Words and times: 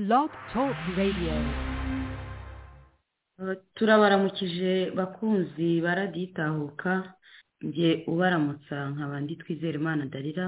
Blog 0.00 0.30
Talk 0.52 0.76
Radio. 0.96 1.34
turabaramukije 3.74 4.90
bakunzi 4.96 5.80
baraditahuka 5.84 6.92
njye 7.62 7.90
ubaramutsa 8.12 8.76
nkaba 8.92 9.20
ndi 9.20 9.34
twizere 9.40 9.76
imana 9.78 10.04
darira 10.12 10.46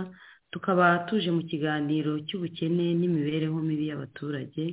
tukaba 0.52 0.86
tuje 1.08 1.30
mu 1.36 1.42
kiganiro 1.50 2.12
cy'ubukene 2.26 2.86
n'imibereho 3.00 3.58
mibi 3.68 3.84
y'abaturage. 3.90 4.64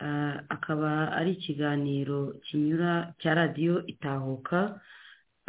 Ah, 0.00 0.36
akaba 0.54 0.90
ari 1.18 1.30
ikiganiro 1.38 2.18
kinyura 2.44 3.14
cya 3.20 3.34
radiyo 3.34 3.86
itahuka. 3.92 4.58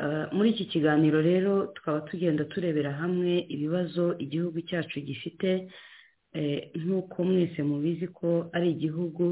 Ah, 0.03 0.25
muri 0.35 0.49
iki 0.53 0.65
kiganiro 0.65 1.21
rero 1.21 1.53
tukaba 1.75 2.01
tugenda 2.09 2.43
turebera 2.45 2.91
hamwe 3.01 3.31
ibibazo 3.53 4.05
igihugu 4.23 4.61
cyacu 4.69 4.99
gifite 5.01 5.49
nk'uko 6.79 7.23
mwese 7.23 7.63
mubizi 7.63 8.07
ko 8.07 8.49
ari 8.55 8.71
igihugu 8.71 9.25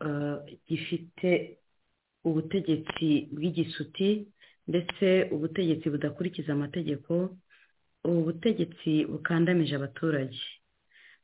ah, 0.00 0.38
gifite 0.68 1.58
ubutegetsi 2.24 3.08
bw'igisuti 3.32 4.08
ndetse 4.68 5.06
ubutegetsi 5.34 5.86
budakurikiza 5.90 6.52
amategeko 6.52 7.12
ubu 8.04 8.20
butegetsi 8.28 9.04
bukandamije 9.10 9.74
abaturage. 9.76 10.40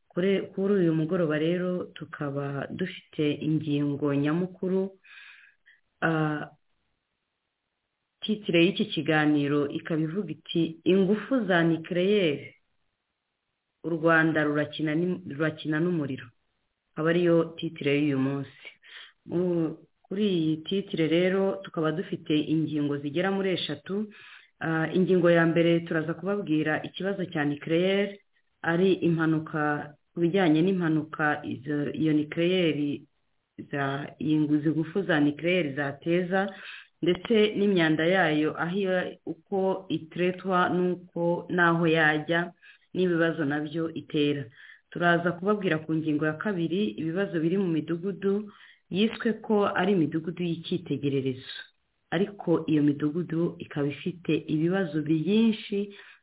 Kuri 0.08 0.72
uyu 0.80 0.94
mugoroba 0.94 1.38
rero 1.38 1.84
tukaba 1.96 2.66
dufite 2.70 3.24
ingingo 3.46 4.14
nyamukuru 4.14 4.82
ah, 6.00 6.48
titire 8.20 8.64
y'iki 8.64 8.84
kiganiro 8.94 9.68
ikaba 9.68 10.00
ivuga 10.00 10.30
iti 10.32 10.80
ingufu 10.84 11.44
za 11.46 11.62
nikireyeri 11.62 12.53
u 13.84 13.88
rwanda 13.96 14.44
rurakina 14.44 15.78
n'umuriro. 15.80 16.26
Aba 16.96 17.10
ariyo 17.10 17.54
titire 17.58 17.92
y'uyu 17.98 18.18
munsi. 18.18 18.64
Mu- 19.26 19.76
kuri 20.06 20.24
iyi 20.38 20.56
titire 20.66 21.06
rero 21.08 21.42
tukaba 21.64 21.92
dufite 21.92 22.34
ingingo 22.36 22.96
zigera 23.02 23.30
muri 23.30 23.50
eshatu. 23.56 24.06
Ingingo 24.94 25.28
ya 25.30 25.44
mbere 25.46 25.80
turaza 25.86 26.14
kubabwira 26.14 26.82
ikibazo 26.82 27.24
cya 27.32 27.44
nikireyeri 27.44 28.20
ari 28.62 28.92
impanuka 29.08 29.92
ku 30.14 30.20
bijyanye 30.22 30.60
n'impanuka 30.62 31.42
iyo 32.00 32.12
nikireyeri 32.12 33.02
za 33.70 34.06
izi 34.18 34.68
ngufu 34.70 35.02
za 35.02 35.20
nikireyeri 35.20 35.74
zateza 35.74 36.40
ndetse 37.02 37.34
n'imyanda 37.58 38.04
yayo 38.06 38.50
aho 38.64 38.80
uko 39.26 39.58
itiretwa 39.88 40.68
n'uko 40.72 41.46
n'aho 41.50 41.84
yajya 41.86 42.52
n'ibibazo 42.94 43.42
na 43.44 43.58
byo 43.66 43.84
itera. 44.00 44.44
Turaza 44.90 45.32
kubabwira 45.36 45.78
ku 45.84 45.90
ngingo 45.94 46.24
ya 46.26 46.36
kabiri 46.38 46.80
ibibazo 47.00 47.34
biri 47.42 47.56
mu 47.58 47.68
midugudu 47.76 48.34
yiswe 48.96 49.32
ko 49.46 49.56
ari 49.80 49.92
imidugudu 49.96 50.42
y'icyitegererezo. 50.50 51.54
Ariko 52.14 52.62
iyo 52.70 52.82
midugudu 52.86 53.56
ikaba 53.58 53.86
ifite 53.90 54.32
ibibazo 54.54 55.02
byinshi 55.02 55.78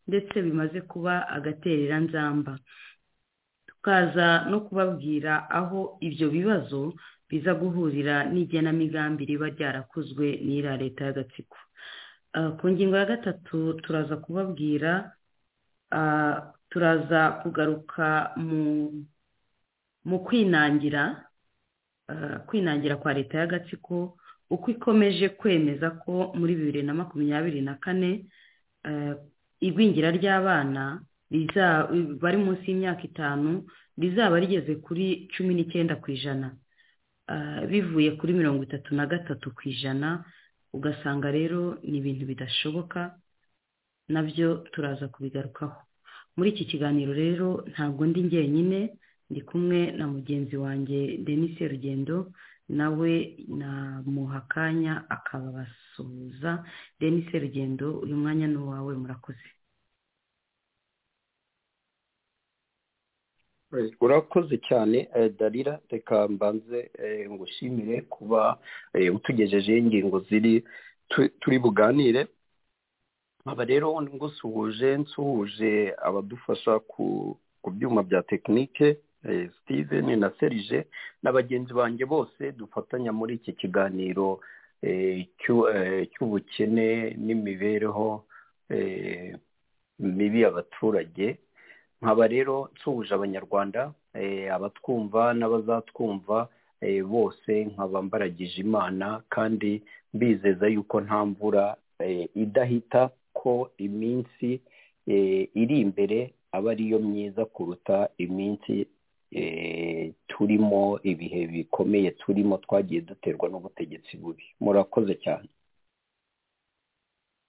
ndetse 0.08 0.36
bimaze 0.42 0.80
kuba 0.92 1.28
agatereranzamba 1.36 2.54
tukaza 3.68 4.28
no 4.50 4.60
kubabwira 4.66 5.50
aho 5.50 5.98
ibyo 6.08 6.28
bibazo 6.30 6.94
biza 7.30 7.52
guhurira 7.56 8.16
n'igenamigambi 8.32 9.24
riba 9.30 9.48
ryarakozwe 9.56 10.26
n'iriya 10.46 10.76
leta 10.82 11.02
y'agatsiko. 11.08 11.58
Ah, 12.34 12.52
ku 12.60 12.66
ngingo 12.72 12.96
ya 12.98 13.06
gatatu 13.12 13.58
turaza 13.84 14.16
kubabwira 14.24 15.12
ah, 15.92 16.54
turaza 16.72 17.32
kugaruka 17.44 18.32
mu 20.08 20.18
kwinangira 20.26 21.04
ah, 22.08 22.40
kwinangira 22.48 22.96
kwa 22.98 23.14
leta 23.14 23.38
y'agatsiko 23.40 24.18
uko 24.50 24.66
ikomeje 24.72 25.30
kwemeza 25.30 25.92
ko 26.04 26.32
muri 26.36 26.56
bibiri 26.56 26.82
na 26.84 26.94
makumyabiri 26.94 27.62
na 27.62 27.76
kane 27.76 28.26
eh, 28.84 29.14
igwingira 29.60 30.12
ry'abana 30.12 31.04
bari 32.22 32.38
munsi 32.38 32.66
y'imyaka 32.68 33.04
itanu 33.08 33.64
rizaba 33.98 34.40
rigeze 34.40 34.76
kuri 34.76 35.28
cumi 35.32 35.54
n'icyenda 35.56 35.96
ku 35.96 36.12
ijana. 36.12 36.56
Ah, 37.28 37.62
bivuye 37.70 38.12
kuri 38.20 38.34
mirongo 38.34 38.64
itatu 38.68 38.96
na 38.96 39.06
gatatu 39.08 39.52
ku 39.56 39.62
ijana 39.72 40.26
ugasanga 40.74 41.32
rero 41.32 41.80
ni 41.84 41.98
ibintu 42.04 42.26
bidashoboka 42.26 43.16
na 44.12 44.22
byo 44.24 44.68
turaza 44.72 45.08
kubigarukaho. 45.08 45.78
Muri 46.36 46.50
iki 46.54 46.66
kiganiro 46.72 47.12
rero 47.14 47.48
ntabwo 47.72 48.06
ndi 48.06 48.22
njyenyine 48.24 48.80
ndi 49.30 49.42
kumwe 49.42 49.92
na 49.98 50.08
mugenzi 50.08 50.56
wanjye 50.58 51.18
denis 51.26 51.56
rugendo 51.72 52.32
nawe 52.70 53.12
namuha 53.48 54.38
akanya 54.38 54.94
akabasuhuza. 55.16 56.52
Denis 57.00 57.28
rugendo 57.44 58.00
uyu 58.04 58.16
mwanya 58.18 58.48
ni 58.48 58.58
uwawe 58.58 58.94
murakoze. 59.02 59.48
Urakoze 64.02 64.58
cyane 64.68 65.08
eh, 65.16 65.32
darira 65.40 65.80
reka 65.90 66.28
mbanze 66.28 66.92
eh, 67.04 67.32
ngushimire 67.32 68.02
kuba 68.02 68.60
eh, 68.94 69.16
utugejejeho 69.16 69.78
ingingo 69.78 70.20
ziri 70.20 70.64
tu- 71.08 71.30
turi 71.40 71.60
buganire. 71.60 72.28
Aba 73.46 73.66
rero 73.66 74.02
ngusuhuje 74.02 74.98
nsuhuje 74.98 75.96
abadufasha 76.04 76.80
ku 76.80 77.38
byuma 77.72 78.04
bya 78.04 78.22
tekinike 78.24 78.98
eh, 79.26 79.50
steven 79.62 80.20
na 80.20 80.32
serije 80.40 80.86
na 81.24 81.32
bagenzi 81.32 81.74
banjye 81.74 82.06
bose 82.06 82.52
dufatanya 82.52 83.12
muri 83.12 83.36
iki 83.36 83.54
kiganiro 83.54 84.40
eh, 84.82 85.26
eh, 85.74 86.08
cy'ubukene 86.12 87.14
n'imibereho 87.18 88.24
eh, 88.70 89.36
mibi 90.00 90.42
y'abaturage. 90.42 91.38
Nkaba 92.02 92.28
rero 92.28 92.70
nsuhuje 92.76 93.14
abanyarwanda 93.14 93.94
abatwumva 94.54 95.34
n'abazatwumva 95.34 96.50
bose 97.06 97.52
nkaba 97.66 98.02
mbaragije 98.02 98.62
imana 98.62 99.22
kandi 99.30 99.84
mbizeza 100.14 100.68
yuko 100.68 101.02
nta 101.02 101.26
mvura 101.26 101.76
idahita. 102.36 103.10
Ko 103.34 103.72
iminsi 103.78 104.62
eh, 105.08 105.50
iri 105.62 105.80
imbere 105.82 106.34
aba 106.52 106.72
ariyo 106.72 107.00
myiza 107.00 107.46
kuruta 107.46 108.10
iminsi 108.18 108.88
eh, 109.32 110.14
turimo 110.28 111.00
ibihe 111.04 111.48
bikomeye 111.48 112.12
turimo 112.12 112.58
twagiye 112.58 113.02
duterwa 113.02 113.50
n'ubutegetsi 113.50 114.18
bubi. 114.18 114.44
Murakoze 114.60 115.16
cyane. 115.24 115.50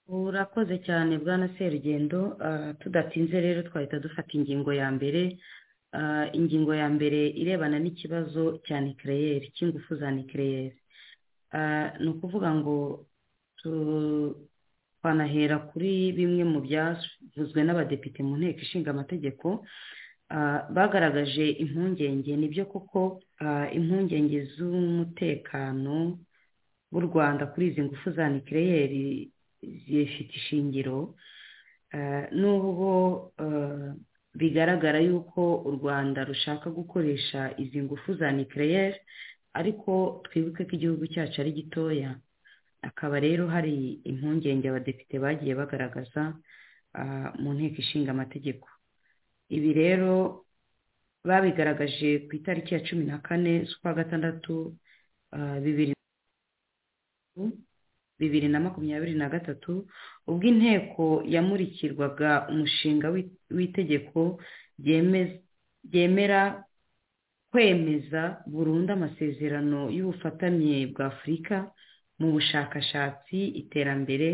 Urakoze 0.08 0.78
cyane 0.86 1.18
bwana 1.18 1.48
serugendo. 1.58 2.36
Ah, 2.40 2.74
tudatinze 2.80 3.40
rero 3.40 3.62
twahita 3.62 3.98
dufata 3.98 4.30
ingingo 4.34 4.72
ya 4.72 4.90
mbere. 4.90 5.38
Ah, 5.92 6.26
ingingo 6.32 6.74
ya 6.74 6.88
mbere 6.88 7.28
irebana 7.40 7.78
n'ikibazo 7.78 8.58
cya 8.66 8.80
nikireyeri 8.80 9.50
cy'ingufu 9.54 9.96
za 9.96 10.10
nikireyeri 10.10 10.78
Ah, 11.52 11.92
ni 12.00 12.08
ukuvuga 12.08 12.48
ngo 12.54 13.06
twanahera 15.02 15.58
kuri 15.58 16.12
bimwe 16.14 16.44
mu 16.46 16.60
byavuzwe 16.62 17.60
n'abadepite 17.66 18.22
mu 18.22 18.38
nteko 18.38 18.60
ishinga 18.62 18.90
amategeko 18.94 19.66
Ah, 20.34 20.64
bagaragaje 20.72 21.44
impungenge. 21.60 22.32
Nibyo 22.40 22.64
koko 22.64 23.20
ah, 23.44 23.68
impungenge 23.68 24.38
z'umutekano 24.56 26.16
w'u 26.92 27.00
rwanda 27.04 27.46
kuri 27.52 27.66
izi 27.68 27.82
ngufu 27.84 28.10
za 28.16 28.28
nikireyeri 28.32 29.28
zifite 29.84 30.32
ishingiro 30.40 31.14
Eh, 31.92 32.24
nubwo 32.32 32.88
bigaragara 34.34 34.98
yuko 35.00 35.60
u 35.68 35.70
rwanda 35.76 36.24
rushaka 36.24 36.70
gukoresha 36.70 37.52
izi 37.58 37.82
ngufu 37.82 38.14
za 38.14 38.32
nikireyeri 38.32 38.96
ariko 39.52 40.22
twibuke 40.24 40.64
ko 40.64 40.72
igihugu 40.76 41.04
cyacu 41.12 41.40
ari 41.44 41.52
gitoya. 41.52 42.10
Akaba 42.82 43.20
rero 43.20 43.46
hari 43.54 44.00
impungenge 44.10 44.66
abadepite 44.68 45.16
bagiye 45.22 45.54
bagaragaza 45.54 46.22
ah, 46.94 47.30
mu 47.40 47.50
nteko 47.54 47.78
ishinga 47.82 48.10
amategeko. 48.12 48.66
Ibi 49.48 49.70
rero 49.72 50.44
babigaragaje 51.24 52.26
ku 52.26 52.32
itariki 52.36 52.74
ya 52.74 52.80
cumi 52.86 53.04
na 53.06 53.18
kane 53.22 53.64
z'ukwa 53.68 53.94
gatandatu 53.94 54.74
ah, 55.32 55.58
bibiri 58.18 58.48
na 58.48 58.60
makumyabiri 58.60 59.14
na 59.18 59.28
gatatu 59.28 59.86
ubwo 60.26 60.44
inteko 60.46 61.22
yamurikirwaga 61.26 62.46
umushinga 62.50 63.06
w'i- 63.14 63.34
w'itegeko 63.50 64.38
ryeme- 64.78 65.40
ryemera 65.90 66.64
kwemeza 67.50 68.22
burundu 68.46 68.92
amasezerano 68.92 69.90
y'ubufatanye 69.96 70.86
bwa 70.92 71.06
afurika 71.12 71.56
mu 72.22 72.28
bushakashatsi 72.38 73.38
iterambere 73.60 74.30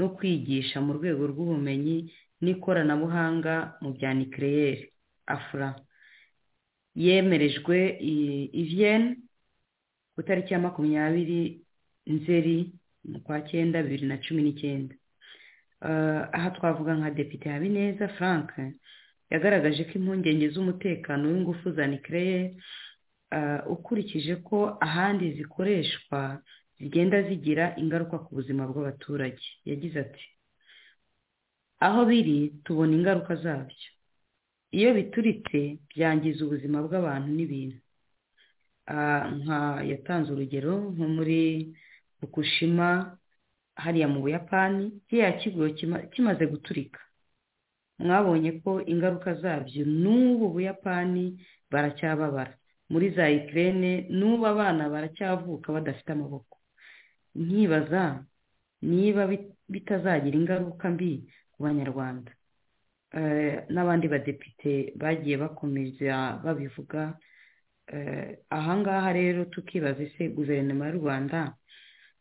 no 0.00 0.06
kwigisha 0.16 0.80
mu 0.80 0.92
rwego 0.96 1.22
rw'ubumenyi 1.32 1.98
n'ikoranabuhanga 2.42 3.54
mu 3.82 3.90
bya 3.96 4.10
nikireyeri 4.16 4.84
afura 5.34 5.68
yemerejwe 7.04 7.76
i 8.60 8.64
Vienne 8.70 9.16
ku 10.14 10.20
itariki 10.24 10.52
ya 10.54 10.60
makumyabiri 10.64 11.60
nzeri 12.06 12.72
mu 13.10 13.18
kwa 13.24 13.40
cyenda 13.48 13.82
bibiri 13.82 14.06
na 14.08 14.16
cumi 14.24 14.42
n'icyenda. 14.42 14.94
Aha 16.36 16.50
twavuga 16.56 16.94
nka 16.96 17.10
depite 17.10 17.46
habineza 17.52 18.08
frank 18.16 18.48
yagaragaje 19.30 19.84
ko 19.84 19.92
impungenge 19.98 20.48
z'umutekano 20.54 21.24
w'ingufu 21.28 21.70
za 21.76 21.84
nikirere 21.86 22.56
ukurikije 23.74 24.36
ko 24.36 24.76
ahandi 24.80 25.32
zikoreshwa 25.36 26.40
zigenda 26.78 27.22
zigira 27.28 27.64
ingaruka 27.80 28.16
ku 28.24 28.30
buzima 28.36 28.62
bw'abaturage. 28.70 29.44
Yagize 29.64 29.96
ati 30.04 30.24
aho 31.86 32.00
biri 32.08 32.38
tubona 32.64 32.92
ingaruka 32.98 33.36
zabyo. 33.36 33.88
Iyo 34.76 34.88
bituritse 34.98 35.78
byangiza 35.90 36.40
ubuzima 36.44 36.78
bw'abantu 36.86 37.28
n'ibintu. 37.36 37.78
Nka 39.40 39.60
yatanze 39.90 40.28
urugero 40.32 40.74
nko 40.94 41.06
muri 41.16 41.40
fukushima 42.18 42.88
hariya 43.82 44.08
mu 44.08 44.18
buyapani 44.24 44.84
kiriya 45.08 45.32
kigo 45.40 45.64
kimaze 46.12 46.44
guturika. 46.46 47.00
Mwabonye 47.98 48.52
ko 48.62 48.70
ingaruka 48.92 49.34
zabyo 49.42 49.82
n'ubu 50.02 50.46
buyapani 50.54 51.24
baracyababara. 51.72 52.54
Muri 52.90 53.10
za 53.16 53.24
ikirere 53.30 54.06
n'ubu 54.18 54.46
abana 54.46 54.82
baracyavuka 54.92 55.72
badafite 55.72 56.10
amaboko. 56.12 56.55
Nkibaza 57.44 58.02
niba 58.82 59.22
bitazagira 59.72 60.36
ingaruka 60.38 60.86
mbi 60.94 61.12
ku 61.52 61.58
banyarwanda. 61.66 62.30
N'abandi 63.72 64.06
badepite 64.08 64.72
bagiye 65.00 65.36
bakomeza 65.42 66.40
babivuga. 66.44 67.02
Ahangaha 68.58 69.12
rero 69.12 69.44
tukibaza 69.52 70.02
ese 70.02 70.28
guverinoma 70.36 70.88
y'u 70.88 70.98
rwanda 71.00 71.38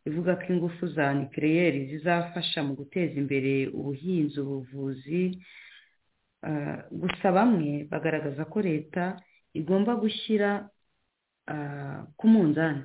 ivuga 0.07 0.35
ko 0.37 0.45
ingufu 0.53 0.87
za 0.95 1.13
nikireyeri 1.13 1.89
zizafasha 1.89 2.59
mu 2.63 2.73
guteza 2.79 3.15
imbere 3.17 3.67
ubuhinzi 3.77 4.37
ubuvuzi? 4.39 5.23
Gusa 7.01 7.25
bamwe 7.37 7.87
bagaragaza 7.91 8.45
ko 8.45 8.57
leta 8.61 9.03
igomba 9.59 9.91
gushyira 9.97 10.69
ku 12.17 12.25
munzani. 12.29 12.83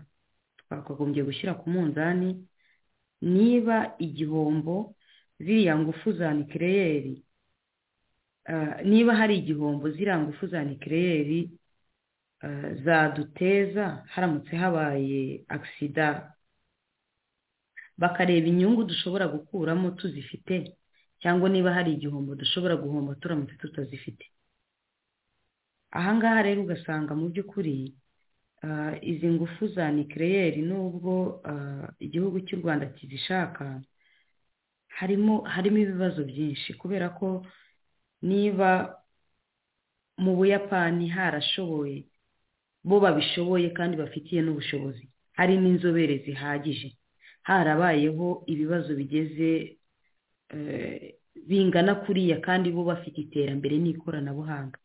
Twakagombye 0.70 1.22
gushyira 1.26 1.54
ku 1.58 1.66
munzani 1.70 2.46
niba 3.20 3.76
igihombo 3.98 4.94
ziriya 5.42 5.74
ngufu 5.78 6.12
za 6.14 6.30
nikireyeri 6.34 7.24
niba 8.86 9.12
hari 9.18 9.34
igihombo 9.42 9.90
ziriya 9.90 10.18
ngufu 10.22 10.46
za 10.46 10.62
nikireyeri 10.64 11.50
zaduteza 12.84 14.04
haramutse 14.14 14.56
habaye 14.56 15.42
agisida 15.48 16.06
bakareba 17.98 18.46
inyungu 18.46 18.84
dushobora 18.84 19.26
gukuramo 19.28 19.90
tuzifite 19.90 20.76
cyangwa 21.18 21.48
niba 21.50 21.74
hari 21.74 21.92
igihombo 21.98 22.34
dushobora 22.34 22.76
guhomba 22.76 23.14
turamutse 23.14 23.54
tutazifite. 23.58 24.24
Ahangaha 25.90 26.42
rero 26.46 26.62
ugasanga 26.62 27.12
mu 27.18 27.28
by'ukuri 27.28 27.92
izi 29.02 29.28
ngufu 29.28 29.66
za 29.68 29.90
nikireyeri 29.92 30.62
nubwo 30.62 31.42
igihugu 31.98 32.40
cy'u 32.40 32.60
rwanda 32.60 32.86
kizishaka 32.86 33.80
harimo 34.88 35.40
harimo 35.48 35.78
ibibazo 35.78 36.24
byinshi 36.24 36.74
kubera 36.74 37.08
ko 37.08 37.46
niba 38.22 39.00
mu 40.20 40.36
buyapani 40.36 41.08
harashoboye 41.08 42.04
bo 42.84 43.00
babishoboye 43.00 43.70
kandi 43.72 43.96
bafitiye 43.96 44.42
n'ubushobozi. 44.42 45.08
Hari 45.32 45.56
n'inzobere 45.60 46.18
zihagije. 46.24 46.96
Harabayeho 47.48 48.44
ibibazo 48.46 48.92
bigeze 48.96 49.76
bingana 51.48 51.94
kuriya 52.04 52.40
kandi 52.40 52.68
bo 52.72 52.84
bafite 52.84 53.18
iterambere 53.24 53.76
n'ikoranabuhanga. 53.80 54.78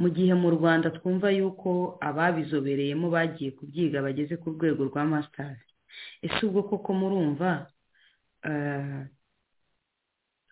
Mu 0.00 0.08
gihe 0.16 0.32
mu 0.34 0.48
rwanda 0.56 0.88
twumva 0.96 1.28
yuko 1.30 1.98
ababizobereyemo 2.08 3.06
bagiye 3.14 3.50
kubyiga 3.58 4.02
bageze 4.02 4.34
ku 4.40 4.50
rwego 4.54 4.84
rwa 4.88 5.04
masitazi 5.04 5.64
ese 6.24 6.40
ubwo 6.46 6.62
koko 6.68 6.90
murumva 7.00 7.50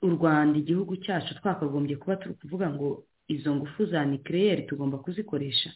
u 0.02 0.08
rwanda 0.14 0.54
igihugu 0.58 0.96
cyacu 1.04 1.34
twakagombye 1.38 1.96
kuba 1.96 2.16
turi 2.20 2.34
kuvuga 2.34 2.70
ngo 2.70 3.04
izo 3.28 3.54
ngufu 3.56 3.86
za 3.86 4.04
nikireyeri 4.04 4.62
tugomba 4.62 4.98
kuzikoresha? 4.98 5.70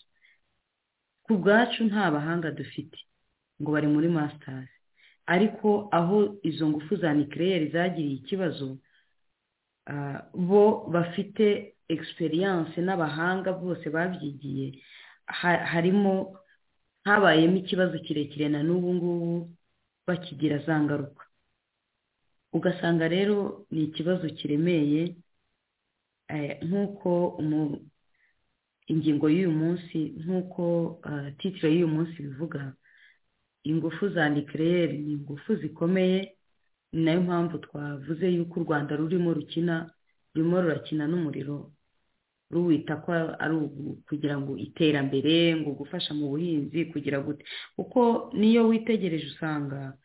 Ku 1.24 1.36
bwacu 1.38 1.84
nta 1.84 2.10
bahanga 2.10 2.50
dufite 2.50 2.98
ngo 3.60 3.70
bari 3.72 3.86
muri 3.86 4.08
masitazi 4.08 4.70
ariko 5.26 5.88
aho 5.92 6.38
izo 6.42 6.68
ngufu 6.68 6.96
za 6.96 7.14
nikireyeri 7.14 7.68
zagiriye 7.70 8.14
ikibazo 8.20 8.78
bo 10.34 10.86
bafite 10.92 11.71
egisperiyanse 11.88 12.78
n'abahanga 12.82 13.52
bose 13.52 13.84
babyigiye 13.90 14.66
harimo 15.72 16.36
habayemo 17.04 17.56
ikibazo 17.62 17.98
kirekire 17.98 18.48
na 18.48 18.62
n'ubu 18.62 18.94
ngubu 18.94 19.50
bakigira 20.06 20.58
za 20.66 20.80
ngaruka. 20.82 21.24
Ugasanga 22.52 23.08
rero 23.08 23.66
ni 23.70 23.84
ikibazo 23.84 24.28
kiremeye 24.38 25.16
nk'uko 26.66 27.10
ingingo 28.92 29.26
y'uyu 29.30 29.50
munsi 29.50 29.98
nk'uko 30.22 30.62
titire 31.38 31.68
y'uyu 31.72 31.88
munsi 31.88 32.16
bivuga 32.22 32.72
ingufu 33.64 34.08
za 34.08 34.28
nikireyeri 34.28 34.98
ni 34.98 35.12
ingufu 35.12 35.54
zikomeye 35.56 36.36
ni 36.92 37.04
na 37.04 37.12
yo 37.12 37.20
mpamvu 37.20 37.58
twavuze 37.58 38.26
yuko 38.30 38.60
u 38.60 38.64
rwanda 38.64 38.96
rurimo 38.96 39.34
rukina 39.34 39.90
rurimo 40.34 40.60
rurakina 40.60 41.04
n'umuriro 41.06 41.72
ruwita 42.52 42.96
ko 43.04 43.12
ari 43.12 43.56
kugira 44.08 44.36
ngo 44.40 44.56
iterambere 44.60 45.56
ngo 45.56 45.70
gufasha 45.72 46.12
mu 46.14 46.28
buhinzi 46.32 46.84
kugira 46.92 47.20
gute. 47.24 47.44
Kuko 47.76 48.30
niyo 48.36 48.68
witegereje 48.68 49.26
usanga 49.32 49.96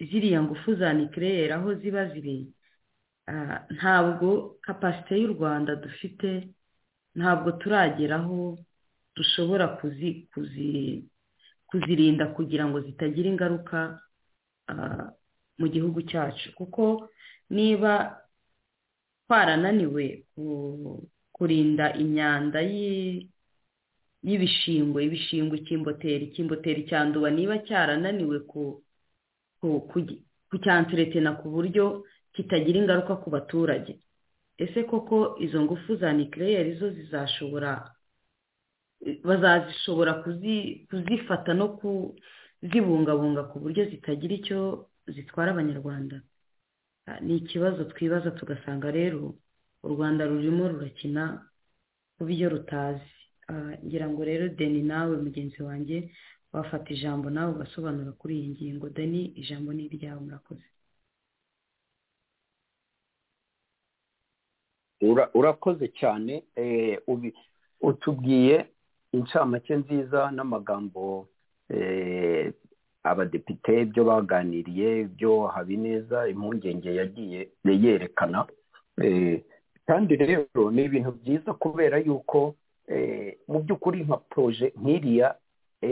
ziriya 0.00 0.42
ngufu 0.42 0.74
za 0.76 0.92
nikireyeri 0.92 1.52
aho 1.52 1.74
ziba 1.80 2.08
ziri 2.12 2.52
ntabwo 3.76 4.58
kapasite 4.60 5.12
y'u 5.20 5.32
rwanda 5.32 5.76
dufite 5.76 6.48
ntabwo 7.14 7.52
turageraho 7.56 8.58
dushobora 9.16 9.68
kuzirinda 11.68 12.26
kugira 12.36 12.64
ngo 12.68 12.80
zitagira 12.80 13.28
ingaruka 13.32 14.00
mu 15.58 15.66
gihugu 15.68 16.02
cyacu. 16.02 16.52
Kuko 16.54 17.08
niba 17.50 18.21
twarananiwe 19.32 20.04
kurinda 21.32 21.86
imyanda 22.02 22.60
y'ibishingwe 24.28 24.98
ibishingwe 25.08 25.54
ikimboteri 25.62 26.24
ikimboteri 26.28 26.80
cyanduba 26.88 27.28
niba 27.32 27.56
cyarananiwe 27.66 28.36
kucyansiretena 30.50 31.30
ku 31.40 31.46
buryo 31.54 32.04
kitagira 32.36 32.76
ingaruka 32.78 33.16
ku 33.22 33.30
baturage. 33.30 33.92
Ese 34.58 34.84
koko 34.84 35.36
izo 35.40 35.62
ngufu 35.64 35.96
za 35.96 36.12
nikireyeri 36.12 36.72
zo 36.76 36.90
zizashobora 36.90 37.88
bazazishobora 39.24 40.12
kuzifata 40.88 41.54
no 41.56 41.66
kuzibungabunga 41.80 43.42
ku 43.48 43.56
buryo 43.64 43.82
zitagira 43.90 44.34
icyo 44.34 44.60
zitwara 45.08 45.50
abanyarwanda? 45.56 46.20
Ni 47.20 47.36
ikibazo 47.36 47.84
twibaza 47.84 48.30
tugasanga 48.30 48.90
rero 48.90 49.34
u 49.82 49.88
rwanda 49.88 50.26
rurimo 50.26 50.68
rurakina 50.68 51.50
ku 52.18 52.24
byo 52.24 52.48
rutazi. 52.48 53.10
Ngira 53.84 54.06
ngo 54.08 54.24
rero 54.24 54.48
deni 54.48 54.82
nawe 54.82 55.16
mugenzi 55.16 55.62
wanjye 55.62 56.10
wafata 56.52 56.88
ijambo 56.94 57.30
nawe 57.30 57.52
ugasobanura 57.52 58.12
kuri 58.12 58.34
iyi 58.38 58.48
ngingo. 58.54 58.86
Deni 58.90 59.20
ijambo 59.40 59.72
ni 59.72 59.84
iryawe 59.86 60.20
murakoze. 60.20 60.64
Urakoze 65.34 65.88
cyane. 65.88 66.44
Utubwiye 67.80 68.66
incamake 69.12 69.74
nziza 69.76 70.30
n'amagambo 70.30 71.28
abadepite 73.04 73.80
ibyo 73.82 74.04
baganiriye 74.04 75.00
ibyo 75.00 75.46
habineza 75.54 76.28
impungenge 76.28 76.90
yagiye 76.94 77.48
yerekana 77.64 78.46
kandi 79.86 80.12
rero 80.16 80.70
ni 80.70 80.84
ibintu 80.84 81.10
byiza 81.20 81.50
kubera 81.54 81.96
yuko 81.98 82.54
mu 83.50 83.58
by'ukuri 83.62 84.04
nka 84.06 84.16
poroje 84.30 84.66
nk'iriya 84.80 85.28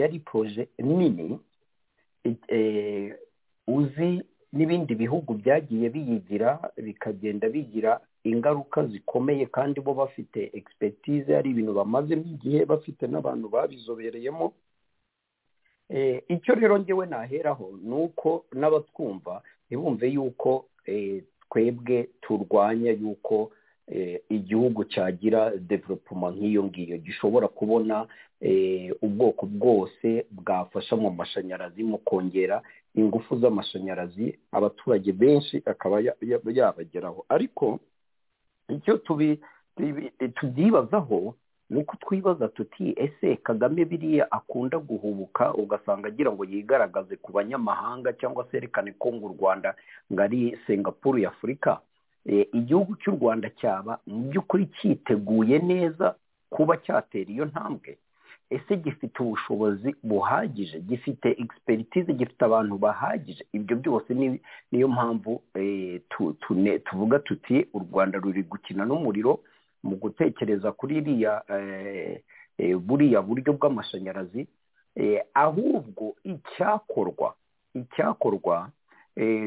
yari 0.01 0.19
poroje 0.19 0.69
nini 0.79 1.39
uzi 3.67 4.23
n'ibindi 4.53 4.95
bihugu 4.95 5.35
byagiye 5.35 5.89
biyigira 5.95 6.59
bikagenda 6.77 7.49
bigira 7.49 8.01
ingaruka 8.25 8.87
zikomeye 8.87 9.47
kandi 9.47 9.81
bo 9.81 9.95
bafite 9.95 10.51
egisipetize 10.55 11.31
ari 11.37 11.51
ibintu 11.51 11.73
bamazemo 11.75 12.23
igihe 12.35 12.65
bafite 12.65 13.03
n'abantu 13.07 13.47
babizobereyemo 13.49 14.53
icyo 16.29 16.55
rero 16.55 16.79
ngewe 16.79 17.07
naheraho 17.07 17.79
ni 17.83 17.95
uko 17.95 18.45
n'abatwumva 18.53 19.43
ntibumve 19.67 20.07
yuko 20.09 20.67
twebwe 21.51 22.09
turwanya 22.23 22.91
yuko 22.93 23.51
igihugu 24.31 24.85
cyagira 24.85 25.51
developuma 25.59 26.31
nk'iyo 26.31 26.63
ngiyo. 26.65 26.99
Gishobora 26.99 27.49
kubona 27.49 28.07
ubwoko 29.03 29.47
bwose 29.47 30.27
bwafasha 30.31 30.95
mu 30.97 31.11
mashanyarazi 31.11 31.83
mu 31.83 31.99
kongera 31.99 32.63
ingufu 32.95 33.39
z'amashanyarazi 33.43 34.39
abaturage 34.53 35.13
benshi 35.13 35.63
akaba 35.67 36.01
yabageraho. 36.55 37.25
Ariko 37.29 37.79
icyo 38.71 38.95
tubyibazaho 40.39 41.35
ni 41.71 41.79
uko 41.81 41.97
twibaza 42.01 42.49
tuti 42.49 42.95
ese 42.97 43.37
kagame 43.37 43.85
biriya 43.85 44.33
akunda 44.33 44.79
guhubuka? 44.79 45.55
Ugasanga 45.55 46.09
agira 46.09 46.33
ngo 46.33 46.45
yigaragaze 46.45 47.17
ku 47.17 47.33
banyamahanga 47.33 48.13
cyangwa 48.13 48.45
se 48.51 48.57
yerekane 48.57 48.93
ko 48.99 49.13
ngo 49.13 49.27
u 49.27 49.35
rwanda 49.41 49.75
ngo 50.13 50.23
ari 50.23 50.59
singapuru 50.67 51.19
y'afurika 51.19 51.79
igihugu 52.53 52.97
cy'u 53.01 53.15
rwanda 53.17 53.51
cyaba 53.61 53.99
mu 54.07 54.29
by'ukuri 54.31 54.67
cyiteguye 54.77 55.59
neza 55.59 56.15
kuba 56.51 56.77
cyatera 56.77 57.31
iyo 57.31 57.45
ntambwe. 57.49 57.97
Ese 58.51 58.77
gifite 58.77 59.23
ubushobozi 59.23 59.95
buhagije? 60.03 60.81
Gifite 60.83 61.29
egisperitize 61.39 62.13
gifite 62.13 62.43
abantu 62.45 62.79
bahagije? 62.79 63.45
Ibyo 63.55 63.77
byose 63.77 64.11
niyo 64.73 64.89
mpamvu 64.89 65.41
tuvuga 66.85 67.19
tuti 67.19 67.67
u 67.73 67.79
rwanda 67.79 68.19
ruri 68.19 68.43
gukina 68.43 68.85
n'umuriro 68.85 69.41
mu 69.83 69.97
gutekereza 69.97 70.73
kuri 70.73 70.97
iriya 71.01 71.43
buriya 72.87 73.23
buryo 73.23 73.53
bw'amashanyarazi 73.57 74.47
ahubwo 75.35 76.15
icyakorwa 76.25 77.35
icyakorwa 77.75 78.71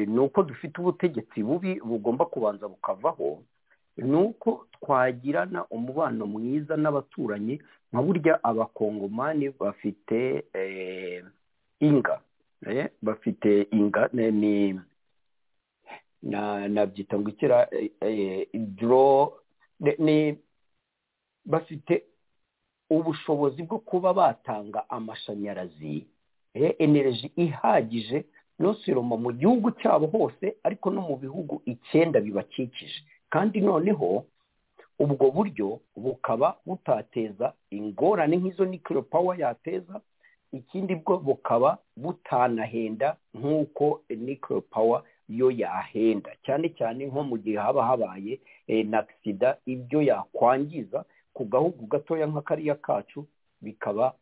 ni 0.06 0.18
uko 0.18 0.42
dufite 0.42 0.78
ubutegetsi 0.80 1.42
bubi 1.42 1.80
bugomba 1.80 2.24
kubanza 2.26 2.68
bukavaho 2.68 3.42
ni 3.96 4.14
uko 4.16 4.66
twagirana 4.80 5.64
umubano 5.70 6.26
mwiza 6.26 6.76
n'abaturanyi 6.76 7.62
nka 7.92 8.02
burya 8.02 8.34
abakongomani 8.44 9.50
bafite 9.60 10.44
inga 11.80 12.20
bafite 13.02 13.68
inga 13.70 14.08
ni 14.12 14.80
nabyita 16.68 17.18
ngo 17.18 17.28
ikira 17.28 17.68
doro 18.54 19.32
bafite 21.44 22.04
ubushobozi 22.90 23.62
bwo 23.62 23.78
kuba 23.78 24.14
batanga 24.14 24.90
amashanyarazi. 24.90 26.06
Energy 26.78 27.32
ihagije 27.36 28.24
ntusiroma 28.58 29.16
mu 29.16 29.32
gihugu 29.32 29.70
cyabo 29.70 30.06
hose 30.06 30.54
ariko 30.62 30.90
no 30.90 31.00
mu 31.02 31.16
bihugu 31.16 31.62
icyenda 31.66 32.20
bibakikije. 32.20 33.02
Kandi 33.30 33.60
noneho 33.60 34.24
ubwo 34.98 35.30
buryo 35.30 35.80
bukaba 35.96 36.56
butateza 36.66 37.52
ingorane 37.70 38.36
nk'izo 38.38 38.64
nikiro 38.64 39.02
pawa 39.02 39.34
yateza 39.36 40.00
ikindi 40.54 40.94
bwo 40.94 41.18
bukaba 41.18 41.78
butanahenda 41.96 43.16
nk'uko 43.34 44.00
nikiro 44.08 44.60
pawa 44.60 45.02
yo 45.28 45.50
yahenda. 45.50 46.30
Cyane 46.44 46.68
cyane 46.78 47.06
nko 47.06 47.22
mu 47.24 47.36
gihe 47.38 47.56
haba 47.58 47.86
habaye 47.86 48.40
na 48.84 49.04
sida 49.24 49.56
ibyo 49.66 50.02
yakwangiza 50.02 51.04
ku 51.34 51.44
gahugu 51.44 51.86
gatoya 51.86 52.26
nka 52.26 52.40
kariya 52.42 52.74
kacu 52.74 53.26
bikaba 53.62 54.12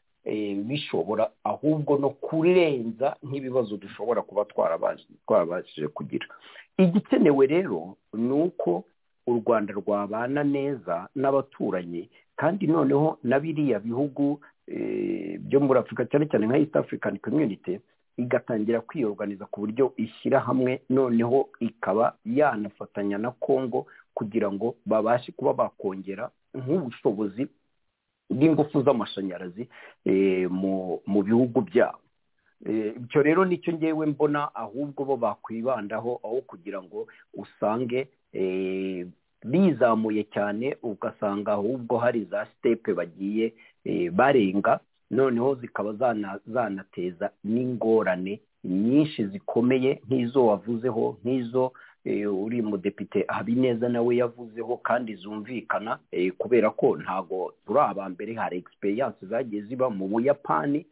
bishobora 0.65 1.31
ahubwo 1.45 1.99
no 1.99 2.11
kurenza 2.11 3.17
nk'ibibazo 3.23 3.77
dushobora 3.77 4.23
kuba 4.23 4.45
twarabashije 5.27 5.89
kugira. 5.89 6.27
Igikenewe 6.79 7.47
rero 7.47 7.97
ni 8.15 8.33
uko 8.33 8.85
u 9.27 9.33
rwanda 9.39 9.73
rwabana 9.75 10.45
neza 10.45 11.09
n'abaturanyi 11.17 12.09
kandi 12.37 12.67
noneho 12.67 13.19
na 13.23 13.39
biriya 13.41 13.79
bihugu 13.81 14.41
byo 15.47 15.61
muri 15.61 15.79
afurika 15.79 16.05
cyane 16.11 16.27
cyane 16.31 16.47
nka 16.47 16.59
east 16.59 16.77
african 16.77 17.19
community 17.19 17.79
igatangira 18.17 18.81
kwiyoganiza 18.81 19.47
ku 19.47 19.61
buryo 19.61 19.93
ishyira 19.97 20.41
hamwe 20.41 20.83
noneho 20.91 21.49
ikaba 21.61 22.17
yanafatanya 22.25 23.19
na 23.19 23.31
congo 23.31 23.87
kugira 24.15 24.53
ngo 24.53 24.75
babashe 24.87 25.33
kuba 25.33 25.53
bakongera 25.55 26.31
nk'ubushobozi 26.55 27.47
bw'ingufu 28.31 28.83
z'amashanyarazi 28.83 29.69
mu 31.07 31.21
bihugu 31.25 31.61
byabo. 31.61 31.99
Ibyo 32.97 33.23
rero 33.23 33.45
ni 33.45 33.59
cyo 33.59 33.73
ngewe 33.75 34.07
mbona 34.07 34.55
ahubwo 34.55 35.05
bo 35.05 35.17
bakwibandaho 35.17 36.21
aho 36.25 36.41
kugira 36.47 36.79
ngo 36.83 37.07
usange 37.35 38.09
bizamuye 39.45 40.23
cyane 40.35 40.77
ugasanga 40.83 41.53
ahubwo 41.53 41.99
hari 41.99 42.25
za 42.25 42.47
sitepe 42.47 42.95
bagiye 42.95 43.53
barenga 44.13 44.81
noneho 45.13 45.55
zikaba 45.55 45.93
zanateza 46.47 47.31
n'ingorane 47.45 48.41
nyinshi 48.65 49.27
zikomeye 49.27 50.01
nk'izo 50.07 50.47
wavuzeho 50.47 51.17
nk'izo 51.25 51.73
uri 52.45 52.63
mudepite 52.63 53.25
habineza 53.29 53.89
nawe 53.89 54.17
yavuzeho 54.17 54.77
kandi 54.77 55.15
zumvikana 55.15 55.99
kubera 56.39 56.71
ko 56.71 56.97
ntabwo 56.97 57.53
turi 57.67 57.79
aba 57.81 58.09
mbere 58.09 58.35
hari 58.35 58.57
egisperiyanse 58.59 59.27
zagiye 59.27 59.63
ziba 59.63 59.91
mu 59.91 60.09
buyapani 60.09 60.87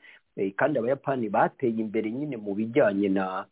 kandi 0.57 0.79
abayapani 0.79 1.29
bateye 1.29 1.75
imbere 1.81 2.11
nyine 2.11 2.37
mu 2.37 2.55
bijyanye 2.55 3.09
na 3.09 3.47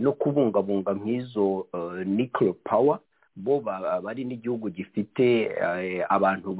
no 0.00 0.12
kubungabunga 0.12 0.92
nk'izo 0.98 1.66
nikiro 2.06 2.52
pawa 2.64 2.98
bo 3.36 3.60
bari 4.02 4.24
n'igihugu 4.24 4.70
gifite 4.70 5.26
abantu 6.08 6.54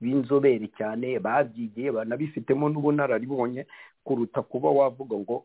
b'inzobere 0.00 0.68
cyane 0.78 1.18
babyigiye 1.18 1.90
banabifitemo 1.92 2.68
n'ubunararibonye 2.68 3.66
kuruta 4.04 4.42
kuba 4.42 4.70
wavuga 4.70 5.16
ngo 5.16 5.36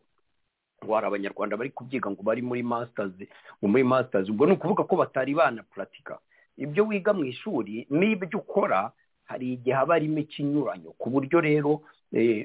hari 0.90 1.06
abanyarwanda 1.06 1.56
bari 1.56 1.70
kubyiga 1.70 2.10
ngo 2.10 2.22
bari 2.22 2.42
muri 2.42 2.62
masitazi 2.62 3.28
ngo 3.58 3.66
muri 3.70 3.84
masitazi 3.84 4.30
ubwo 4.30 4.46
ni 4.46 4.52
ukuvuga 4.58 4.84
ko 4.84 4.96
batari 4.96 5.34
banapuratika 5.34 6.18
ibyo 6.56 6.86
wiga 6.86 7.12
mu 7.12 7.24
ishuri 7.24 7.86
n'ibyo 7.90 8.38
ukora 8.38 8.92
hari 9.24 9.52
igihe 9.56 9.72
haba 9.76 9.94
harimo 9.94 10.18
ikinyuranyo. 10.18 10.90
Ku 10.98 11.08
buryo 11.10 11.40
rero 11.40 11.80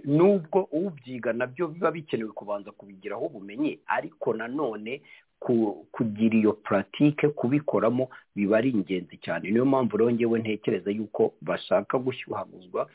nubwo 0.06 0.64
ubyiga 0.72 1.34
na 1.34 1.48
byo 1.48 1.68
biba 1.68 1.92
bikenewe 1.92 2.32
kubanza 2.32 2.72
kubigiraho 2.72 3.26
ubumenyi. 3.26 3.80
Ariko 3.88 4.34
nanone 4.34 5.02
kugira 5.92 6.36
iyo 6.38 6.54
puratike 6.54 7.28
kubikoramo 7.30 8.10
biba 8.36 8.58
ari 8.58 8.70
ingenzi 8.70 9.18
cyane. 9.18 9.52
Niyo 9.52 9.66
mpamvu 9.66 9.98
rero 9.98 10.12
ngewe 10.12 10.40
ntekereza 10.40 10.92
yuko 10.92 11.34
bashaka 11.42 11.98
gushyuhaguzwa 12.00 12.90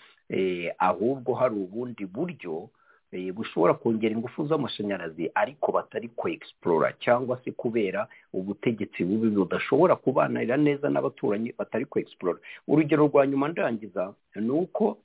ahubwo 0.78 1.34
hari 1.34 1.54
ubundi 1.54 2.06
buryo 2.06 2.68
bushobora 3.34 3.74
kongera 3.74 4.14
ingufu 4.14 4.46
z'amashanyarazi 4.48 5.30
ariko 5.34 5.72
batari 5.72 6.08
kwegisipurora 6.08 6.92
cyangwa 6.92 7.40
se 7.44 7.50
kubera 7.52 8.08
ubutegetsi 8.32 9.04
bubi 9.04 9.28
budashobora 9.36 9.96
kubanira 9.96 10.56
neza 10.56 10.88
n'abaturanyi 10.90 11.52
batari 11.58 11.84
kwegisipurora 11.84 12.38
urugero 12.68 13.06
rwa 13.06 13.26
nyuma 13.26 13.48
ndangiza 13.48 14.14
ni 14.36 14.50
uko 14.50 14.98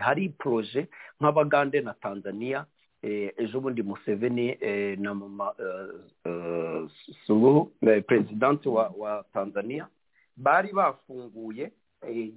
hari 0.00 0.28
poroje 0.28 0.88
nk'abagande 1.20 1.80
na 1.80 1.94
tanzania 1.94 2.66
ejo 3.38 3.60
bundi 3.60 3.82
museveni 3.82 4.56
na 4.96 5.14
mama 5.14 5.52
suruhu 7.26 7.70
perezidanti 8.06 8.68
wa 8.68 9.24
tanzania 9.32 9.86
bari 10.36 10.72
bafunguye 10.72 11.72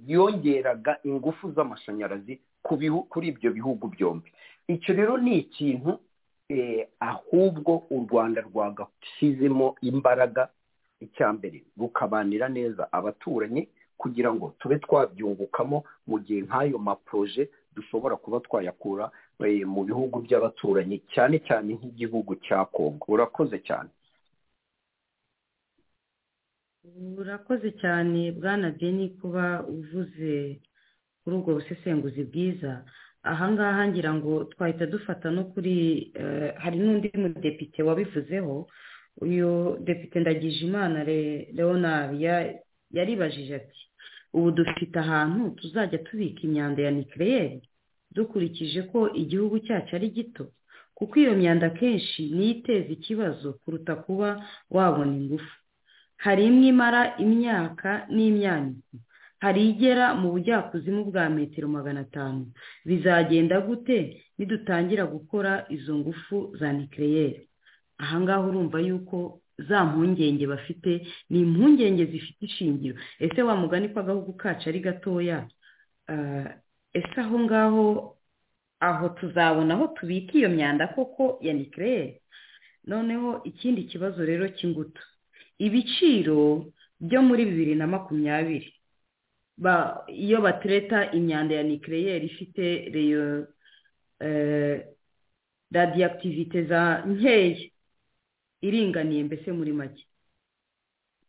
yongeraga 0.06 0.98
ingufu 1.04 1.52
z'amashanyarazi 1.52 2.40
kuri 3.08 3.28
ibyo 3.28 3.50
bihugu 3.52 3.88
byombi. 3.88 4.32
Icyo 4.68 4.94
rero 4.94 5.16
ni 5.18 5.38
ikintu 5.38 5.98
ahubwo 7.00 7.82
u 7.90 8.06
rwanda 8.10 8.40
rwagashyizemo 8.40 9.74
imbaraga 9.82 10.48
icya 11.00 11.32
mbere 11.32 11.62
rukabanira 11.78 12.48
neza 12.48 12.92
abaturanyi 12.92 13.68
kugira 13.98 14.32
ngo 14.34 14.54
tube 14.58 14.78
twabyungukamo 14.78 15.84
mu 16.06 16.18
gihe 16.20 16.40
nk'ayo 16.42 16.78
maporoje 16.78 17.48
dushobora 17.78 18.16
kuba 18.18 18.40
twayakura 18.46 19.10
mu 19.74 19.82
bihugu 19.88 20.16
by'abaturanyi 20.26 20.98
cyane 21.14 21.36
cyane 21.46 21.70
nk'igihugu 21.78 22.32
cya 22.44 22.64
kongo 22.74 23.04
urakoze 23.14 23.58
cyane. 23.68 23.90
Urakoze 27.18 27.70
cyane 27.80 28.32
bwana 28.32 28.70
deni 28.70 29.08
kuba 29.20 29.62
uvuze 29.68 30.60
kuri 31.22 31.36
ubwo 31.36 31.50
busesenguzi 31.58 32.22
bwiza. 32.24 32.84
Ahangaha 33.22 33.88
ngira 33.88 34.14
ngo 34.14 34.44
twahita 34.44 34.86
dufata 34.86 35.30
no 35.30 35.44
kuri 35.52 35.74
hari 36.62 36.78
n'undi 36.78 37.08
mudepite 37.14 37.82
wabivuzeho. 37.82 38.68
Uyu 39.20 39.76
depite 39.84 40.20
ndagijimana 40.20 41.04
leonard 41.56 42.10
yaribajije 42.96 43.54
ati 43.54 43.80
ubu 44.32 44.50
dufite 44.50 44.96
ahantu 44.98 45.50
tuzajya 45.58 45.98
tubika 45.98 46.40
imyanda 46.42 46.82
ya 46.82 46.90
nikireyeri 46.90 47.62
dukurikije 48.14 48.82
ko 48.82 49.10
igihugu 49.12 49.58
cyacu 49.66 49.96
ari 49.96 50.08
gito 50.10 50.44
kuko 50.94 51.14
iyo 51.20 51.32
myanda 51.36 51.66
akenshi 51.70 52.30
niyo 52.34 52.50
iteza 52.50 52.90
ikibazo 52.92 53.52
kuruta 53.62 53.94
kuba 53.96 54.28
wabona 54.70 55.14
ingufu. 55.16 55.54
Hari 56.16 56.46
imwe 56.50 56.66
imara 56.74 57.02
imyaka 57.22 57.90
n'imyaniko 58.10 58.96
hari 59.38 59.70
igera 59.70 60.14
mu 60.18 60.30
bujyakuzimu 60.34 61.04
bwa 61.14 61.30
metero 61.30 61.68
magana 61.70 62.00
atanu 62.02 62.50
bizagenda 62.86 63.60
gute? 63.62 63.98
Nidutangira 64.38 65.06
gukora 65.06 65.66
izo 65.70 65.94
ngufu 65.98 66.56
za 66.58 66.72
nikireyeri 66.72 67.46
ahangaha 68.02 68.40
urumva 68.50 68.80
yuko 68.82 69.38
za 69.58 69.84
mpungenge 69.84 70.46
bafite 70.46 71.06
ni 71.30 71.40
impungenge 71.40 72.04
zifite 72.04 72.42
ishingiro. 72.46 72.98
Ese 73.18 73.42
wa 73.42 73.56
mugani 73.56 73.88
ko 73.88 74.00
agahugu 74.00 74.32
kacu 74.32 74.68
ari 74.68 74.80
gatoya? 74.80 75.48
Ese 76.92 77.20
aho 77.20 77.38
ngaho 77.38 78.16
aho 78.80 79.08
tuzabona 79.08 79.74
aho 79.74 79.86
tubika 79.86 80.38
iyo 80.38 80.48
myanda 80.48 80.86
koko 80.88 81.38
ya 81.42 81.52
nikireyeri 81.52 82.20
noneho 82.84 83.42
ikindi 83.44 83.84
kibazo 83.84 84.24
rero 84.24 84.48
cy'ingutu. 84.48 85.02
Ibiciro 85.58 86.72
byo 87.00 87.22
muri 87.22 87.44
bibiri 87.44 87.74
na 87.74 87.86
makumyabiri. 87.86 88.74
Iyo 90.08 90.40
batereta 90.40 91.10
imyanda 91.12 91.54
ya 91.54 91.62
nikireyeri 91.62 92.26
ifite 92.26 92.88
reyo 92.94 93.46
radiyakitivite 95.72 96.62
za 96.64 97.02
nkeya 97.06 97.56
iringaniye 98.60 99.24
mbese 99.24 99.52
muri 99.52 99.72
make. 99.72 100.04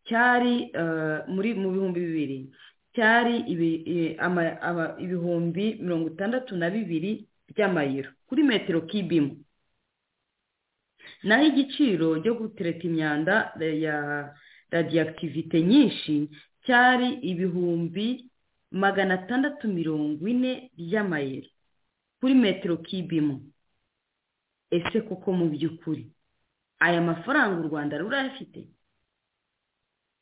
Cyari 0.08 0.72
muri 1.28 1.54
mu 1.54 1.70
bihumbi 1.72 2.00
bibiri 2.02 2.40
cyari 2.96 3.36
ibihumbi 5.04 5.66
mirongo 5.82 6.08
itandatu 6.10 6.56
na 6.58 6.70
bibiri 6.70 7.28
by'amayero 7.50 8.10
kuri 8.28 8.42
metero 8.44 8.82
kibimu 8.90 9.38
naho 11.24 11.44
igiciro 11.50 12.20
cyo 12.24 12.34
gutereta 12.34 12.84
imyanda 12.90 13.54
ya 13.60 13.96
radiyakitivite 14.74 15.62
nyinshi 15.62 16.30
cyari 16.66 17.10
ibihumbi 17.32 18.26
magana 18.72 19.14
atandatu 19.22 19.68
mirongo 19.70 20.28
ine 20.28 20.72
by'amayero 20.78 21.50
kuri 22.20 22.34
metero 22.34 22.78
kibimu 22.78 23.36
ese 24.72 25.02
koko 25.02 25.30
mu 25.34 25.46
by'ukuri? 25.50 26.06
Aya 26.80 27.02
mafaranga 27.02 27.60
u 27.60 27.68
rwanda 27.70 27.98
rurayafite? 27.98 28.68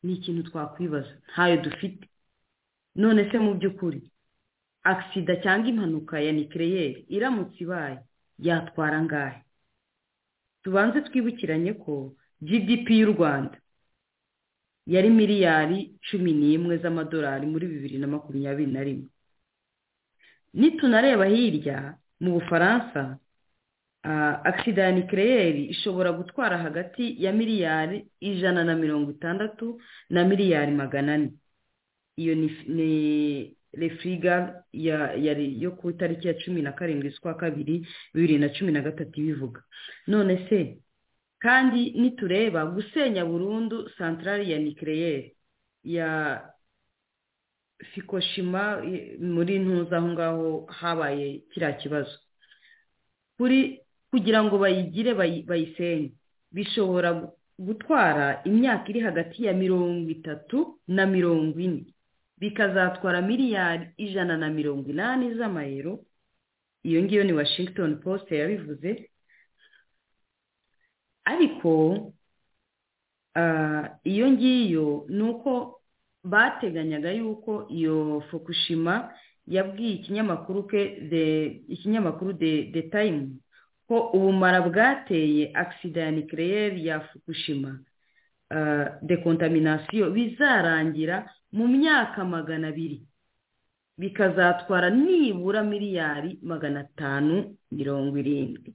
Ni 0.04 0.14
ikintu 0.14 0.44
twakwibaza. 0.50 1.14
Ntayo 1.32 1.58
dufite. 1.62 2.06
None 2.96 3.30
se 3.32 3.38
mu 3.40 3.54
by'ukuri 3.58 4.02
agisida 4.84 5.36
cyangwa 5.44 5.68
impanuka 5.70 6.16
ya 6.20 6.32
nikireyeri 6.32 7.06
iramutse 7.16 7.60
ibaye 7.64 7.98
yatwara 8.40 8.98
angahe 8.98 9.42
tubanze 10.64 11.02
twibukiranye 11.02 11.74
ko 11.74 12.16
gdp 12.42 12.88
y'u 12.90 13.12
rwanda 13.14 13.58
yari 14.88 15.10
miliyari 15.10 16.00
cumi 16.08 16.32
n'imwe 16.34 16.78
z'amadolari 16.82 17.46
muri 17.46 17.66
bibiri 17.68 17.98
na 18.00 18.08
makumyabiri 18.08 18.72
na 18.72 18.82
rimwe. 18.84 19.10
Nitunareba 20.54 21.26
hirya 21.26 21.98
mu 22.24 22.30
bufaransa 22.40 23.20
agisida 24.44 24.84
ya 24.84 24.92
nikireyeri 24.92 25.66
ishobora 25.66 26.12
gutwara 26.12 26.58
hagati 26.58 27.24
ya 27.24 27.34
miliyari 27.34 28.08
ijana 28.20 28.64
na 28.64 28.76
mirongo 28.76 29.12
itandatu 29.12 29.82
na 30.10 30.26
miliyari 30.26 30.72
magana 30.72 31.14
ane. 31.14 31.34
Iyo 32.16 32.36
ni 32.36 33.58
refuriga 33.74 34.64
yo 34.74 35.72
ku 35.72 35.90
itariki 35.90 36.28
ya 36.28 36.34
cumi 36.34 36.62
na 36.62 36.72
karindwi 36.72 37.10
z'ukwa 37.10 37.34
kabiri 37.36 37.88
bibiri 38.14 38.38
na 38.38 38.50
cumi 38.50 38.72
na 38.72 38.82
gatatu 38.82 39.20
ibivuga. 39.22 39.64
None 40.08 40.48
se 40.50 40.78
kandi 41.40 41.92
nitureba 41.92 42.66
gusenya 42.66 43.26
burundu 43.26 43.90
santarari 43.98 44.52
ya 44.52 44.60
nikireyeri 44.60 45.36
ya 45.84 46.42
fikoshima 47.94 48.82
muri 49.20 49.60
ntuza 49.60 49.98
aho 49.98 50.08
ngaho 50.08 50.66
habaye 50.66 51.40
kiriya 51.54 51.74
kibazo. 51.74 52.18
Kuri 53.38 53.82
kugira 54.12 54.44
ngo 54.44 54.58
bayigire 54.58 55.14
bayisenye. 55.48 56.12
Bishobora 56.52 57.32
gutwara 57.60 58.42
imyaka 58.46 58.90
iri 58.90 59.00
hagati 59.00 59.46
ya 59.46 59.54
mirongo 59.54 60.10
itatu 60.10 60.80
na 60.88 61.06
mirongo 61.06 61.60
ine. 61.60 61.86
Bikazatwara 62.38 63.22
miliyari 63.22 63.90
ijana 63.98 64.38
na 64.38 64.50
mirongo 64.50 64.90
inani 64.90 65.34
z'amayero. 65.36 66.00
Iyo 66.84 67.04
ngiyo 67.04 67.24
ni 67.24 67.34
washington 67.34 67.98
post 68.00 68.32
yabivuze. 68.32 69.10
Ariko 71.26 72.14
iyo 74.04 74.32
ngiyo 74.32 75.06
ni 75.10 75.22
uko 75.24 75.82
bateganyaga 76.24 77.12
yuko 77.12 77.68
iyo 77.70 78.22
fukushima 78.32 79.14
yabwiye 79.48 79.92
ikinyamakuru 79.94 80.64
ke 80.68 80.82
ikinyamakuru 81.68 82.34
de 82.34 82.82
tayimu 82.92 83.40
ko 83.88 84.10
ubumara 84.16 84.62
bwateye 84.62 85.52
agisida 85.54 86.02
ya 86.02 86.12
nikireyeri 86.12 86.86
ya 86.88 87.00
fukushima. 87.00 87.80
Dekontaminasiyo 89.02 90.10
bizarangira 90.12 91.30
mu 91.52 91.68
myaka 91.68 92.26
magana 92.26 92.68
abiri 92.68 93.02
bikazatwara 93.98 94.90
nibura 94.90 95.64
miliyari 95.64 96.40
magana 96.44 96.80
atanu 96.80 97.56
mirongo 97.72 98.18
irindwi. 98.18 98.74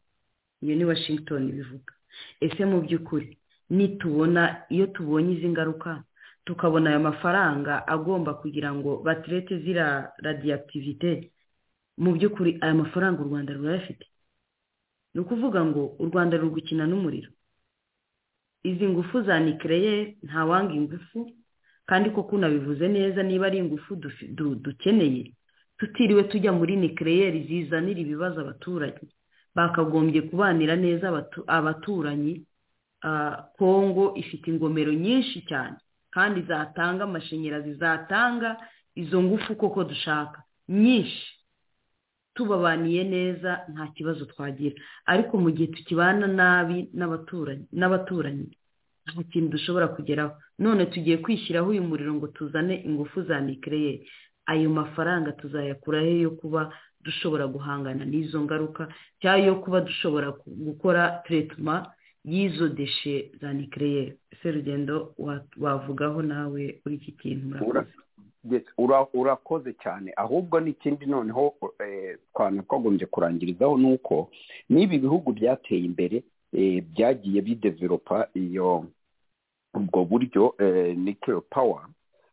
Iyo 0.63 0.75
ni 0.77 0.85
washington 0.85 1.53
bivuga. 1.53 1.93
Ese 2.41 2.65
mu 2.65 2.81
by'ukuri 2.81 3.39
nitubona 3.71 4.63
iyo 4.69 4.87
tubonye 4.87 5.33
izi 5.35 5.49
ngaruka 5.49 6.03
tukabona 6.45 6.91
ayo 6.91 7.01
mafaranga 7.01 7.87
agomba 7.89 8.35
kugira 8.35 8.75
ngo 8.75 8.97
baterete 9.05 9.59
ziriya 9.59 10.13
radiyakitivite 10.19 11.31
mu 11.99 12.13
by'ukuri 12.13 12.59
aya 12.61 12.75
mafaranga 12.75 13.23
u 13.23 13.29
rwanda 13.29 13.53
rurayafite. 13.55 14.07
Ni 15.15 15.21
ukuvuga 15.21 15.65
ngo 15.65 15.97
u 15.99 16.05
rwanda 16.07 16.37
ruri 16.37 16.51
gukina 16.55 16.87
n'umuriro. 16.87 17.31
Izi 18.63 18.87
ngufu 18.89 19.23
za 19.23 19.41
nikireye 19.41 20.17
ntawanga 20.23 20.75
ingufu 20.75 21.31
kandi 21.87 22.11
koko 22.11 22.37
unabivuze 22.37 22.89
neza 22.89 23.23
niba 23.23 23.47
ari 23.47 23.59
ingufu 23.59 23.97
dukeneye 24.65 25.33
tutiriwe 25.79 26.23
tujya 26.25 26.53
muri 26.53 26.77
nikireyeri 26.77 27.43
zizanira 27.49 28.01
ibibazo 28.01 28.41
abaturage. 28.41 29.07
Bakagombye 29.55 30.23
kubanira 30.23 30.77
neza 30.77 31.27
abaturanyi 31.47 32.47
kongo 33.59 34.15
ifite 34.17 34.47
ingomero 34.51 34.93
nyinshi 34.93 35.43
cyane 35.51 35.77
kandi 36.11 36.43
zatanga 36.43 37.05
amashanyarazi 37.05 37.75
zatanga 37.75 38.57
izo 38.95 39.23
ngufu 39.23 39.57
koko 39.57 39.85
dushaka. 39.85 40.43
Nyinshi. 40.69 41.27
Tubabaniye 42.35 43.05
neza 43.05 43.51
nta 43.73 43.87
kibazo 43.97 44.25
twagira. 44.33 44.77
Ariko 45.07 45.39
mu 45.39 45.51
gihe 45.51 45.69
tukibana 45.75 46.27
nabi 46.27 46.89
n'abaturanyi 47.73 48.51
nta 49.05 49.23
kintu 49.31 49.49
dushobora 49.57 49.89
kugeraho. 49.89 50.33
None 50.59 50.87
tugiye 50.87 51.17
kwishyiraho 51.19 51.69
uyu 51.71 51.83
muriro 51.83 52.15
ngo 52.15 52.27
tuzane 52.37 52.75
ingufu 52.89 53.23
za 53.23 53.41
nikireyeri 53.41 54.07
ayo 54.47 54.71
mafaranga 54.71 55.33
tuzayakuraho 55.33 56.07
yo 56.27 56.31
kuba 56.41 56.73
dushobora 57.05 57.47
guhangana 57.47 58.05
n'izo 58.05 58.39
ngaruka 58.43 58.89
cyangwa 59.21 59.47
yo 59.47 59.55
kuba 59.63 59.81
dushobora 59.81 60.29
gukora 60.47 61.23
teretuma 61.27 61.75
y'izo 62.25 62.69
deshe 62.69 63.31
za 63.41 63.53
nikireyeri 63.53 64.15
ese 64.33 64.47
rugendo 64.55 65.15
wavugaho 65.59 66.23
nawe 66.23 66.63
kuri 66.83 66.95
iki 66.95 67.13
kintu 67.13 67.47
murakoze? 67.47 67.91
Urakoze 69.15 69.73
cyane. 69.83 70.13
Ahubwo 70.17 70.61
n'ikindi 70.61 71.07
noneho 71.07 71.55
twakagombye 72.35 73.07
kurangirizaho 73.07 73.79
ni 73.79 73.93
uko 73.95 74.31
n'ibi 74.69 74.99
bihugu 74.99 75.33
byateye 75.33 75.85
imbere 75.85 76.23
byagiye 76.93 77.41
bideveropa 77.43 78.29
iyo 78.35 78.85
ubwo 79.75 80.05
buryo 80.05 80.55
nikiro 80.97 81.41
pawa 81.41 81.89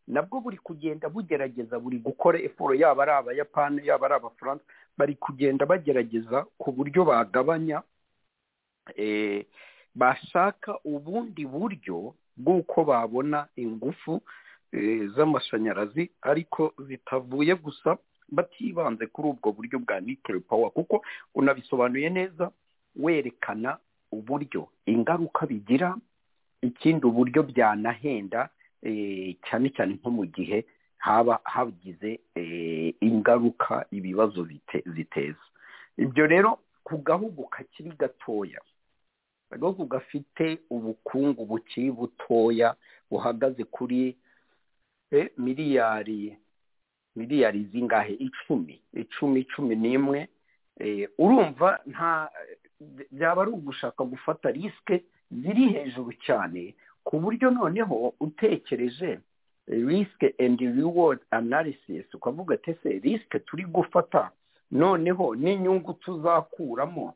nabwo 0.07 0.41
buri 0.41 0.57
kugenda 0.57 1.09
bugerageza 1.09 1.79
buri 1.79 1.97
gukora 2.01 2.39
efuro 2.41 2.73
yaba 2.75 3.03
ari 3.03 3.11
abayapani 3.11 3.87
yaba 3.87 4.05
ari 4.05 4.15
abafaransa 4.17 4.63
bari 4.97 5.15
kugenda 5.15 5.65
bagerageza 5.65 6.45
ku 6.57 6.71
buryo 6.75 7.05
bagabanya 7.05 7.79
bashaka 9.95 10.79
ubundi 10.83 11.45
buryo 11.45 12.13
bw'uko 12.37 12.83
babona 12.83 13.47
ingufu 13.55 14.21
z'amashanyarazi 15.15 16.11
ariko 16.21 16.73
zitavuye 16.87 17.55
gusa 17.55 17.97
batibanze 18.31 19.05
kuri 19.07 19.27
ubwo 19.27 19.51
buryo 19.51 19.79
bwa 19.79 19.99
nikiro 19.99 20.39
pawa 20.39 20.69
kuko 20.69 21.01
unabisobanuye 21.35 22.09
neza 22.09 22.51
werekana 22.95 23.77
uburyo 24.11 24.67
ingaruka 24.85 25.45
bigira 25.45 25.95
ikindi 26.61 27.05
uburyo 27.07 27.43
byanahenda 27.43 28.49
cyane 29.49 29.69
cyane 29.75 29.93
nko 29.97 30.09
mu 30.11 30.25
gihe 30.25 30.65
haba 30.97 31.39
hagize 31.43 32.19
ingaruka 33.01 33.85
ibibazo 33.91 34.47
ziteza. 34.95 35.39
Ibyo 35.97 36.27
rero 36.27 36.59
ku 36.83 36.97
gahugu 36.97 37.43
kakiri 37.47 37.91
gatoya 37.99 38.61
agahugu 39.51 39.85
gafite 39.85 40.59
ubukungu 40.69 41.45
bukiri 41.45 41.91
butoya 41.91 42.75
buhagaze 43.11 43.63
kuri 43.63 44.17
miliyari 45.37 46.37
miliyari 47.15 47.63
zingahe? 47.63 48.13
Icumi 48.13 48.81
icumi 48.93 49.43
cumi 49.43 49.75
n'imwe. 49.75 50.27
Urumva 51.17 51.79
nta 51.85 52.29
byaba 53.11 53.41
ari 53.41 53.51
ugushaka 53.51 54.03
gufata 54.03 54.51
risike 54.51 55.03
ziri 55.31 55.67
hejuru 55.67 56.13
cyane 56.25 56.75
ku 57.03 57.19
buryo 57.19 57.49
noneho 57.51 58.13
utekereje 58.19 59.19
risike 59.67 60.35
endi 60.37 60.65
reward 60.67 61.19
analysis 61.31 62.13
ukavuga 62.13 62.55
ati 62.55 62.71
ese 62.71 62.89
risike 62.99 63.39
turi 63.39 63.63
gufata? 63.65 64.31
Noneho 64.71 65.35
n'inyungu 65.35 65.93
tuzakuramo. 65.93 67.13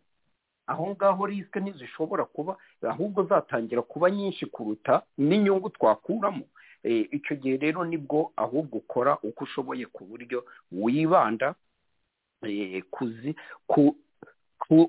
Aho 0.67 0.87
ngaho 0.89 1.25
risike 1.25 1.59
ntizishobora 1.59 2.25
kuba 2.25 2.57
ahubwo 2.81 3.23
zatangira 3.23 3.81
kuba 3.81 4.11
nyinshi 4.11 4.45
kuruta 4.45 5.01
n'inyungu 5.17 5.69
twakuramo. 5.69 6.43
Icyo 6.83 7.35
gihe 7.35 7.57
rero 7.57 7.85
ni 7.85 7.97
bwo 7.97 8.31
ahubwo 8.35 8.77
ukora 8.83 9.17
uko 9.23 9.43
ushoboye 9.43 9.85
ku 9.87 10.03
buryo 10.05 10.45
wibanda 10.71 11.55
ku 13.67 13.95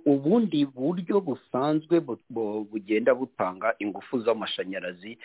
ubundi 0.07 0.66
buryo 0.66 1.20
busanzwe 1.20 2.00
bugenda 2.70 3.14
butanga 3.14 3.74
ingufu 3.78 4.20
z'amashanyarazi 4.22 5.18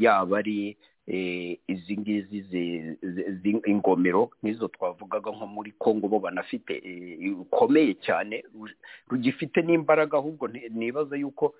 yaba 0.00 0.38
ari 0.38 0.76
izi 1.06 1.96
ngizi 1.98 2.38
ingomero 3.66 4.30
nk'izo 4.42 4.68
twavugaga 4.68 5.30
nko 5.30 5.46
muri 5.46 5.72
congo 5.78 6.08
bo 6.08 6.18
banafite 6.18 6.82
rukomeye 7.38 7.94
cyane 7.94 8.44
rugifite 9.08 9.56
n'imbaraga 9.62 10.18
ahubwo 10.18 10.48
nibaza 10.70 11.16
yuko 11.16 11.54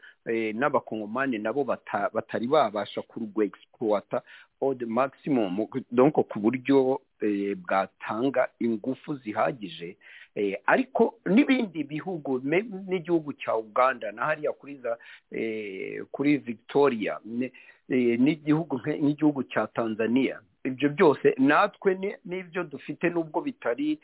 n'abakongomani 0.54 1.38
nabo 1.38 1.64
batari 2.12 2.46
babasha 2.46 3.02
kurugwa 3.02 3.44
egisipuwata 3.44 4.22
ode 4.60 4.86
maximum 4.86 5.66
donko 5.90 6.22
ku 6.22 6.38
buryo 6.38 7.00
bwatanga 7.56 8.48
ingufu 8.60 9.14
zihagije 9.16 9.96
ariko 10.66 11.14
n'ibindi 11.26 11.84
bihugu 11.84 12.40
n'igihugu 12.88 13.32
cya 13.32 13.56
uganda 13.56 14.12
na 14.12 14.24
hariya 14.24 14.52
kuri 14.52 14.76
za 14.78 14.98
kuri 16.12 16.36
victoria 16.38 17.18
n'igihugu 17.90 18.80
nk'igihugu 18.84 19.42
cya 19.50 19.66
tanzania. 19.66 20.40
Ibyo 20.64 20.88
byose 20.88 21.34
natwe 21.38 21.98
n'ibyo 22.24 22.64
dufite 22.64 23.10
n'ubwo 23.10 23.40
bitari 23.40 23.98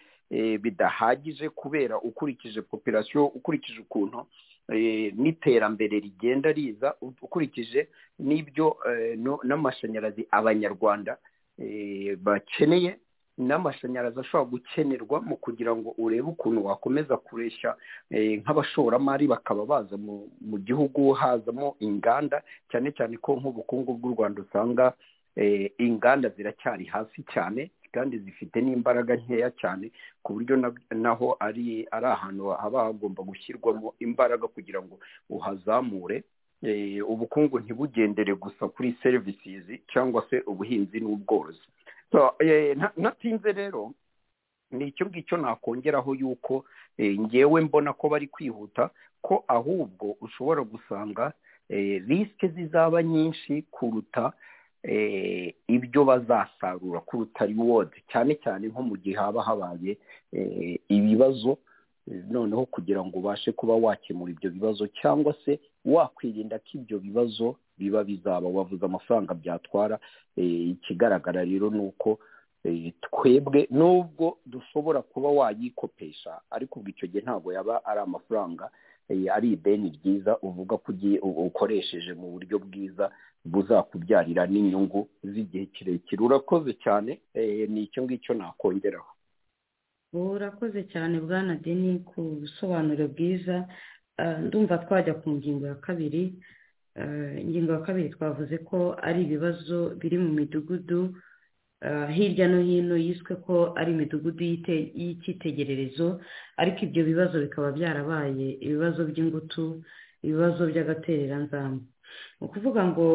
bidahagije 0.60 1.48
kubera 1.48 1.98
ukurikije 2.00 2.62
popirasiyo 2.62 3.26
ukurikije 3.26 3.80
ukuntu 3.86 4.26
n'iterambere 5.16 6.00
rigenda 6.00 6.52
riza 6.52 6.94
ukurikije 7.00 7.88
n'ibyo 8.18 8.76
n'amashanyarazi 9.44 10.26
abanyarwanda 10.30 11.18
bakeneye 12.24 12.96
n'amashanyarazi 13.38 14.20
ashobora 14.20 14.50
gukenerwa 14.50 15.20
mu 15.20 15.36
kugira 15.36 15.76
ngo 15.76 15.94
urebe 15.98 16.28
ukuntu 16.32 16.64
wakomeza 16.66 17.16
kureshya 17.16 17.76
nk'abashoramari 18.10 19.26
bakaba 19.28 19.66
baza 19.66 19.96
mu 20.00 20.56
gihugu 20.66 21.12
hazamo 21.12 21.76
inganda 21.80 22.42
cyane 22.70 22.92
cyane 22.96 23.16
ko 23.20 23.36
nk'ubukungu 23.36 23.94
bw'u 23.98 24.12
rwanda 24.16 24.42
usanga 24.42 24.92
inganda 25.78 26.28
ziracyari 26.28 26.84
hasi 26.84 27.22
cyane 27.32 27.70
kandi 27.92 28.18
zifite 28.18 28.56
n'imbaraga 28.60 29.16
nkeya 29.16 29.50
cyane 29.60 29.90
ku 30.22 30.32
buryo 30.36 30.56
naho 30.90 31.36
ari 31.40 31.86
ahantu 31.92 32.48
haba 32.56 32.84
hagomba 32.88 33.22
gushyirwamo 33.22 33.94
imbaraga 34.00 34.48
kugira 34.48 34.80
ngo 34.82 34.98
uhazamure 35.30 36.24
ubukungu 37.08 37.60
ntibugendere 37.60 38.34
gusa 38.34 38.68
kuri 38.68 38.96
serivisizi 39.02 39.82
cyangwa 39.92 40.26
se 40.30 40.42
ubuhinzi 40.46 41.00
n'ubworozi. 41.00 41.60
Ntatinze 42.96 43.52
rero 43.52 43.92
ni 44.70 44.86
icyo 44.88 45.06
ngicyo 45.06 45.36
nakongeraho 45.38 46.14
yuko 46.14 46.64
ngewe 47.00 47.60
mbona 47.60 47.92
ko 47.92 48.08
bari 48.08 48.26
kwihuta 48.28 48.90
ko 49.22 49.44
ahubwo 49.48 50.16
ushobora 50.20 50.62
gusanga 50.62 51.32
risike 52.08 52.48
zizaba 52.48 53.02
nyinshi 53.02 53.62
kuruta 53.70 54.32
ibyo 55.68 56.04
bazasarura 56.04 57.00
kuruta 57.00 57.46
riwodi 57.46 58.02
cyane 58.12 58.34
cyane 58.42 58.68
nko 58.68 58.82
mu 58.82 58.96
gihe 58.96 59.16
haba 59.16 59.42
habaye 59.42 59.98
ibibazo 60.88 61.58
noneho 62.30 62.66
kugira 62.66 63.02
ngo 63.04 63.18
ubashe 63.18 63.52
kuba 63.52 63.74
wakemura 63.74 64.32
ibyo 64.32 64.50
bibazo 64.50 64.86
cyangwa 64.86 65.34
se 65.44 65.58
wakwirinda 65.86 66.58
ko 66.58 66.70
ibyo 66.74 66.98
bibazo 66.98 67.56
biba 67.78 68.04
bizaba. 68.04 68.48
Wavuze 68.48 68.84
amafaranga 68.84 69.34
byatwara 69.34 69.98
ikigaragara 70.36 71.44
rero 71.44 71.70
ni 71.70 71.80
uko 71.80 72.18
twebwe 73.00 73.68
nubwo 73.70 74.38
dushobora 74.46 75.02
kuba 75.02 75.28
wayikopesha 75.28 76.40
ariko 76.50 76.80
ubwo 76.80 76.90
icyo 76.90 77.06
gihe 77.08 77.22
ntabwo 77.22 77.52
yaba 77.52 77.84
ari 77.84 78.00
amafaranga 78.00 78.70
ari 79.34 79.52
ideni 79.54 79.90
ryiza 79.96 80.38
uvuga 80.42 80.76
ko 80.82 80.90
ugiye 80.92 81.18
ukoresheje 81.22 82.14
mu 82.18 82.30
buryo 82.34 82.58
bwiza 82.58 83.10
buzakubyarira 83.46 84.46
n'inyungu 84.50 85.06
z'igihe 85.22 85.66
kirekire. 85.70 86.18
Urakoze 86.22 86.72
cyane 86.82 87.20
ni 87.70 87.82
icyo 87.86 88.02
ngicyo 88.02 88.34
nakongeraho. 88.34 89.06
Urakoze 90.12 90.82
cyane 90.90 91.20
bwana 91.22 91.54
deni 91.56 91.98
ku 92.02 92.20
busobanuro 92.42 93.06
bwiza. 93.08 93.68
Ndumva 94.18 94.78
twajya 94.84 95.14
ku 95.20 95.30
ngingo 95.36 95.66
ya 95.66 95.74
kabiri 95.74 96.34
ingingo 97.44 97.72
ya 97.72 97.80
kabiri 97.86 98.08
twavuze 98.16 98.56
ko 98.68 98.96
ari 99.02 99.22
ibibazo 99.28 99.78
biri 100.00 100.16
mu 100.18 100.30
midugudu 100.38 101.00
hirya 102.16 102.48
no 102.48 102.60
hino 102.64 102.96
yiswe 102.96 103.36
ko 103.44 103.54
ari 103.76 103.92
imidugudu 103.92 104.40
y'icyitegererezo 105.00 106.20
ariko 106.56 106.78
ibyo 106.88 107.02
bibazo 107.04 107.36
bikaba 107.44 107.68
byarabaye 107.76 108.48
ibibazo 108.64 109.00
by'ingutu 109.10 109.84
ibibazo 110.24 110.62
by'agatereranzamba 110.70 111.84
ni 112.40 112.42
ukuvuga 112.46 112.80
ngo 112.90 113.06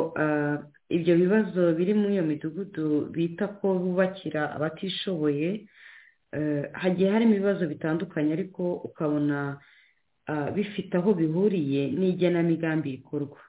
ibyo 0.98 1.14
bibazo 1.18 1.62
biri 1.78 1.94
muri 1.98 2.14
iyo 2.14 2.24
midugudu 2.30 3.10
bita 3.10 3.48
ko 3.58 3.68
bubakira 3.82 4.54
abatishoboye 4.56 5.66
hagiye 6.82 7.10
harimo 7.12 7.34
ibibazo 7.36 7.64
bitandukanye 7.68 8.32
ariko 8.38 8.64
ukabona 8.88 9.58
bifite 10.56 10.94
aho 10.98 11.14
bihuriye 11.14 11.82
n'igenamigambi 12.00 12.92
rikorwa. 13.02 13.40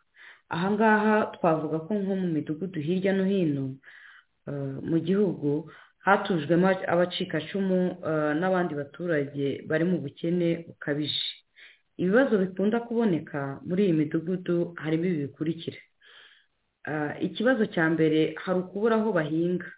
Ahangaha 0.54 1.32
twavuga 1.36 1.78
ko 1.86 1.94
nko 1.94 2.12
mu 2.20 2.26
midugudu 2.34 2.80
hirya 2.80 3.12
no 3.16 3.24
hino 3.24 3.64
mu 4.90 4.98
gihugu 5.06 5.70
hatujwemo 6.04 6.68
abacikacumu 6.92 7.78
n'abandi 8.40 8.72
baturage 8.74 9.46
bari 9.68 9.84
mu 9.84 9.96
bukene 10.04 10.48
bukabije. 10.66 11.24
Ibibazo 11.96 12.34
bikunda 12.42 12.80
kuboneka 12.80 13.60
muri 13.66 13.84
iyi 13.86 13.92
midugudu 14.00 14.74
harimo 14.82 15.04
ibi 15.06 15.22
bikurikira. 15.28 15.80
Ikibazo 17.20 17.66
cya 17.74 17.84
mbere 17.94 18.34
hari 18.42 18.58
ukubura 18.60 18.96
aho 18.98 19.12
bahinga. 19.12 19.68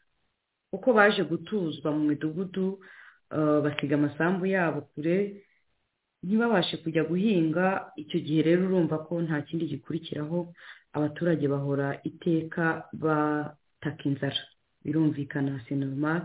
Kuko 0.71 0.89
baje 0.97 1.23
gutuzwa 1.23 1.93
mu 1.93 2.03
midugudu 2.11 2.81
basiga 3.65 3.95
amasambu 4.01 4.47
yabo 4.47 4.81
kure 4.91 5.45
ntibabashe 6.25 6.77
kujya 6.83 7.03
guhinga. 7.11 7.67
Icyo 8.03 8.19
gihe 8.27 8.41
rero 8.43 8.61
urumva 8.67 8.97
ko 9.07 9.13
nta 9.23 9.43
kindi 9.47 9.65
gikurikiraho 9.73 10.39
abaturage 10.97 11.45
bahora 11.49 11.87
iteka 12.09 12.65
bataka 13.03 14.03
inzara. 14.09 14.41
Birumvikana 14.85 15.61
normal. 15.71 16.23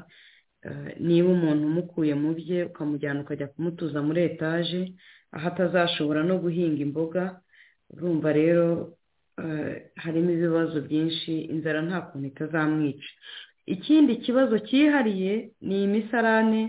Niba 0.99 1.29
umuntu 1.31 1.63
umukuye 1.71 2.13
mu 2.15 2.31
bye 2.37 2.59
ukamujyana 2.69 3.21
ukajya 3.23 3.47
kumutuza 3.53 3.99
muri 4.03 4.19
etaje 4.29 4.81
aho 5.31 5.45
atazashobora 5.51 6.21
no 6.27 6.35
guhinga 6.43 6.81
imboga 6.87 7.23
urumva 7.93 8.29
rero 8.39 8.67
harimo 10.03 10.29
ibibazo 10.35 10.77
byinshi 10.87 11.31
inzara 11.53 11.79
nta 11.87 12.01
kuntu 12.11 12.27
itazamwica. 12.27 13.09
Ikindi 13.65 14.13
kibazo 14.25 14.59
cyihariye 14.67 15.33
ni 15.67 15.83
imisarane 15.87 16.61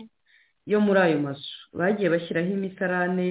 yo 0.66 0.80
muri 0.80 1.00
ayo 1.00 1.18
mazu. 1.20 1.54
Bagiye 1.72 2.08
bashyiraho 2.10 2.50
imisarane 2.52 3.28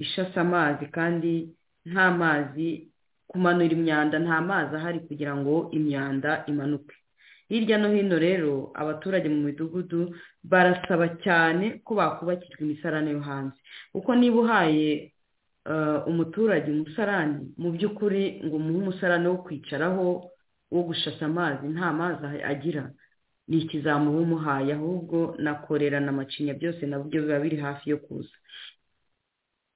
ishasa 0.00 0.40
amazi 0.40 0.86
kandi 0.86 1.48
nta 1.86 2.10
mazi 2.10 2.88
kumanura 3.26 3.72
imyanda 3.72 4.18
nta 4.18 4.40
mazi 4.40 4.76
ahari 4.76 5.00
kugira 5.00 5.36
ngo 5.36 5.68
imyanda 5.72 6.44
imanuke 6.46 6.94
hirya 7.48 7.78
no 7.78 7.88
hino 7.92 8.18
rero 8.18 8.70
abaturage 8.74 9.28
mu 9.28 9.40
midugudu 9.46 10.14
barasaba 10.44 11.08
cyane 11.24 11.80
ko 11.84 11.94
bakubakirwa 11.94 12.60
imisarane 12.64 13.10
yo 13.10 13.20
hanze. 13.20 13.56
Kuko 13.92 14.14
niba 14.14 14.40
uhaye 14.40 15.12
umuturage 16.06 16.70
umusarani 16.72 17.52
mu 17.60 17.68
by'ukuri 17.72 18.40
ngo 18.44 18.56
umuhe 18.56 18.78
umusarani 18.80 19.26
wo 19.28 19.36
kwicaraho 19.44 20.30
wo 20.72 20.82
gushasa 20.88 21.26
amazi 21.26 21.66
nta 21.68 21.92
mazi 21.92 22.40
agira. 22.42 22.90
Ni 23.48 23.58
ikizamuba 23.62 24.18
umuhaye 24.20 24.72
ahubwo 24.72 25.34
na 25.38 25.54
korera 25.54 26.00
na 26.00 26.12
macinya 26.12 26.54
byose 26.54 26.86
na 26.86 26.98
byo 26.98 27.22
biba 27.22 27.38
biri 27.40 27.56
hafi 27.56 27.90
yo 27.90 27.98
kuza. 27.98 28.34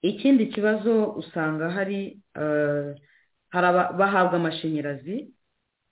Ikindi 0.03 0.47
kibazo 0.47 1.13
usanga 1.21 1.71
hari 1.71 2.21
bahabwa 3.99 4.37
amashanyarazi 4.37 5.17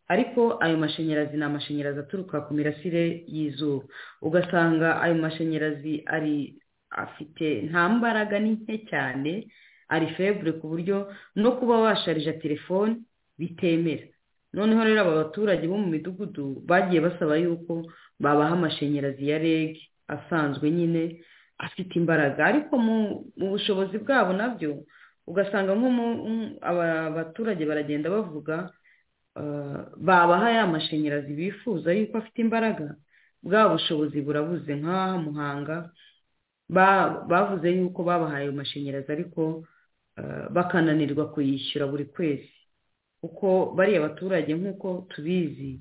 ariko 0.08 0.58
ayo 0.62 0.76
mashanyarazi 0.78 1.36
ni 1.36 1.44
amashanyarazi 1.44 1.98
aturuka 2.00 2.40
ku 2.46 2.54
mirasire 2.54 3.24
y'izuba. 3.26 3.84
Ugasanga 4.22 5.02
ayo 5.02 5.14
mashanyarazi 5.14 6.02
ari 6.06 6.54
afite 6.90 7.62
nta 7.68 7.88
mbaraga 7.88 8.38
ni 8.38 8.50
nke 8.50 8.86
cyane 8.90 9.32
ari 9.88 10.06
febure 10.16 10.52
ku 10.62 10.68
buryo 10.68 11.10
no 11.34 11.50
kuba 11.58 11.78
washarija 11.84 12.32
telefone 12.38 13.02
bitemera. 13.38 14.06
Noneho 14.56 14.80
rero 14.84 15.00
aba 15.04 15.14
baturage 15.22 15.68
bo 15.68 15.76
mu 15.76 15.88
midugudu 15.92 16.64
bagiye 16.64 17.00
basaba 17.04 17.36
yuko 17.36 17.84
babaha 18.18 18.56
amashanyarazi 18.56 19.28
ya 19.28 19.38
reg 19.38 19.76
asanzwe 20.08 20.70
nyine 20.70 21.02
afite 21.58 21.92
imbaraga. 22.00 22.40
Ariko 22.50 22.72
mu 22.80 22.96
bushobozi 23.36 23.96
bwabo 24.00 24.32
na 24.32 24.48
byo 24.56 24.70
ugasanga 25.28 25.72
abaturage 26.62 27.62
baragenda 27.68 28.08
bavuga 28.10 28.70
babaha 30.08 30.48
ya 30.56 30.64
mashanyarazi 30.66 31.32
bifuza 31.36 31.92
yuko 31.92 32.18
afite 32.18 32.38
imbaraga. 32.40 32.96
Bwa 33.42 33.68
bushobozi 33.68 34.18
burabuze 34.24 34.72
nk'aha 34.80 35.18
muhanga 35.26 35.76
bavuze 37.30 37.68
yuko 37.76 38.00
babahaye 38.08 38.48
ayo 38.48 38.52
mashanyarazi 38.52 39.12
ariko 39.12 39.42
bakananirwa 40.50 41.28
kuyishyura 41.32 41.86
buri 41.86 42.04
kwezi. 42.14 42.55
Kuko 43.20 43.46
bariya 43.76 44.00
baturage 44.06 44.50
nk'uko 44.54 44.88
tubizi 45.10 45.72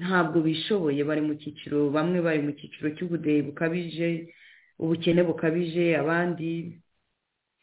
ntabwo 0.00 0.38
bishoboye. 0.46 1.00
Bari 1.04 1.20
mu 1.28 1.34
cyiciro 1.40 1.90
bamwe 1.90 2.18
bari 2.26 2.40
mu 2.46 2.52
cyiciro 2.58 2.90
cy'ubudehe 2.96 3.40
bukabije 3.48 4.08
ubukene 4.78 5.22
bukabije 5.28 5.96
abandi 6.02 6.50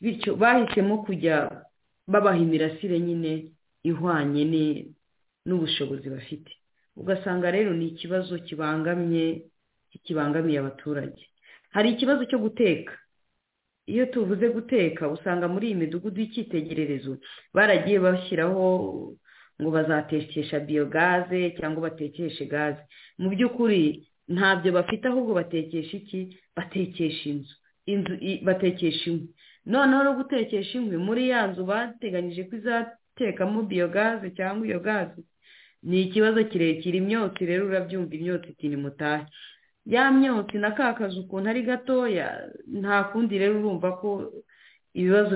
bityo 0.01 0.31
bahisemo 0.41 0.95
kujya 1.05 1.35
babaha 2.11 2.37
imirasire 2.45 2.97
nyine 2.99 3.31
ihwanye 3.89 4.43
n'ubushobozi 5.47 6.07
bafite. 6.09 6.51
Ugasanga 6.95 7.51
rero 7.51 7.73
ni 7.73 7.87
ikibazo 7.93 8.33
kibangamye 8.45 9.25
kibangamiye 10.05 10.57
abaturage. 10.59 11.21
Hari 11.75 11.87
ikibazo 11.93 12.25
cyo 12.29 12.39
guteka. 12.39 12.93
Iyo 13.85 14.05
tuvuze 14.05 14.49
guteka 14.49 15.07
usanga 15.09 15.47
muri 15.47 15.65
iyi 15.67 15.75
midugudu 15.75 16.21
y'icyitegererezo 16.21 17.17
baragiye 17.53 17.99
bashyiraho 17.99 18.63
ngo 19.61 19.69
bazatekesha 19.71 20.59
biyogaze 20.59 21.51
cyangwa 21.57 21.81
batekeshe 21.89 22.45
gaze. 22.45 22.81
Mu 23.21 23.29
by'ukuri 23.29 24.07
ntabyo 24.27 24.71
bafite 24.73 25.05
ahubwo 25.07 25.33
batekesha 25.33 25.97
iki? 25.97 26.21
Batekesha 26.55 27.29
inzu. 27.29 27.55
Inzu 27.85 28.13
batekesha 28.47 29.11
inkwi. 29.11 29.29
Noneho 29.65 30.03
no 30.03 30.13
gutekesha 30.19 30.73
inkwi 30.79 30.97
muri 30.97 31.29
ya 31.29 31.47
nzu 31.47 31.63
bateganyije 31.65 32.43
ko 32.49 32.55
izatekamo 32.55 33.61
biyogaze 33.69 34.31
cyangwa 34.37 34.63
iyo 34.67 34.79
gaze 34.79 35.21
ni 35.83 36.01
ikibazo 36.07 36.43
kirekire. 36.49 36.97
Imyotsi 36.97 37.45
rero 37.45 37.67
urabyumva 37.67 38.15
imyotsi 38.15 38.49
iti 38.55 38.67
ni 38.71 38.77
mutahe 38.79 39.25
ya 39.85 40.11
myotsi 40.11 40.57
na 40.57 40.71
ka 40.71 40.93
kazi 40.93 41.19
ukuntu 41.19 41.49
ari 41.49 41.61
gatoya 41.63 42.27
nta 42.67 43.03
kundi 43.11 43.37
rero 43.37 43.59
urumva 43.59 43.91
ko 43.99 44.31
ibibazo 44.93 45.35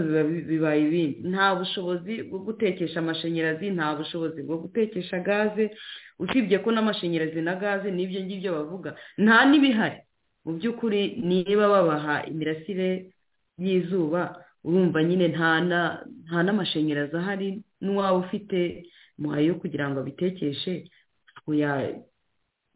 bibaye 0.49 0.81
ibindi. 0.88 1.19
Nta 1.29 1.55
bushobozi 1.55 2.23
bwo 2.29 2.39
gutekesha 2.45 2.99
amashanyarazi 2.99 3.69
nta 3.73 3.95
bushobozi 3.97 4.43
bwo 4.45 4.57
gutekesha 4.63 5.19
gaze. 5.19 5.73
Usibye 6.19 6.60
ko 6.62 6.71
n'amashanyarazi 6.71 7.41
na 7.41 7.55
gaze 7.57 7.91
n'ibyo 7.91 8.21
ngibyo 8.23 8.49
bavuga. 8.53 8.95
Nta 9.17 9.45
n'ibihari. 9.49 9.99
Mu 10.45 10.51
by'ukuri 10.57 11.19
niba 11.27 11.67
babaha 11.67 12.23
imirasire 12.29 13.12
y'izuba 13.60 14.45
urumva 14.63 15.03
nyine 15.03 15.27
nta 15.33 16.39
n'amashanyarazi 16.45 17.15
ahari 17.17 17.47
n'uwaba 17.81 18.17
ufite 18.23 18.86
muhaye 19.17 19.45
yo 19.49 19.55
kugira 19.62 19.89
ngo 19.89 19.99
abitekeshe 19.99 20.86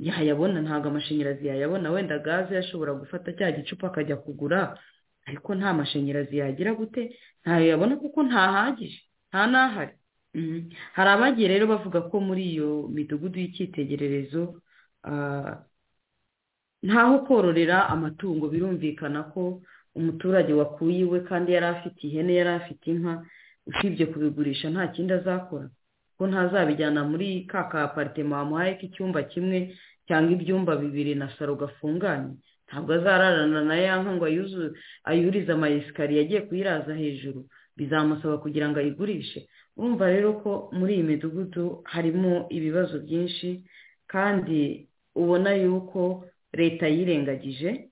yayabona 0.07 0.57
ntabwo 0.65 0.87
amashanyarazi 0.89 1.45
yayabona. 1.47 1.91
Wenda 1.93 2.17
gaze 2.19 2.57
ashobora 2.57 2.93
gufata 2.97 3.29
cya 3.37 3.51
gicupa 3.55 3.87
akajya 3.87 4.15
kugura 4.17 4.77
ariko 5.29 5.49
nta 5.55 5.73
mashanyarazi 5.73 6.37
yagira 6.41 6.73
gute? 6.73 7.01
Ntayo 7.45 7.65
yabona 7.71 7.95
kuko 8.01 8.19
ntahagije 8.25 8.99
nta 9.29 9.41
n'ahari. 9.51 9.93
Hari 10.95 11.09
abagiye 11.15 11.47
rero 11.53 11.65
bavuga 11.67 11.99
ko 12.09 12.15
muri 12.27 12.43
iyo 12.55 12.87
midugudu 12.95 13.37
y'icyitegererezo 13.39 14.41
ntaho 16.83 17.15
kororera 17.27 17.77
amatungo 17.93 18.47
birumvikana 18.53 19.23
ko 19.33 19.61
umuturage 19.95 20.53
wakuye 20.53 20.99
iwe 21.05 21.19
kandi 21.29 21.51
yari 21.53 21.65
afite 21.75 21.99
ihene 22.07 22.33
yari 22.39 22.49
afite 22.59 22.85
inka 22.91 23.13
usibye 23.69 24.05
kubigurisha 24.11 24.69
nta 24.73 24.87
kindi 24.93 25.13
azakora. 25.13 25.67
Ko 26.17 26.27
ntazabijyana 26.27 27.01
muri 27.11 27.45
ka 27.49 27.59
aparitema 27.87 28.37
wamuhaye 28.41 28.73
k'icyumba 28.79 29.23
kimwe 29.31 29.59
cyangwa 30.11 30.31
ibyumba 30.35 30.75
bibiri 30.75 31.15
na 31.15 31.31
saro 31.39 31.55
gafunganye. 31.55 32.35
Ntabwo 32.67 32.91
azararana 32.99 33.61
na 33.63 33.75
ya 33.79 34.03
nka 34.03 34.11
ngo 34.19 34.25
ayurize 35.07 35.51
amayesikariye 35.55 36.19
agiye 36.27 36.41
kuyiraza 36.51 36.91
hejuru. 36.95 37.47
Bizamusaba 37.77 38.37
kugira 38.43 38.67
ngo 38.69 38.79
ayigurishe. 38.83 39.47
Urumva 39.79 40.11
rero 40.11 40.33
ko 40.43 40.67
muri 40.75 40.93
iyi 40.99 41.03
midugudu 41.07 41.79
harimo 41.87 42.45
ibibazo 42.51 42.99
byinshi 42.99 43.63
kandi 44.11 44.87
ubona 45.15 45.51
yuko 45.55 46.27
leta 46.53 46.87
yirengagije. 46.91 47.87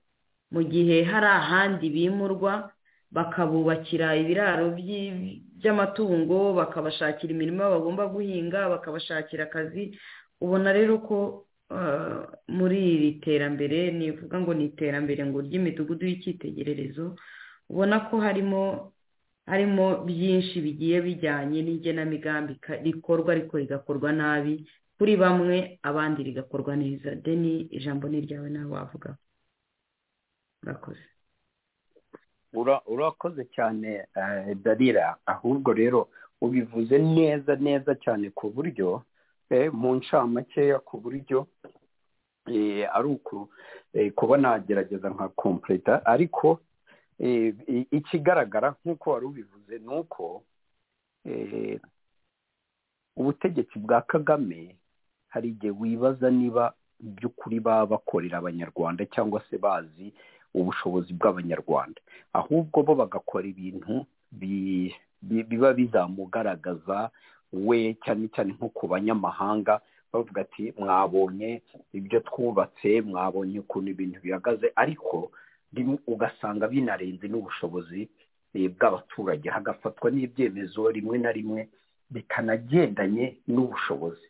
Mu 0.52 0.60
gihe 0.68 1.02
hari 1.08 1.26
ahandi 1.40 1.88
bimurwa 1.88 2.68
bakabubakira 3.10 4.16
ibiraro 4.20 4.66
by'amatungo 5.58 6.52
bakabashakira 6.58 7.30
imirimo 7.32 7.64
bagomba 7.70 8.06
guhinga 8.06 8.68
bakabashakira 8.68 9.44
akazi 9.48 9.96
ubona 10.40 10.72
rero 10.72 10.98
ko 11.04 11.44
muri 12.48 12.78
iri 12.94 13.10
terambere 13.22 13.90
nivuga 13.90 14.40
ngo 14.40 14.54
ni 14.54 14.64
iterambere 14.74 15.22
ngo 15.26 15.38
ry'imidugudu 15.40 16.06
y'icyitegererezo 16.06 17.14
ubona 17.70 18.00
ko 18.10 18.18
harimo 18.20 18.92
harimo 19.46 20.02
byinshi 20.06 20.60
bigiye 20.60 20.98
bijyanye 21.02 21.62
n'igenamigambi 21.62 22.58
rikorwa 22.82 23.32
ariko 23.32 23.58
rigakorwa 23.58 24.10
nabi 24.12 24.66
kuri 24.98 25.16
bamwe 25.16 25.78
abandi 25.82 26.22
rigakorwa 26.22 26.76
neza 26.76 27.14
deni 27.14 27.60
ijambo 27.70 28.08
ni 28.08 28.18
iryawe 28.18 28.50
nawe 28.50 28.70
wavuga 28.74 29.16
urakoze 30.62 31.04
urakoze 32.86 33.44
cyane 33.54 34.06
darira 34.62 35.16
ahubwo 35.26 35.72
rero 35.72 36.08
ubivuze 36.40 36.98
neza 36.98 37.56
neza 37.56 37.94
cyane 37.94 38.30
ku 38.34 38.50
buryo 38.50 39.02
mu 39.72 39.94
ncamakeya 39.98 40.78
ku 40.78 41.00
buryo 41.02 41.46
ari 42.96 43.08
uku 43.08 43.48
kuba 44.14 44.36
nagerageza 44.38 45.10
nka 45.10 45.28
kompureta 45.34 46.06
ariko 46.06 46.60
ikigaragara 47.98 48.74
nk'uko 48.80 49.10
wari 49.10 49.26
ubivuze 49.26 49.74
ni 49.78 49.92
uko 49.98 50.42
ubutegetsi 53.16 53.78
bwa 53.78 54.00
kagame 54.02 54.76
hari 55.28 55.48
igihe 55.48 55.72
wibaza 55.80 56.30
niba 56.30 56.74
by'ukuri 57.00 57.60
baba 57.60 57.86
bakorera 57.86 58.38
abanyarwanda 58.38 59.06
cyangwa 59.06 59.42
se 59.50 59.58
bazi 59.58 60.12
ubushobozi 60.54 61.12
bw'abanyarwanda. 61.14 62.00
Ahubwo 62.32 62.82
bo 62.82 62.94
bagakora 62.94 63.46
ibintu 63.46 64.06
biba 65.22 65.72
bizamugaragaza 65.72 67.10
we 67.52 67.94
cyane 68.04 68.28
cyane 68.34 68.52
nko 68.52 68.68
ku 68.68 68.86
banyamahanga 68.88 69.80
bavuga 70.12 70.40
ati 70.42 70.72
mwabonye 70.78 71.62
ibyo 71.92 72.20
twubatse 72.20 73.00
mwabonye 73.02 73.58
ukuntu 73.62 73.90
ibintu 73.90 74.20
bihagaze. 74.20 74.72
Ariko 74.76 75.30
ugasanga 76.06 76.68
binarenze 76.68 77.28
n'ubushobozi 77.28 78.08
bw'abaturage. 78.54 79.48
Hagafatwa 79.50 80.10
n'ibyemezo 80.10 80.90
rimwe 80.90 81.18
na 81.18 81.32
rimwe 81.32 81.68
bikanagendanye 82.10 83.36
n'ubushobozi. 83.48 84.26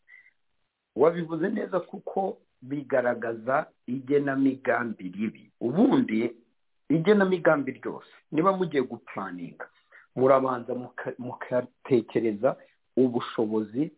Wabivuze 0.96 1.48
neza 1.48 1.80
kuko 1.80 2.38
bigaragaza 2.62 3.66
igenamigambi 3.86 5.08
ribi. 5.08 5.50
Ubundi 5.60 6.36
igenamigambi 6.88 7.72
ryose 7.72 8.12
niba 8.32 8.52
mugiye 8.56 8.82
gupuraninga 8.82 9.68
murabanza 10.16 10.74
mukatekereza 11.18 12.56
ubushobozi 12.96 13.92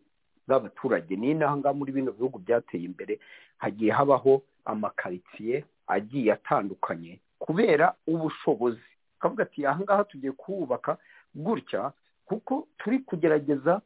bw'abaturage. 0.47 1.15
Ni 1.15 1.35
ngaha 1.35 1.73
muri 1.73 1.91
bino 1.91 2.11
bihugu 2.11 2.39
byateye 2.39 2.83
imbere 2.85 3.19
hagiye 3.57 3.91
habaho 3.91 4.41
amakaritsiye 4.65 5.65
agiye 5.87 6.33
atandukanye 6.33 7.19
kubera 7.39 7.95
ubushobozi. 8.07 8.81
Akavuga 9.19 9.43
ati 9.43 9.65
ahangaha 9.65 10.03
tugiye 10.03 10.31
kuhubaka 10.31 10.97
gutya 11.35 11.91
kuko 12.25 12.67
turi 12.77 12.99
kugerageza 12.99 13.81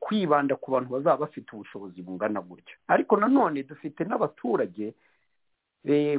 kwibanda 0.00 0.56
ku 0.56 0.70
bantu 0.70 0.90
bazaba 0.90 1.16
bafite 1.26 1.48
ubushobozi 1.54 2.02
bungana 2.02 2.40
gutya. 2.40 2.74
Ariko 2.88 3.16
nanone 3.16 3.62
dufite 3.62 4.04
n'abaturage 4.04 4.94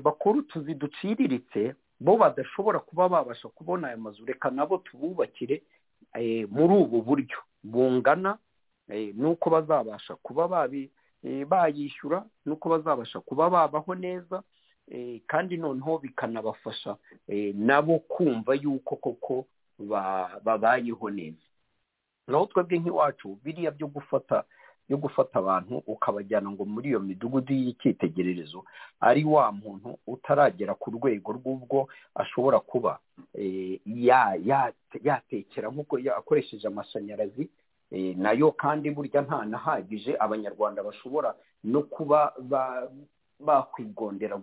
bakora 0.03 0.39
utuzi 0.39 0.73
duciriritse 0.75 1.75
bo 1.99 2.17
badashobora 2.17 2.79
kuba 2.79 3.09
babasha 3.09 3.47
kubona 3.49 3.87
aya 3.87 3.97
mazu. 3.97 4.25
Reka 4.25 4.49
nabo 4.49 4.77
tububakire 4.77 5.63
muri 6.49 6.73
ubu 6.73 7.01
buryo. 7.01 7.37
Bungana 7.63 8.37
n'uko 9.13 9.49
bazabasha 9.49 10.15
kuba 10.15 10.67
bayishyura 11.49 12.25
n'uko 12.45 12.69
bazabasha 12.69 13.19
kuba 13.19 13.49
babaho 13.49 13.95
neza 13.95 14.43
kandi 15.27 15.57
noneho 15.57 15.97
bikanabafasha 15.99 16.97
nabo 17.53 17.99
kumva 17.99 18.53
yuko 18.55 18.95
koko 18.95 19.45
babayeho 20.43 21.09
neza. 21.09 21.43
Naho 22.27 22.45
twebwe 22.45 22.77
nk'iwacu 22.79 23.39
biriya 23.43 23.71
byo 23.71 23.87
gufata 23.87 24.43
byo 24.87 24.97
gufata 24.97 25.39
abantu 25.39 25.83
ukabajyana 25.87 26.51
ngo 26.51 26.65
muri 26.65 26.89
iyo 26.89 26.99
midugudu 26.99 27.53
y'icyitegererezo 27.53 28.63
ari 28.99 29.23
wa 29.25 29.51
muntu 29.51 29.97
utaragera 30.07 30.73
ku 30.79 30.91
rwego 30.95 31.31
rw'ubwo 31.37 31.87
ashobora 32.15 32.59
kuba 32.59 32.99
yatekera 35.03 35.69
nk'uko 35.69 35.97
akoresheje 36.17 36.67
amashanyarazi 36.67 37.49
na 38.17 38.31
yo 38.31 38.51
kandi 38.51 38.91
burya 38.91 39.21
ntanahagije 39.21 40.15
abanyarwanda 40.19 40.83
bashobora 40.83 41.35
no 41.63 41.81
kuba 41.83 42.33
bakwigondera 43.39 44.37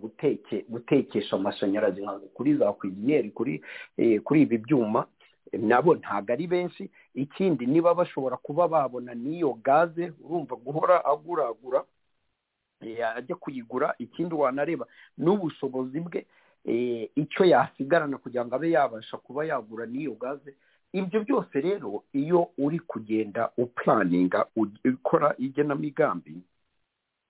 gutekesha 0.69 1.35
amashanyarazi 1.35 2.01
kuri 2.33 2.55
za 2.57 2.73
kwiniyeri 2.73 3.31
kuri 4.23 4.41
ibi 4.41 4.57
byuma. 4.57 5.05
Nabo 5.53 5.95
ntabwo 5.95 6.33
ari 6.33 6.47
benshi. 6.47 6.89
Ikindi 7.13 7.65
niba 7.65 7.93
bashobora 7.93 8.37
kuba 8.37 8.67
babona 8.67 9.13
n'iyo 9.15 9.53
gaze 9.63 10.13
urumva 10.23 10.55
guhora 10.55 11.05
aguragura 11.05 11.83
ajya 13.15 13.35
kuyigura 13.35 13.95
ikindi 13.99 14.35
wanareba 14.35 14.85
n'ubushobozi 15.17 15.99
bwe 15.99 16.25
icyo 17.15 17.45
yasigarana 17.45 18.17
kugira 18.17 18.45
ngo 18.45 18.55
abe 18.55 18.71
yabasha 18.71 19.17
kuba 19.17 19.45
yagura 19.45 19.85
n'iyo 19.85 20.13
gaze. 20.17 20.55
Ibyo 20.93 21.23
byose 21.23 21.55
rero 21.61 22.03
iyo 22.13 22.49
uri 22.57 22.79
kugenda 22.79 23.51
upuraninga 23.57 24.45
ukora 24.55 25.35
igenamigambi 25.37 26.35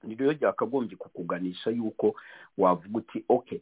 ni 0.06 0.16
rero 0.16 0.34
byakagombye 0.38 0.96
kukuganisha 0.98 1.70
yuko 1.74 2.16
wavuga 2.58 2.98
uti 3.02 3.26
oke 3.30 3.62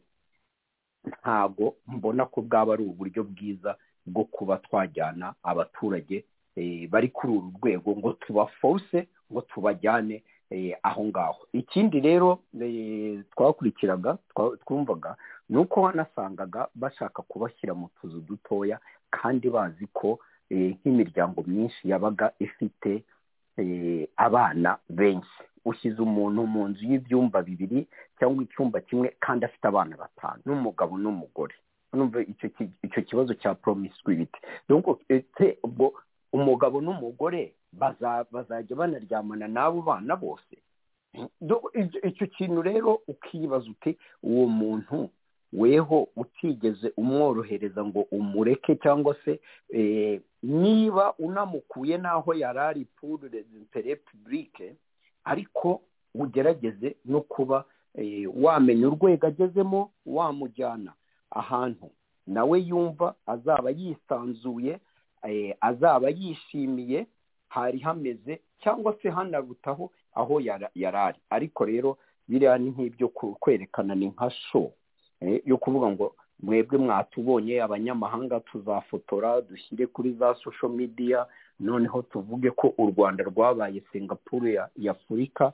ntabwo 1.04 1.76
mbona 1.88 2.26
ko 2.26 2.42
bwaba 2.42 2.72
ari 2.74 2.84
uburyo 2.84 3.24
bwiza 3.24 3.76
bwo 4.06 4.24
kuba 4.24 4.56
twajyana 4.56 5.34
abaturage 5.42 6.24
bari 6.90 7.08
kuri 7.08 7.32
uru 7.32 7.52
rwego 7.62 7.90
ngo 7.96 8.12
tubafose 8.12 9.08
ngo 9.32 9.40
tubajyane 9.40 10.22
aho 10.82 11.04
ngaho. 11.04 11.46
Ikindi 11.52 12.00
rero 12.00 12.38
twakurikiraga 13.34 14.18
twumvaga 14.64 15.16
ni 15.48 15.56
uko 15.58 15.82
wanasangaga 15.82 16.68
bashaka 16.74 17.22
kubashyira 17.22 17.74
mu 17.74 17.88
tuzu 18.00 18.20
dutoya 18.20 18.78
kandi 19.10 19.50
bazi 19.50 19.86
ko 19.92 20.18
nk'imiryango 20.50 21.42
myinshi 21.46 21.88
yabaga 21.90 22.32
ifite 22.38 23.02
abana 24.16 24.78
benshi. 24.88 25.42
Ushyize 25.64 26.02
umuntu 26.02 26.46
mu 26.46 26.68
nzu 26.68 26.84
y'ibyumba 26.84 27.42
bibiri 27.42 27.86
cyangwa 28.18 28.44
icyumba 28.44 28.80
kimwe 28.80 29.16
kandi 29.20 29.44
afite 29.48 29.64
abana 29.68 29.96
batanu 29.96 30.40
n'umugabo 30.46 30.98
n'umugore. 31.00 31.54
Icyo 32.82 33.02
kibazo 33.02 33.34
cya 33.34 33.54
promiscuity 33.54 34.38
ubwo 35.62 35.92
umugabo 36.32 36.80
n'umugore 36.80 37.52
bazajya 38.32 38.76
banaryamana 38.76 39.48
n'abo 39.48 39.82
bana 39.82 40.16
bose. 40.16 40.56
Icyo 42.02 42.26
kintu 42.26 42.62
rero 42.62 43.00
ukibaza 43.08 43.70
uti 43.70 43.98
uwo 44.22 44.46
muntu 44.46 45.08
weho 45.52 46.08
utigeze 46.16 46.92
umworohereza 46.96 47.84
ngo 47.84 48.00
umureke 48.10 48.76
cyangwa 48.76 49.16
se 49.24 49.40
niba 50.42 51.14
unamukuye 51.18 51.98
n'aho 51.98 52.34
yari 52.34 52.58
ari 52.58 52.84
puru 52.84 53.28
rezitere 53.32 53.96
pubulike 53.96 54.74
ariko 55.24 55.80
ugerageze 56.14 56.96
no 57.04 57.20
kuba 57.20 57.64
wamenya 58.34 58.86
urwego 58.88 59.26
agezemo 59.26 59.90
wamujyana. 60.06 60.92
Ahantu. 61.34 61.90
Nawe 62.26 62.60
yumva 62.60 63.14
azaba 63.26 63.70
yisanzuye 63.70 64.80
azaba 65.60 66.08
yishimiye 66.10 67.06
hari 67.48 67.78
hameze 67.78 68.40
cyangwa 68.62 68.96
se 69.02 69.10
hanarutaho 69.10 69.90
aho 70.14 70.40
yari 70.40 70.66
ari 70.96 71.18
ariko 71.30 71.64
rero 71.64 71.98
biriya 72.28 72.58
ni 72.58 72.70
nk'ibyo 72.70 73.08
kwerekana 73.08 73.94
ni 73.94 74.06
nka 74.06 74.30
sho 74.30 74.70
yo 75.44 75.56
kuvuga 75.58 75.86
ngo 75.90 76.14
mwebwe 76.42 76.78
mwatubonye 76.78 77.62
abanyamahanga 77.62 78.40
tuzafotora 78.40 79.40
dushyire 79.40 79.86
kuri 79.86 80.12
za 80.12 80.34
social 80.34 80.72
media 80.72 81.26
noneho 81.60 82.02
tuvuge 82.02 82.50
ko 82.50 82.74
u 82.78 82.86
rwanda 82.96 83.24
rwabaye 83.24 83.82
singapuru 83.92 84.48
ya 84.76 84.90
afurika 84.90 85.52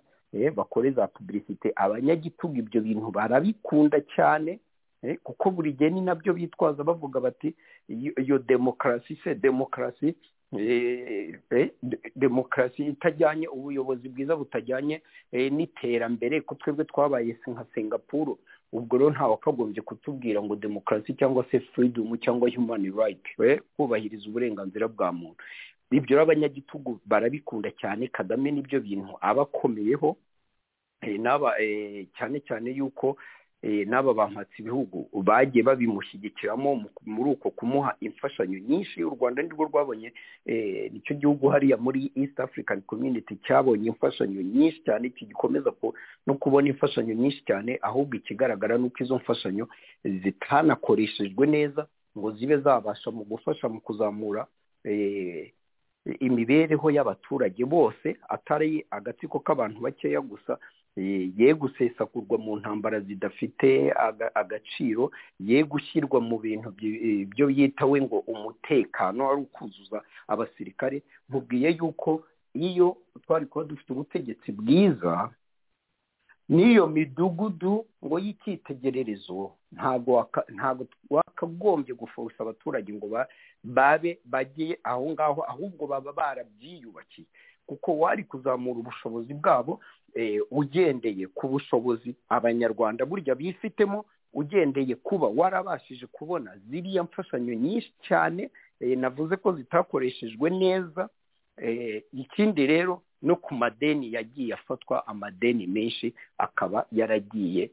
bakore 0.54 0.90
za 0.90 1.06
pubulisite 1.06 1.72
abanyagitugu 1.76 2.56
ibyo 2.56 2.80
bintu 2.80 3.10
barabikunda 3.10 4.00
cyane 4.16 4.60
kuko 5.22 5.50
buri 5.50 5.72
gihe 5.72 5.90
ni 5.90 6.00
na 6.00 6.14
byo 6.14 6.32
bitwaza 6.34 6.84
bavuga 6.84 7.20
bati 7.20 7.54
iyo 7.88 8.38
demokarasi 8.38 9.16
se 9.24 9.34
demokarasi 9.34 10.14
demokarasi 12.16 12.86
itajyanye 12.86 13.48
ubuyobozi 13.48 14.08
bwiza 14.08 14.36
butajyanye 14.36 15.02
n'iterambere 15.32 16.40
ko 16.40 16.54
twebwe 16.54 16.84
twabaye 16.84 17.36
nka 17.46 17.64
singapuru 17.74 18.38
ubwo 18.72 18.98
rero 18.98 19.10
ntawe 19.10 19.34
akagombye 19.34 19.82
kutubwira 19.82 20.42
ngo 20.42 20.56
demokarasi 20.56 21.14
cyangwa 21.14 21.44
se 21.50 21.60
furidomu 21.60 22.16
cyangwa 22.16 22.50
humani 22.50 22.90
rayiti 22.90 23.30
kubahiriza 23.76 24.28
uburenganzira 24.28 24.88
bwa 24.88 25.12
muntu. 25.12 25.42
Ibyo 25.90 26.20
abanyagitugu 26.22 27.00
barabikunda 27.06 27.70
cyane 27.74 28.06
kagame 28.08 28.50
n'ibyo 28.54 28.80
bintu 28.80 29.14
aba 29.20 29.42
akomeyeho 29.42 30.16
cyane 32.18 32.40
cyane 32.46 32.70
yuko 32.70 33.16
n'aba 33.62 34.14
bampatse 34.14 34.56
ibihugu 34.58 35.08
bagiye 35.22 35.62
babimushyigikiramo 35.64 36.84
muri 37.06 37.30
uko 37.30 37.50
kumuha 37.50 37.96
imfashanyo 38.00 38.58
nyinshi. 38.58 39.04
U 39.04 39.10
rwanda 39.10 39.42
nirwo 39.42 39.64
rwabonye 39.64 40.12
ni 40.92 41.00
cyo 41.04 41.14
gihugu 41.16 41.48
hariya 41.48 41.76
muri 41.76 42.12
east 42.16 42.40
african 42.40 42.80
community 42.82 43.36
cyabonye 43.46 43.88
imfashanyo 43.92 44.42
nyinshi 44.42 44.80
cyane 44.84 45.08
kigikomeza 45.12 45.72
no 46.26 46.34
kubona 46.34 46.68
imfashanyo 46.68 47.14
nyinshi 47.14 47.44
cyane 47.44 47.78
ahubwo 47.82 48.16
ikigaragara 48.16 48.78
ni 48.78 48.84
uko 48.88 49.02
izo 49.04 49.16
mfashanyo 49.16 49.68
zitanakoreshejwe 50.04 51.46
neza 51.46 51.86
ngo 52.18 52.32
zibe 52.32 52.56
zabasha 52.58 53.10
mu 53.10 53.24
gufasha 53.24 53.68
mu 53.68 53.80
kuzamura 53.80 54.46
imibereho 56.20 56.90
y'abaturage 56.90 57.64
bose 57.64 58.16
atari 58.28 58.86
agatsiko 58.90 59.38
k'abantu 59.40 59.80
bakeya 59.80 60.20
gusa 60.20 60.58
ye 61.38 61.54
gusesagurwa 61.54 62.38
mu 62.38 62.56
ntambara 62.60 63.00
zidafite 63.00 63.92
agaciro. 64.34 65.10
Ye 65.40 65.62
gushyirwa 65.64 66.20
mu 66.20 66.38
bintu 66.38 66.70
byo 67.32 67.46
yitawe 67.50 68.00
ngo 68.02 68.18
umutekano 68.28 69.30
ari 69.30 69.40
ukuzuza 69.48 70.02
abasirikare. 70.28 71.02
Mubwiye 71.28 71.70
yuko 71.78 72.22
iyo 72.54 72.96
twari 73.22 73.46
kuba 73.46 73.64
dufite 73.64 73.92
ubutegetsi 73.92 74.52
bwiza 74.52 75.30
n'iyo 76.50 76.86
midugudu 76.86 77.86
ngo 78.04 78.16
y'icyitegererezo 78.18 79.52
ntabwo 79.72 80.26
wakagombye 81.10 81.94
gufusa 81.94 82.36
abaturage 82.42 82.92
ngo 82.92 83.06
babe 83.64 84.18
bagiye 84.24 84.78
aho 84.82 85.10
ngaho 85.10 85.40
ahubwo 85.46 85.86
baba 85.86 86.12
barabyiyubakiye. 86.12 87.26
Kuko 87.66 87.98
wari 87.98 88.24
kuzamura 88.24 88.78
ubushobozi 88.82 89.34
bwabo 89.34 89.80
ugendeye 90.50 91.26
ku 91.26 91.48
bushobozi 91.48 92.14
abanyarwanda 92.28 93.06
burya 93.06 93.34
bifitemo 93.34 94.04
ugendeye 94.34 94.94
kuba 94.94 95.26
warabashije 95.28 96.06
kubona 96.06 96.56
ziriya 96.70 97.02
mfashanyo 97.02 97.54
nyinshi 97.54 97.92
cyane 98.08 98.50
navuze 98.96 99.36
ko 99.36 99.52
zitakoreshejwe 99.52 100.50
neza 100.50 101.08
ikindi 102.12 102.66
rero 102.66 103.02
no 103.22 103.36
ku 103.36 103.54
madeni 103.54 104.12
yagiye 104.12 104.54
afatwa 104.54 105.06
amadeni 105.06 105.66
menshi 105.66 106.14
akaba 106.38 106.86
yaragiye 106.92 107.70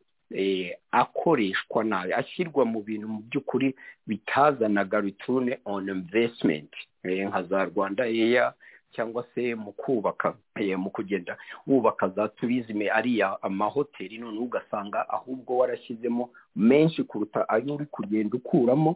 akoreshwa 0.92 1.84
nabi 1.84 2.14
ashyirwa 2.14 2.66
mu 2.66 2.82
bintu 2.82 3.08
mu 3.08 3.20
by'ukuri 3.30 3.76
bitazanaga 4.08 5.00
return 5.02 5.56
on 5.66 5.90
investment 5.90 6.72
nka 7.04 7.44
za 7.44 7.66
rwanda 7.66 8.08
eya 8.08 8.54
cyangwa 8.92 9.26
se 9.36 9.56
mu 9.56 9.72
kubaka 9.72 10.34
mu 10.78 10.90
kugenda 10.90 11.38
wubaka 11.68 12.10
za 12.10 12.28
turizime 12.28 12.90
ariya 12.92 13.38
amahoteli 13.42 14.18
noneho 14.18 14.44
ugasanga 14.44 15.10
ahubwo 15.10 15.58
warashyizemo 15.58 16.30
menshi 16.56 17.04
kuruta 17.04 17.50
ayo 17.50 17.76
uri 17.76 17.86
kugenda 17.86 18.38
ukuramo 18.38 18.96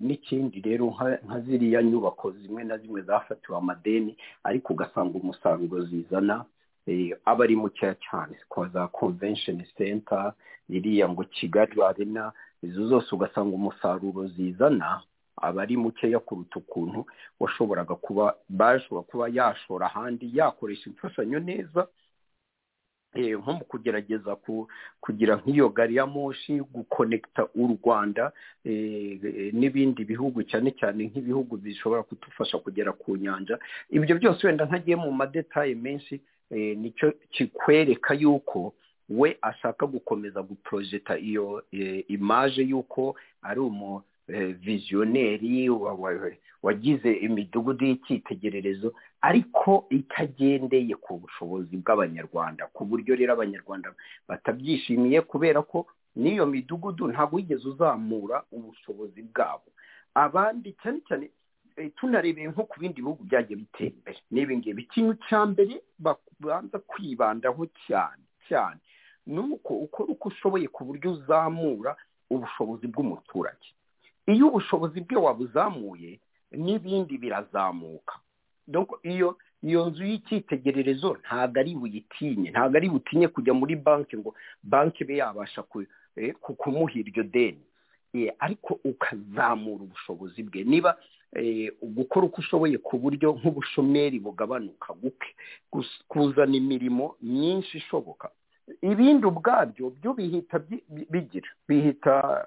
n'ikindi 0.00 0.60
rero 0.60 0.86
nka 1.26 1.40
ziriya 1.40 1.82
nyubako 1.82 2.30
zimwe 2.30 2.64
na 2.64 2.78
zimwe 2.78 3.02
zafatiwe 3.02 3.58
amadeni 3.58 4.16
ariko 4.44 4.72
ugasanga 4.72 5.18
umusaruro 5.18 5.84
zizana 5.84 6.44
aba 7.24 7.44
ari 7.44 7.56
mukeya 7.56 7.94
cyane. 8.10 8.36
Kwa 8.48 8.68
za 8.68 8.86
convention 8.88 9.64
center 9.76 10.32
iriya 10.68 11.08
ngo 11.08 11.24
kigali 11.24 11.82
arena 11.82 12.32
izo 12.62 12.86
zose 12.88 13.14
ugasanga 13.14 13.54
umusaruro 13.56 14.26
zizana 14.26 15.02
aba 15.36 15.62
ari 15.62 15.76
mukeya 15.76 16.18
kuruta 16.20 16.58
ukuntu 16.58 17.06
washoboraga 17.40 17.94
kuba 17.94 18.36
bashobora 18.48 19.02
kuba 19.06 19.28
yashora 19.28 19.86
ahandi 19.86 20.30
yakoresha 20.34 20.90
imfashanyo 20.90 21.38
neza 21.40 21.88
nko 23.14 23.52
mu 23.52 23.64
kugerageza 23.64 24.36
kugira 25.00 25.36
nk'iyo 25.38 25.68
gari 25.70 25.96
ya 25.96 26.06
moshi 26.06 26.58
gukonekita 26.74 27.46
u 27.54 27.78
rwanda 27.78 28.32
n'ibindi 29.58 30.02
bihugu 30.04 30.42
cyane 30.42 30.70
cyane 30.74 31.04
nk'ibihugu 31.06 31.56
bishobora 31.56 32.02
kudufasha 32.02 32.58
kugera 32.58 32.90
ku 32.92 33.14
nyanja. 33.16 33.58
Ibyo 33.90 34.18
byose 34.18 34.46
wenda 34.46 34.64
ntagiye 34.66 34.96
mu 34.98 35.12
madetaye 35.12 35.74
menshi 35.78 36.20
ni 36.50 36.90
cyo 36.98 37.12
kikwereka 37.30 38.14
yuko 38.18 38.74
we 39.08 39.38
ashaka 39.42 39.86
gukomeza 39.86 40.42
guporojeta 40.42 41.14
iyo 41.18 41.62
imaje 42.08 42.62
y'uko 42.66 43.14
ari 43.42 43.60
umu 43.60 44.02
viziyoneri 44.28 45.70
wagize 46.62 47.12
imidugudu 47.12 47.84
y'icyitegererezo 47.86 48.92
ariko 49.20 49.86
itagendeye 49.90 50.94
ku 50.96 51.18
bushobozi 51.20 51.76
bw'abanyarwanda. 51.76 52.66
Ku 52.72 52.84
buryo 52.84 53.16
rero 53.16 53.32
abanyarwanda 53.36 53.92
batabyishimiye 54.28 55.20
kubera 55.20 55.62
ko 55.62 55.86
n'iyo 56.16 56.46
midugudu 56.46 57.08
ntabwo 57.12 57.36
wigeze 57.36 57.68
uzamura 57.68 58.44
ubushobozi 58.52 59.22
bwabo. 59.28 59.68
Abandi 60.14 60.72
cyane 60.82 61.00
cyane 61.08 61.30
tunarebeye 61.96 62.48
nko 62.48 62.64
ku 62.64 62.80
bindi 62.80 63.02
bihugu 63.02 63.24
byagiye 63.28 63.56
bitera 63.60 63.90
imbere. 63.92 64.18
N'ibi 64.30 64.56
ngibi 64.56 64.82
ikintu 64.88 65.14
cya 65.28 65.46
mbere 65.46 65.82
babanza 65.98 66.78
kwibandaho 66.80 67.66
cyane 67.86 68.24
cyane 68.48 68.80
ni 69.26 69.38
uko 69.40 69.74
ukora 69.84 70.08
uko 70.16 70.28
ushoboye 70.32 70.68
ku 70.72 70.84
buryo 70.88 71.10
uzamura 71.12 71.96
ubushobozi 72.30 72.86
bw'umuturage. 72.88 73.68
Iyo 74.26 74.48
ubushobozi 74.48 75.00
bwe 75.00 75.16
wabuzamuye 75.16 76.20
n'ibindi 76.52 77.18
birazamuka. 77.18 78.14
Iyo 79.02 79.36
iyo 79.62 79.80
nzu 79.90 80.04
y'icyitegererezo 80.04 81.16
ntabwo 81.24 81.60
ari 81.60 81.74
buyitinye 81.74 82.50
ntabwo 82.50 82.76
ari 82.76 82.88
butinye 82.88 83.28
kujya 83.28 83.54
muri 83.54 83.76
banki 83.76 84.16
ngo 84.16 84.34
banki 84.62 85.02
ibe 85.04 85.16
yabasha 85.20 85.62
kumuha 86.60 86.92
iryo 87.00 87.22
deni. 87.24 87.64
Ariko 88.38 88.78
ukazamura 88.84 89.82
ubushobozi 89.84 90.42
bwe. 90.46 90.64
Niba 90.64 90.96
gukora 91.82 92.26
uko 92.26 92.38
ushoboye 92.40 92.78
ku 92.78 92.98
buryo 92.98 93.32
nk'ubushomeri 93.34 94.18
bugabanuka 94.22 94.94
kuzana 96.08 96.54
imirimo 96.56 97.16
myinshi 97.22 97.78
ishoboka 97.82 98.30
ibindi 98.82 99.26
ubwabyo 99.26 99.90
byo 99.98 100.14
bihita 100.14 100.58
bigira 101.10 101.48
bihita 101.68 102.46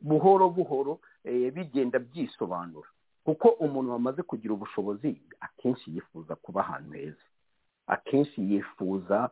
buhoro 0.00 0.48
buhoro 0.50 1.00
bigenda 1.24 1.98
byisobanura. 1.98 2.88
Kuko 3.24 3.48
umuntu 3.48 3.92
wamaze 3.92 4.22
kugira 4.22 4.54
ubushobozi 4.54 5.20
akenshi 5.40 5.94
yifuza 5.94 6.36
kuba 6.36 6.60
ahantu 6.60 6.92
heza. 6.92 7.24
Akenshi 7.86 8.40
yifuza 8.52 9.30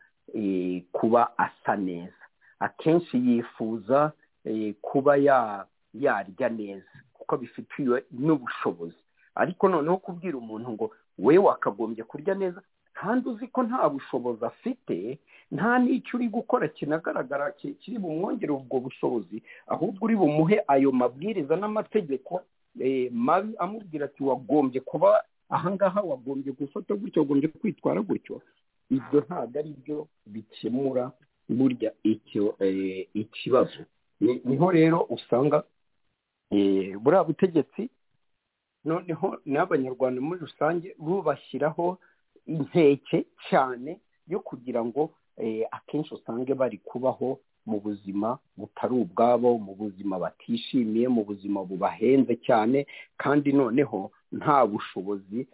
kuba 0.93 1.39
asa 1.39 1.77
neza. 1.77 2.23
Akenshi 2.59 3.17
yifuza 3.29 4.13
kuba 4.81 5.17
yarya 5.95 6.49
neza. 6.49 6.91
Kuko 7.13 7.37
bifitiwe 7.37 8.05
n'ubushobozi. 8.11 8.97
Ariko 9.35 9.69
noneho 9.69 9.97
kubwira 9.97 10.39
umuntu 10.39 10.71
ngo 10.71 10.91
we 11.19 11.39
wakagombye 11.39 12.05
kurya 12.05 12.35
neza? 12.35 12.63
Kandi 12.95 13.29
uzi 13.29 13.49
ko 13.49 13.63
nta 13.63 13.89
bushobozi 13.89 14.45
afite 14.45 15.19
nta 15.53 15.79
n'icyo 15.79 16.17
uri 16.19 16.29
gukora 16.29 16.69
kinagaragara 16.69 17.53
kiri 17.55 17.99
bumwongere 17.99 18.53
ubwo 18.53 18.81
bushobozi. 18.81 19.43
Ahubwo 19.67 20.05
uri 20.05 20.17
bumuhe 20.17 20.57
ayo 20.69 20.93
mabwiriza 20.93 21.55
n'amategeko 21.57 22.43
mabi 23.13 23.53
amubwira 23.59 24.05
ati 24.11 24.23
wagombye 24.25 24.81
kuba 24.81 25.25
ahangaha 25.51 26.01
wagombye 26.03 26.53
gufata 26.53 26.95
gutyo 26.95 27.23
wagombye 27.23 27.49
kwitwara 27.49 28.01
gutyo. 28.03 28.43
Ibyo 28.91 29.21
ntabwo 29.27 29.59
ari 29.59 29.71
byo 29.83 30.09
bikemura 30.27 31.13
burya 31.49 31.91
icyo 32.03 32.57
ikibazo. 33.15 33.81
Niho 34.21 34.71
rero 34.71 35.07
usanga 35.11 35.63
buriya 37.03 37.25
butegetsi 37.25 37.91
noneho 38.85 39.39
n'abanyarwanda 39.47 40.21
muri 40.21 40.41
rusange 40.41 40.95
bubashyiraho 40.99 41.99
inkeke 42.47 43.27
cyane 43.51 44.01
yo 44.29 44.41
kugira 44.41 44.85
ngo 44.85 45.11
akenshi 45.71 46.15
usange 46.15 46.55
bari 46.55 46.79
kubaho 46.79 47.39
mu 47.67 47.81
buzima 47.81 48.39
butari 48.57 48.95
ubwabo 48.95 49.59
mu 49.59 49.75
buzima 49.75 50.19
batishimiye 50.19 51.09
mu 51.09 51.25
buzima 51.25 51.65
bubahenze 51.65 52.37
cyane 52.47 52.87
kandi 53.19 53.53
noneho 53.53 54.11
nta 54.33 54.67
bushobozi 54.67 55.47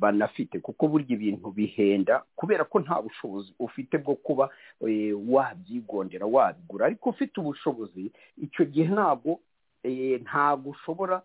banafite. 0.00 0.58
Kuko 0.60 0.88
burya 0.88 1.14
ibintu 1.14 1.50
bihenda 1.54 2.24
kubera 2.36 2.64
ko 2.64 2.80
nta 2.80 2.98
bushobozi 3.02 3.54
ufite 3.58 3.98
bwo 4.02 4.14
kuba 4.18 4.50
wabyigondera 5.28 6.26
wabigura. 6.26 6.86
Ariko 6.86 7.10
ufite 7.10 7.40
ubushobozi 7.40 8.12
icyo 8.36 8.64
gihe 8.64 8.88
ntabwo 8.94 9.40
ntabwo 10.22 10.70
ushobora 10.70 11.22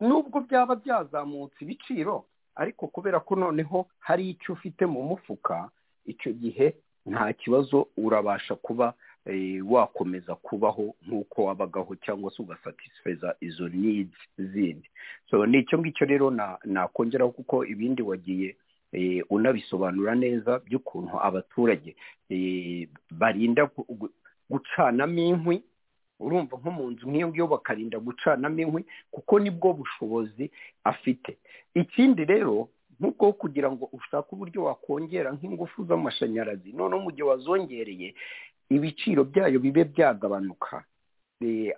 nubwo 0.00 0.40
byaba 0.40 0.76
byazamutse 0.76 1.58
ibiciro. 1.64 2.24
Ariko 2.54 2.86
kubera 2.86 3.20
ko 3.20 3.34
noneho 3.36 3.86
hari 3.98 4.30
icyo 4.30 4.52
ufite 4.54 4.86
mu 4.86 5.02
mufuka 5.02 5.70
icyo 6.06 6.32
gihe 6.32 6.76
nta 7.06 7.32
kibazo 7.32 7.88
urabasha 7.96 8.54
kuba 8.54 8.94
wakomeza 9.68 10.34
kubaho 10.34 10.94
nk'uko 11.06 11.44
wabagaho 11.44 11.94
cyangwa 11.96 12.30
se 12.30 12.42
ugasatisfeza 12.42 13.34
izo 13.40 13.68
needs 13.68 14.18
zindi. 14.38 14.88
Ni 15.46 15.58
icyo 15.58 15.78
ngicyo 15.78 16.06
rero 16.06 16.30
nakongeraho 16.64 17.30
kuko 17.30 17.64
ibindi 17.64 18.02
wagiye 18.02 18.56
unabisobanura 19.30 20.14
neza 20.14 20.58
by'ukuntu 20.58 21.20
abaturage 21.22 21.96
barinda 23.10 23.70
gucanamo 24.50 25.18
inkwi. 25.20 25.62
Urumva 26.20 26.56
nko 26.56 26.70
mu 26.70 26.90
nzu 26.90 27.06
nk'iyo 27.10 27.28
ngiyo 27.28 27.46
bakarinda 27.46 27.98
gucanamo 27.98 28.58
inkwi 28.60 28.84
kuko 29.10 29.38
ni 29.38 29.50
bwo 29.50 29.72
bushobozi 29.72 30.50
afite. 30.84 31.38
Ikindi 31.74 32.24
rero 32.24 32.68
nk'uko 33.00 33.32
kugira 33.32 33.70
ngo 33.72 33.88
ushake 33.92 34.28
uburyo 34.32 34.64
wakongera 34.64 35.32
nk'ingufu 35.32 35.84
z'amashanyarazi 35.84 36.72
noneho 36.72 37.00
mu 37.02 37.10
gihe 37.12 37.22
wazongereye 37.28 38.14
ibiciro 38.70 39.24
byayo 39.24 39.58
bibe 39.60 39.84
byagabanuka. 39.84 40.84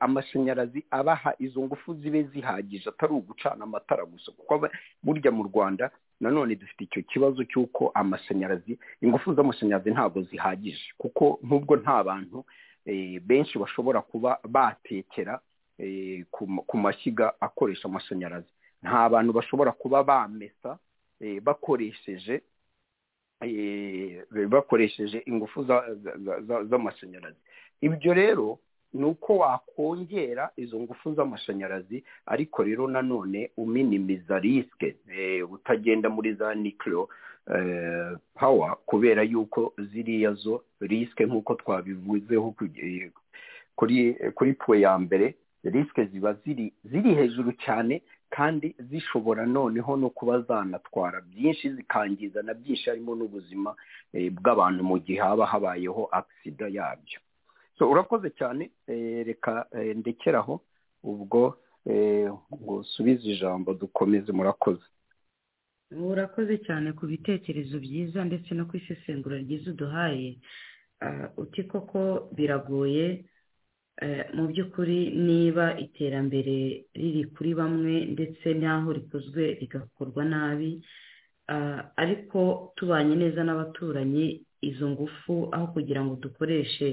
Amashanyarazi 0.01 0.85
abaha 0.91 1.35
izo 1.39 1.61
ngufu 1.63 1.95
zibe 1.95 2.23
zihagije 2.23 2.89
atari 2.89 3.13
ugucana 3.13 3.65
amatara 3.65 4.05
gusa 4.05 4.33
kuko 4.33 4.69
burya 5.03 5.31
mu 5.33 5.43
rwanda 5.49 5.91
nanone 6.21 6.55
dufite 6.55 6.85
icyo 6.85 7.03
kibazo 7.03 7.45
cy'uko 7.45 7.91
amashanyarazi 7.95 8.79
ingufu 9.01 9.35
z'amashanyarazi 9.35 9.91
ntabwo 9.91 10.23
zihagije. 10.23 10.85
Kuko 10.99 11.39
nk'ubwo 11.43 11.77
nta 11.81 12.05
bantu 12.05 12.45
benshi 13.25 13.59
bashobora 13.59 14.01
kuba 14.05 14.39
batekera 14.45 15.41
ku 16.69 16.77
mashyiga 16.77 17.33
akoresha 17.41 17.89
amashanyarazi. 17.89 18.53
Nta 18.85 19.09
bantu 19.09 19.33
bashobora 19.33 19.73
kuba 19.73 20.03
bamesa 20.05 20.77
bakoresheje 21.43 22.41
bakoresheje 24.51 25.23
ingufu 25.27 25.65
z'amashanyarazi. 26.71 27.37
Ibyo 27.81 28.15
rero 28.15 28.59
ni 28.93 29.05
uko 29.05 29.37
wakongera 29.39 30.51
izo 30.57 30.81
ngufu 30.81 31.15
z'amashanyarazi 31.15 32.05
ariko 32.27 32.63
rero 32.63 32.89
nanone 32.89 33.51
uminimiza 33.57 34.39
risike 34.39 34.97
utagenda 35.51 36.09
muri 36.11 36.35
za 36.35 36.55
nikiro 36.55 37.09
pawa 38.35 38.77
kubera 38.87 39.23
yuko 39.23 39.75
ziriya 39.93 40.33
zo 40.33 40.65
risike 40.81 41.27
nk'uko 41.27 41.55
twabivuzeho 41.55 42.55
kuri 44.35 44.53
puwe 44.59 44.81
ya 44.81 44.99
mbere 44.99 45.35
risike 45.65 46.05
ziba 46.05 46.33
ziri 46.85 47.15
hejuru 47.15 47.53
cyane 47.53 48.03
kandi 48.37 48.75
zishobora 48.91 49.47
noneho 49.47 49.97
no 49.97 50.11
kuba 50.11 50.41
zanatwara 50.47 51.21
byinshi 51.31 51.71
zikangiza 51.77 52.43
na 52.43 52.55
byinshi 52.55 52.91
harimo 52.91 53.15
n'ubuzima 53.15 53.71
bw'abantu 54.37 54.81
mu 54.91 54.97
gihe 55.05 55.19
haba 55.23 55.47
habayeho 55.47 56.03
agisida 56.19 56.67
yabyo. 56.77 57.19
So 57.79 57.91
urakoze 57.91 58.31
cyane 58.39 58.71
reka 59.29 59.67
ndekeraho 59.97 60.55
ubwo 61.03 61.59
ngo 62.55 62.75
usubize 62.83 63.27
ijambo 63.35 63.75
dukomeze 63.75 64.33
murakoze. 64.33 64.83
Urakoze 65.95 66.59
cyane 66.67 66.93
ku 66.93 67.07
bitekerezo 67.07 67.79
byiza 67.79 68.25
ndetse 68.25 68.51
no 68.55 68.65
ku 68.67 68.77
isesengura 68.77 69.37
ryiza 69.39 69.71
uduhaye. 69.71 70.39
Uti 71.37 71.63
koko 71.71 72.29
biragoye 72.37 73.25
mu 74.35 74.45
by'ukuri 74.51 74.99
niba 75.27 75.79
iterambere 75.85 76.85
riri 77.01 77.23
kuri 77.35 77.51
bamwe 77.55 77.95
ndetse 78.15 78.47
n'aho 78.61 78.89
rikozwe 78.99 79.43
rigakorwa 79.61 80.23
nabi 80.25 80.71
ariko 82.03 82.73
tubanye 82.77 83.15
neza 83.23 83.41
n'abaturanyi 83.45 84.27
izo 84.69 84.87
ngufu 84.91 85.49
aho 85.55 85.67
kugira 85.75 86.01
ngo 86.05 86.15
dukoreshe 86.25 86.89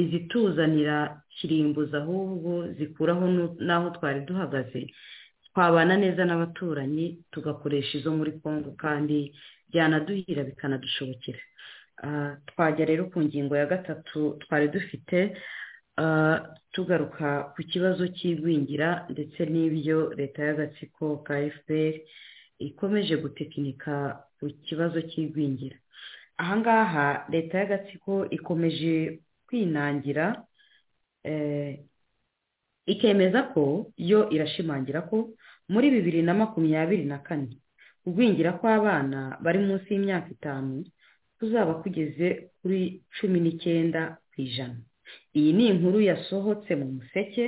izituzanira 0.00 0.96
kirimbuzi 1.36 1.96
ahubwo 1.96 2.52
zikuraho 2.78 3.24
n'aho 3.66 3.86
twari 3.96 4.20
duhagaze 4.28 4.80
twabana 5.50 5.96
neza 5.96 6.22
n'abaturanyi 6.28 7.06
tugakoresha 7.32 7.92
izo 7.98 8.10
muri 8.18 8.32
congo 8.42 8.70
kandi 8.84 9.18
byanaduhira 9.70 10.44
bikanadushobokera. 10.48 11.40
Twajya 12.48 12.84
rero 12.90 13.02
ku 13.10 13.18
ngingo 13.24 13.56
ya 13.56 13.66
gatatu 13.66 14.36
twari 14.44 14.68
dufite 14.68 15.18
tugaruka 16.72 17.28
ku 17.56 17.60
kibazo 17.70 18.04
cy'igwingira 18.16 18.88
ndetse 19.12 19.40
n'ibyo 19.52 20.12
leta 20.18 20.40
y'agatsiko 20.46 21.04
ka 21.26 21.34
fpr 21.54 21.94
ikomeje 22.58 23.14
gutekinika 23.16 23.94
ku 24.38 24.44
kibazo 24.66 24.98
cy'igwingira. 25.10 25.76
Ahangaha 26.42 27.24
leta 27.32 27.54
y'agatsiko 27.60 28.28
ikomeje 28.36 29.20
kwinangira 29.48 30.44
ikemeza 32.86 33.42
ko 33.52 33.90
yo 33.96 34.28
irashimangira 34.30 35.00
ko 35.10 35.32
muri 35.72 35.90
bibiri 35.90 36.22
na 36.22 36.34
makumyabiri 36.34 37.04
na 37.04 37.18
kane 37.18 37.56
kugwingira 38.04 38.52
kw'abana 38.60 39.38
bari 39.42 39.58
munsi 39.66 39.88
y'imyaka 39.90 40.28
itanu 40.36 40.84
kuzaba 41.38 41.72
kugeze 41.82 42.26
kuri 42.62 43.02
cumi 43.16 43.38
n'icyenda 43.42 44.00
ku 44.30 44.36
ijana. 44.46 44.78
Iyi 45.36 45.52
ni 45.52 45.64
inkuru 45.68 46.00
yasohotse 46.00 46.70
mu 46.80 46.86
museke 46.96 47.44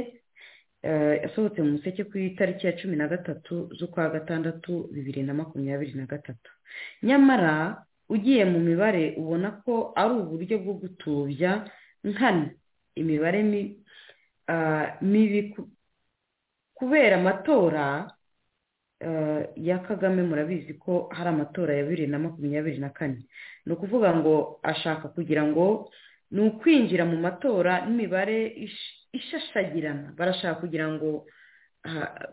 yasohotse 1.25 1.59
mu 1.65 1.71
museke 1.77 2.05
ku 2.05 2.19
itariki 2.19 2.67
ya 2.67 2.77
cumi 2.79 2.97
na 2.97 3.09
gatatu 3.09 3.55
z'ukwa 3.79 4.09
gatandatu 4.15 4.89
bibiri 4.93 5.23
na 5.23 5.35
makumyabiri 5.35 5.93
na 5.97 6.07
gatatu. 6.07 6.51
Nyamara 7.03 7.83
ugiye 8.09 8.45
mu 8.45 8.59
mibare 8.61 9.15
ubona 9.21 9.51
ko 9.65 9.93
ari 9.97 10.15
uburyo 10.21 10.57
bwo 10.63 10.75
gutubya 10.81 11.65
nkana. 12.05 12.51
Imibare 12.95 13.41
mibi 15.03 15.57
kubera 16.75 17.17
amatora 17.21 18.11
ya 19.57 19.79
kagame 19.79 20.23
murabizi 20.23 20.75
ko 20.75 21.09
hari 21.13 21.29
amatora 21.29 21.75
ya 21.75 21.83
bibiri 21.85 22.07
na 22.07 22.19
makumyabiri 22.19 22.79
na 22.79 22.91
kane. 22.91 23.23
Ni 23.67 23.73
ukuvuga 23.73 24.15
ngo 24.17 24.59
ashaka 24.63 25.09
kugira 25.09 25.43
ngo 25.47 25.91
ni 26.31 26.41
ukwinjira 26.49 27.05
mu 27.09 27.17
matora 27.17 27.87
n'imibare 27.87 28.39
ishashagirana. 29.13 30.13
Barashaka 30.19 30.61
kugira 30.61 30.87
ngo 30.93 31.27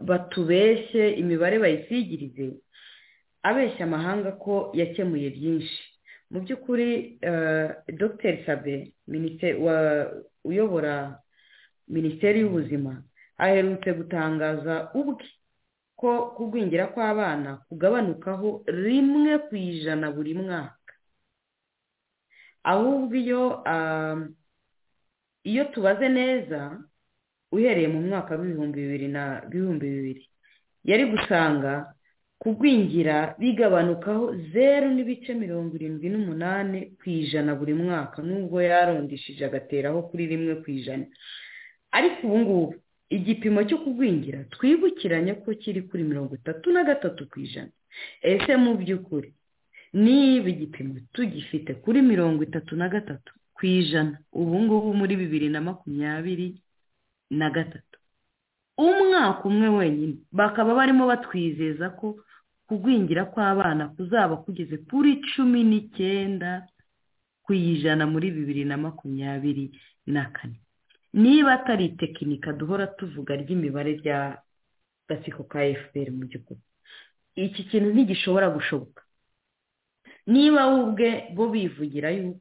batubeshye 0.07 1.03
imibare 1.21 1.59
bayisigirize 1.59 2.45
abeshya 3.43 3.83
amahanga 3.87 4.31
ko 4.43 4.71
yakemuye 4.73 5.29
byinshi. 5.29 5.79
Mu 6.31 6.41
by'ukuri 6.43 7.19
dr. 7.99 8.33
Sabe 8.45 8.91
uyobora 10.43 11.19
minisiteri 11.87 12.39
y'ubuzima 12.41 13.03
aherutse 13.37 13.89
gutangaza 13.93 14.89
ubwe 14.99 15.25
ko 15.95 16.11
kugwingira 16.35 16.87
kw'abana 16.93 17.51
kugabanukaho 17.69 18.63
rimwe 18.67 19.33
ku 19.47 19.53
ijana 19.55 20.11
buri 20.11 20.33
mwaka. 20.33 20.84
Ahubwo 22.71 23.13
iyo 23.23 23.41
iyo 25.49 25.63
tubaze 25.73 26.09
neza 26.09 26.59
uhereye 27.51 27.87
mu 27.87 28.01
mwaka 28.07 28.35
w'ibihumbi 28.35 28.77
bibiri 28.81 29.07
na 29.07 29.23
bihumbi 29.49 29.85
bibiri 29.95 30.23
yari 30.89 31.03
gusanga 31.13 31.93
kugwingira 32.41 33.35
bigabanukaho 33.39 34.25
zeru 34.51 34.89
n'ibice 34.93 35.33
mirongo 35.33 35.71
irindwi 35.77 36.07
n'umunani 36.09 36.79
ku 36.99 37.05
ijana 37.09 37.55
buri 37.55 37.73
mwaka 37.73 38.17
nubwo 38.21 38.57
yarondishije 38.61 39.45
agateraho 39.45 39.99
kuri 40.09 40.23
rimwe 40.31 40.53
ku 40.61 40.67
ijana. 40.77 41.05
Ariko 41.97 42.19
ubu 42.27 42.37
ngubu 42.39 42.75
igipimo 43.09 43.59
cyo 43.69 43.77
kugwingira 43.83 44.39
twibukiranye 44.53 45.33
ko 45.41 45.53
kiri 45.61 45.81
kuri 45.87 46.03
mirongo 46.03 46.35
itatu 46.35 46.67
na 46.75 46.83
gatatu 46.83 47.21
ku 47.31 47.39
ijana. 47.45 47.71
Ese 48.21 48.51
mu 48.59 48.75
by'ukuri? 48.81 49.29
Niba 50.03 50.47
igipimo 50.51 50.99
tugifite 51.15 51.71
kuri 51.83 52.01
mirongo 52.01 52.43
itatu 52.43 52.75
na 52.75 52.89
gatatu 52.89 53.31
ku 53.55 53.65
ijana 53.65 54.19
ubu 54.35 54.55
ngubu 54.63 54.89
muri 54.99 55.15
bibiri 55.15 55.47
na 55.49 55.61
makumyabiri 55.63 56.47
na 57.31 57.47
gatatu. 57.49 57.97
Umwaka 58.77 59.43
umwe 59.47 59.67
wenyine. 59.71 60.15
Bakaba 60.31 60.75
barimo 60.75 61.07
batwizeza 61.07 61.89
ko 61.95 62.19
kugwingira 62.67 63.25
kw'abana 63.31 63.87
kuzaba 63.95 64.37
kugeze 64.43 64.77
kuri 64.83 65.21
cumi 65.31 65.63
n'icyenda 65.63 66.67
ku 67.47 67.53
ijana 67.55 68.03
muri 68.05 68.31
bibiri 68.35 68.65
na 68.67 68.75
makumyabiri 68.77 69.71
na 70.11 70.25
kane. 70.35 70.59
Niba 71.15 71.53
atari 71.55 71.89
tekinika 71.95 72.51
duhora 72.53 72.87
tuvuga 72.99 73.35
ry'imibare 73.39 73.95
rya 74.03 74.37
gatsiko 75.07 75.43
ka 75.47 75.59
fpr 75.63 76.11
mu 76.11 76.27
by'ukuri 76.27 76.59
iki 77.35 77.63
kintu 77.71 77.89
ntigishobora 77.95 78.49
gushoboka. 78.51 79.01
Niba 80.27 80.61
we 80.69 80.75
ubwe 80.83 81.09
bo 81.35 81.45
bivugira 81.53 82.09
yuko 82.11 82.39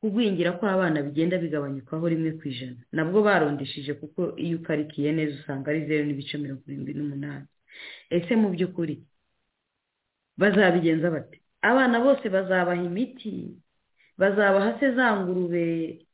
kugwingira 0.00 0.52
kw'abana 0.58 1.02
bigenda 1.04 1.36
bigabanyukaho 1.38 2.04
rimwe 2.08 2.30
ku 2.40 2.48
ijana. 2.48 2.80
Nabwo 2.92 3.20
barondesheje 3.22 3.92
kuko 4.00 4.32
iyo 4.40 4.56
ukarikiye 4.58 5.12
neza 5.12 5.34
usanga 5.40 5.70
ari 5.70 5.84
zeru 5.86 6.04
n'ibice 6.08 6.38
mirongo 6.40 6.62
irindwi 6.66 6.92
n'umunani. 6.96 7.46
Ese 8.10 8.32
mu 8.40 8.48
by'ukuri 8.54 8.96
bazabigenza 10.40 11.10
bate? 11.10 11.36
Abana 11.62 12.00
bose 12.00 12.24
bazabaha 12.32 12.80
imiti 12.82 13.60
bazabaha 14.18 14.80
se 14.80 14.94
za 14.96 15.06
ngurube 15.20 16.06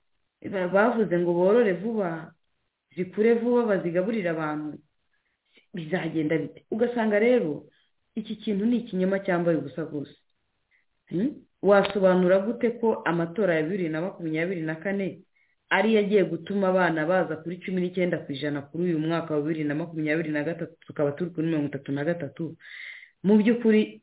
bavuze 0.75 1.15
ngo 1.19 1.33
borore 1.33 1.73
vuba 1.79 2.35
zikure 2.97 3.35
vuba 3.39 3.63
bazigaburire 3.71 4.29
abantu 4.35 4.79
bizagenda 5.75 6.35
bite? 6.39 6.67
Ugasanga 6.71 7.19
rero 7.19 7.71
iki 8.19 8.35
kintu 8.37 8.67
ni 8.67 8.77
ikinyoma 8.83 9.19
cyambaye 9.23 9.57
ubusa 9.63 9.85
bwose 9.87 10.17
wasobanura 11.63 12.39
gute 12.39 12.71
ko 12.81 13.03
amatora 13.05 13.55
ya 13.55 13.63
bibiri 13.63 13.89
na 13.89 14.01
makumyabiri 14.01 14.63
na 14.63 14.75
kane 14.75 15.21
ariyo 15.71 15.99
agiye 16.01 16.25
gutuma 16.25 16.69
abana 16.69 17.07
baza 17.07 17.37
kuri 17.43 17.59
cumi 17.59 17.81
n'icyenda 17.81 18.19
ku 18.23 18.33
ijana 18.33 18.63
kuri 18.63 18.85
uyu 18.95 18.99
mwaka 18.99 19.35
wa 19.35 19.43
bibiri 19.43 19.65
na 19.65 19.75
makumyabiri 19.75 20.31
na 20.31 20.45
gatatu 20.45 20.75
tukaba 20.87 21.13
turi 21.13 21.31
kuri 21.31 21.47
mirongo 21.47 21.67
itatu 21.75 21.93
na 21.93 22.05
gatatu? 22.05 22.57
Mu 23.27 23.35
by'ukuri 23.37 24.03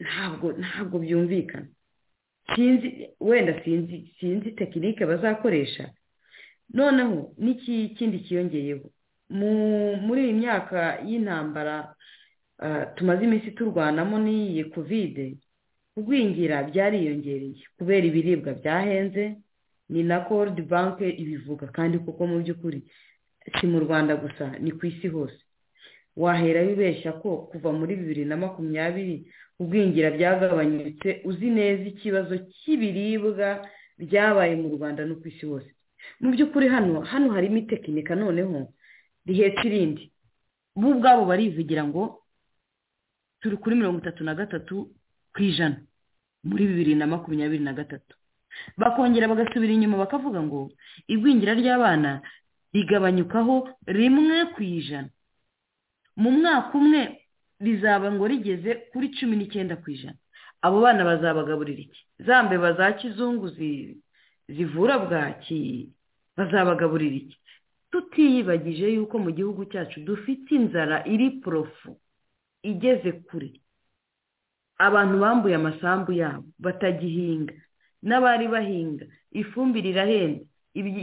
ntabwo 0.00 0.52
ntabwo 0.56 0.98
byumvikana. 0.98 1.66
Sinzi 2.54 2.88
wenda 3.20 3.60
sinzi 3.64 4.14
sinzi 4.20 4.50
tekinike 4.56 5.06
bazakoresha. 5.06 5.90
Noneho 6.74 7.32
n'iki 7.38 7.88
kindi 7.98 8.18
kiyongeyeho? 8.24 8.88
Muri 10.06 10.20
iyi 10.24 10.32
myaka 10.32 10.98
y'intambara 11.06 11.94
tumaze 12.96 13.24
iminsi 13.24 13.50
turwanamo 13.52 14.18
n'iyi 14.18 14.64
kovide 14.72 15.36
kugwingira 15.94 16.62
byariyongereye 16.70 17.62
kubera 17.78 18.04
ibiribwa 18.06 18.52
byahenze 18.60 19.24
ni 19.92 20.02
na 20.02 20.20
korudi 20.26 20.62
banke 20.62 21.06
ibivuga 21.22 21.66
kandi 21.76 21.98
kuko 22.00 22.20
mu 22.26 22.36
by'ukuri 22.42 22.80
si 23.60 23.66
mu 23.66 23.78
rwanda 23.84 24.16
gusa 24.16 24.44
ni 24.62 24.70
ku 24.72 24.86
isi 24.86 25.08
hose. 25.08 25.36
Wahera 26.16 26.60
wibeshya 26.62 27.12
ko 27.20 27.48
kuva 27.50 27.72
muri 27.72 27.96
bibiri 28.00 28.24
na 28.24 28.36
makumyabiri 28.36 29.26
kugwingira 29.56 30.10
byagabanyutse 30.16 31.08
uzi 31.28 31.48
neza 31.50 31.84
ikibazo 31.92 32.34
cy'ibiribwa 32.56 33.48
byabaye 33.98 34.54
mu 34.56 34.68
rwanda 34.76 35.04
no 35.04 35.14
ku 35.20 35.28
isi 35.28 35.44
hose. 35.46 35.68
Mu 36.20 36.30
by'ukuri 36.32 36.68
hano 36.72 37.00
hano 37.10 37.28
harimo 37.36 37.56
itekinika 37.64 38.14
noneho 38.14 38.72
rihetse 39.26 39.64
irindi. 39.68 40.04
Bo 40.76 40.88
ubwabo 40.96 41.24
barivugira 41.28 41.84
ngo 41.84 42.22
turi 43.40 43.56
kuri 43.60 43.76
mirongo 43.76 43.98
itatu 44.00 44.24
na 44.24 44.34
gatatu 44.34 44.88
ku 45.34 45.42
ijana 45.42 45.80
muri 46.44 46.66
bibiri 46.66 46.94
na 46.94 47.06
makumyabiri 47.06 47.62
na 47.64 47.72
gatatu. 47.72 48.16
Bakongera 48.76 49.28
bagasubira 49.28 49.72
inyuma 49.72 49.96
bakavuga 50.04 50.42
ngo 50.42 50.70
igwingira 51.08 51.54
ry'abana 51.54 52.20
rigabanyukaho 52.74 53.68
rimwe 53.86 54.46
ku 54.54 54.60
ijana. 54.62 55.08
Mu 56.16 56.30
mwaka 56.30 56.72
umwe 56.78 57.00
rizaba 57.60 58.12
ngo 58.12 58.26
rigeze 58.28 58.74
kuri 58.92 59.08
cumi 59.16 59.36
n'icyenda 59.36 59.76
ku 59.80 59.88
ijana. 59.90 60.18
Abo 60.62 60.80
bana 60.84 61.04
bazabagaburira 61.04 61.80
iki? 61.88 62.00
Za 62.26 62.42
mbeba 62.42 62.72
za 62.76 62.92
kizungu 62.92 63.48
zivura 64.48 64.98
bwaki? 64.98 65.88
Bazabagaburira 66.36 67.16
iki? 67.16 67.36
Tutiyibagije 67.90 68.88
yuko 68.94 69.18
mu 69.18 69.30
gihugu 69.32 69.64
cyacu 69.72 70.00
dufite 70.04 70.50
inzara 70.54 71.04
iri 71.08 71.30
porofu 71.40 71.96
igeze 72.62 73.12
kure. 73.26 73.52
Abantu 74.78 75.14
bambuye 75.22 75.54
amasambu 75.56 76.12
yabo 76.12 76.44
batagihinga 76.58 77.54
n'abari 78.02 78.46
bahinga 78.48 79.04
ifumbire 79.40 79.88
irahenda 79.90 80.44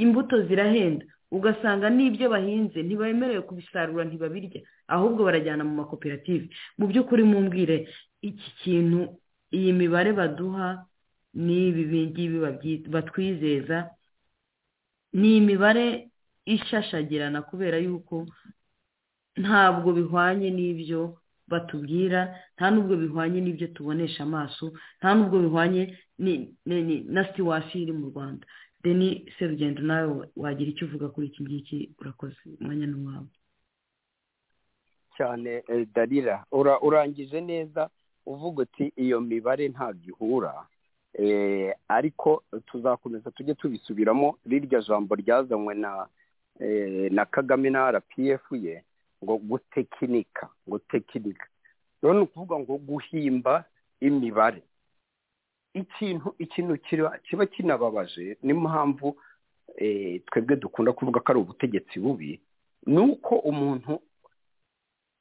imbuto 0.06 0.36
zirahenda 0.48 1.06
ugasanga 1.32 1.90
n'ibyo 1.90 2.26
bahinze 2.34 2.82
ntibemerewe 2.84 3.42
kubisarura 3.46 4.04
ntibabirya 4.06 4.62
ahubwo 4.90 5.22
barajyana 5.24 5.64
mu 5.64 5.74
makoperative. 5.82 6.50
Mu 6.78 6.86
by'ukuri 6.90 7.24
mumbwire 7.24 7.78
iki 8.22 8.50
kintu 8.62 9.00
iyi 9.54 9.72
mibare 9.74 10.12
baduha 10.14 10.68
n'ibi 11.34 11.86
ngibi 12.10 12.38
batwizeza 12.94 13.78
ni 15.14 15.38
imibare 15.38 16.10
ishashagirana 16.46 17.42
kubera 17.46 17.78
yuko 17.78 18.26
ntabwo 19.38 19.94
bihwanye 19.98 20.50
n'ibyo 20.58 21.02
batubwira 21.52 22.20
nta 22.56 22.72
n'ubwo 22.72 22.96
bihwanye 23.02 23.40
n'ibyo 23.42 23.68
tubonesha 23.76 24.24
amaso 24.24 24.66
nta 25.00 25.10
n'ubwo 25.16 25.38
bihwanye 25.44 25.82
na 27.14 27.22
situwasiyo 27.28 27.82
iri 27.84 27.94
mu 28.00 28.06
rwanda. 28.12 28.46
Deni 28.84 29.28
serugendo 29.40 29.82
nawe 29.82 30.28
wagira 30.36 30.70
icyo 30.72 30.86
uvuga 30.88 31.08
kuri 31.10 31.28
iki 31.28 31.44
ngiki 31.44 31.78
urakoze 32.00 32.38
umwanya 32.62 32.88
n'uwawe 32.88 33.28
cyane 35.18 35.64
darira 35.96 36.46
urangije 36.82 37.42
neza 37.42 37.90
uvuga 38.26 38.64
uti 38.64 38.86
iyo 38.96 39.22
mibare 39.22 39.68
ntabwo 39.68 40.06
ihura. 40.12 40.54
Ariko 41.88 42.44
tuzakomeza 42.72 43.32
tujye 43.32 43.54
tubisubiramo 43.56 44.38
rirya 44.46 44.82
jambo 44.88 45.16
ryazanywe 45.16 45.74
na 45.76 46.08
na 47.12 47.26
kagame 47.26 47.70
na 47.70 47.92
rpf 47.92 48.44
ye 48.52 48.84
ngo 49.24 49.38
gutekinika 49.38 50.50
ngo 50.68 50.80
tekinika 50.80 51.48
rero 52.02 52.14
ni 52.14 52.20
ukuvuga 52.24 52.60
ngo 52.60 52.78
guhimba 52.78 53.66
imibare 54.00 54.64
ikintu 55.74 56.36
ikintu 56.40 56.78
kiba 57.24 57.46
kinababaje 57.46 58.38
n'impamvu 58.44 59.18
twebwe 60.26 60.56
dukunda 60.56 60.94
kuvuga 60.94 61.20
ko 61.20 61.28
ari 61.32 61.40
ubutegetsi 61.40 62.00
bubi 62.00 62.40
ni 62.86 62.98
uko 63.00 63.36
umuntu 63.36 64.02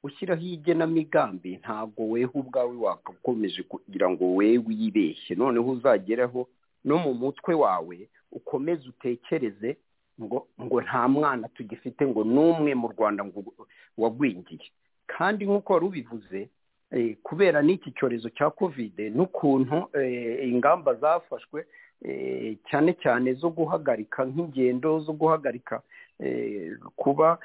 ushyiraho 0.03 0.41
igenamigambi 0.41 1.57
ntabwo 1.57 2.09
weho 2.09 2.31
ubwawe 2.39 2.75
wakakomeje 2.77 3.63
kugira 3.63 4.09
ngo 4.09 4.35
we 4.35 4.57
wibeshye 4.57 5.35
noneho 5.35 5.69
uzagereho 5.71 6.47
no 6.83 6.97
mu 6.97 7.13
mutwe 7.13 7.53
wawe 7.53 8.09
ukomeze 8.31 8.87
utekereze 8.89 9.77
ngo 10.21 10.47
ngo 10.61 10.81
nta 10.81 11.07
mwana 11.07 11.47
tugifite 11.55 12.07
ngo 12.07 12.23
n'umwe 12.23 12.75
mu 12.75 12.87
rwanda 12.93 13.23
ngo 13.25 13.43
wagwingiye. 13.97 14.67
Kandi 15.07 15.45
nk'uko 15.45 15.73
wari 15.73 15.85
ubivuze 15.85 16.49
kubera 17.23 17.61
n'iki 17.61 17.91
cyorezo 17.93 18.29
cya 18.33 18.49
kovide 18.49 19.09
n'ukuntu 19.09 19.77
ingamba 20.51 20.93
zafashwe 20.97 21.65
cyane 22.69 22.93
cyane 23.03 23.33
zo 23.37 23.49
guhagarika 23.49 24.25
nk'ingendo 24.25 24.99
zo 25.05 25.13
guhagarika 25.13 25.81
kuba 26.95 27.37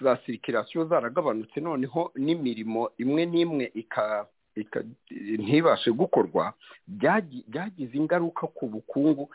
za 0.00 0.16
sirikirasiyo 0.26 0.84
zaragabanutse 0.84 1.60
noneho 1.60 2.10
n'imirimo 2.16 2.90
imwe 2.98 3.22
n'imwe 3.26 3.64
ntibashe 5.38 5.90
gukorwa 5.92 6.54
byagize 6.88 7.94
ingaruka 7.98 8.46
ku 8.46 8.66
bukungu 8.66 9.28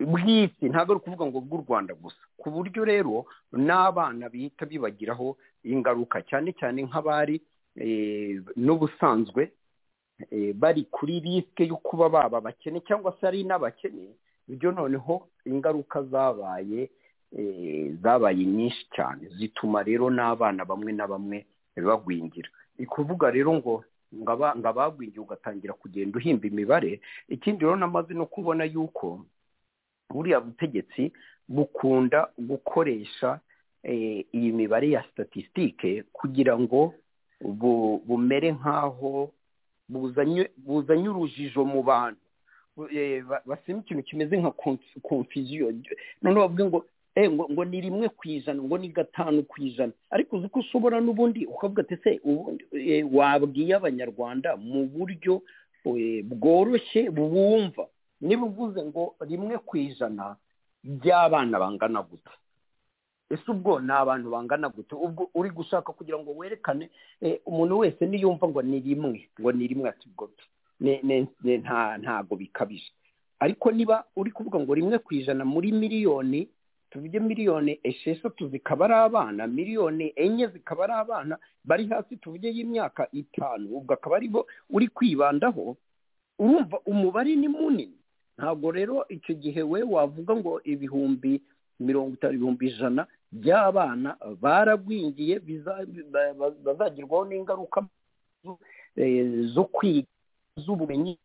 bw'isi 0.00 0.68
ntabwo 0.70 0.92
ari 0.94 1.00
ukuvuga 1.02 1.24
ngo 1.26 1.38
bw'u 1.42 1.60
rwanda 1.66 1.94
gusa. 1.94 2.22
Ku 2.38 2.50
buryo 2.54 2.84
rero 2.86 3.26
n'abana 3.52 4.28
bihita 4.30 4.66
bibagiraho 4.66 5.36
ingaruka 5.66 6.22
cyane 6.22 6.52
cyane 6.54 6.82
nk'abari 6.86 7.36
n'ubusanzwe 8.56 9.52
bari 10.54 10.82
kuri 10.90 11.20
risike 11.20 11.66
yo 11.66 11.76
kuba 11.76 12.08
baba 12.08 12.38
abakene 12.38 12.80
cyangwa 12.86 13.14
se 13.20 13.26
ari 13.26 13.44
n'abakene 13.44 14.14
ibyo 14.48 14.72
noneho 14.72 15.28
ingaruka 15.46 16.02
zabaye 16.02 16.90
zabaye 18.02 18.44
nyinshi 18.44 18.86
cyane. 18.94 19.28
Zituma 19.38 19.82
rero 19.82 20.10
n'abana 20.10 20.64
bamwe 20.64 20.92
na 20.92 21.06
bamwe 21.06 21.46
bagwingira. 21.76 22.48
Ni 22.78 22.86
kuvuga 22.86 23.30
rero 23.30 23.52
ngo 23.54 23.84
ngo 24.14 24.32
abagwingiye 24.68 25.20
ugatangira 25.20 25.74
kugenda 25.74 26.18
uhimba 26.18 26.46
imibare. 26.46 27.00
Ikindi 27.28 27.64
rero 27.64 27.76
namaze 27.76 28.14
no 28.14 28.26
kubona 28.26 28.64
yuko 28.64 29.20
buriya 30.10 30.40
butegetsi 30.40 31.12
bukunda 31.48 32.28
gukoresha 32.38 33.40
iyi 34.34 34.52
mibare 34.52 34.90
ya 34.90 35.04
statisitike 35.12 36.02
kugira 36.12 36.58
ngo 36.58 36.94
bumere 38.06 38.52
nk'aho 38.52 39.30
buzanye 39.88 41.08
urujijo 41.08 41.64
mu 41.64 41.82
bantu. 41.82 42.20
Basema 43.46 43.80
ikintu 43.80 44.02
kimeze 44.02 44.36
nka 44.36 44.50
konfiziyo 45.02 45.72
noneho 46.22 46.48
bavuge 46.48 46.64
ngo 46.64 46.84
ngo 47.50 47.64
ni 47.64 47.80
rimwe 47.80 48.08
ku 48.08 48.28
ijana 48.28 48.62
ngo 48.62 48.78
ni 48.78 48.88
gatanu 48.88 49.42
ku 49.42 49.60
ijana. 49.62 49.92
Ariko 50.10 50.36
uzi 50.36 50.48
ko 50.48 50.58
ushobora 50.60 51.00
n'ubundi 51.00 51.46
ukavuga 51.46 51.82
ati 51.82 51.96
se 52.02 52.20
wabwiye 53.12 53.74
abanyarwanda 53.74 54.56
mu 54.56 54.86
buryo 54.86 55.42
bworoshye 56.24 57.10
bumva 57.10 57.86
niba 58.20 58.46
uvuze 58.46 58.82
ngo 58.84 59.14
rimwe 59.20 59.58
ku 59.58 59.76
ijana 59.76 60.36
by'abana 60.84 61.58
bangana 61.58 62.02
gute? 62.02 62.30
Ese 63.30 63.44
ubwo 63.50 63.80
ni 63.80 63.92
abantu 63.92 64.30
bangana 64.30 64.68
gute? 64.68 64.94
Ubwo 64.94 65.30
uri 65.34 65.50
gushaka 65.50 65.92
kugira 65.92 66.18
ngo 66.18 66.32
werekane 66.36 66.90
umuntu 67.46 67.78
wese 67.78 68.06
niyumva 68.06 68.48
ngo 68.48 68.62
ni 68.62 68.80
rimwe 68.80 69.28
ngo 69.40 69.52
ni 69.52 69.66
rimwe 69.66 69.88
ati 69.90 70.08
ubwo 70.08 70.30
ntago 72.00 72.36
bikabije. 72.36 72.92
Ariko 73.40 73.70
niba 73.70 74.04
uri 74.16 74.30
kuvuga 74.30 74.58
ngo 74.60 74.74
rimwe 74.74 74.98
ku 74.98 75.14
ijana 75.14 75.44
muri 75.44 75.72
miliyoni 75.72 76.48
tuvuge 76.90 77.20
miliyoni 77.20 77.78
esheshatu 77.82 78.48
zikaba 78.48 78.84
ari 78.84 78.94
abana 78.94 79.46
miliyoni 79.46 80.12
enye 80.16 80.46
zikaba 80.46 80.84
ari 80.84 80.92
abana 80.92 81.38
bari 81.64 81.86
hasi 81.86 82.16
tuvuge 82.16 82.48
y'imyaka 82.48 83.08
itanu 83.12 83.76
ubwo 83.76 83.94
akaba 83.94 84.16
ari 84.16 84.28
bo 84.28 84.46
uri 84.70 84.88
kwibandaho 84.88 85.76
urumva 86.38 86.80
umubare 86.86 87.36
ni 87.36 87.48
munini. 87.48 87.97
Ntabwo 88.38 88.70
rero 88.70 89.04
icyo 89.08 89.34
gihe 89.34 89.62
we 89.62 89.82
wavuga 89.82 90.32
ngo 90.36 90.60
ibihumbi 90.64 91.42
mirongo 91.80 92.14
itanu 92.14 92.34
ibihumbi 92.34 92.66
ijana 92.70 93.02
by'abana 93.32 94.16
baragwingiye 94.40 95.42
bazagirwaho 96.64 97.24
n'ingaruka 97.26 97.82
zo 99.54 99.64
kwiga 99.64 100.08
z'ubumenyi 100.56 101.18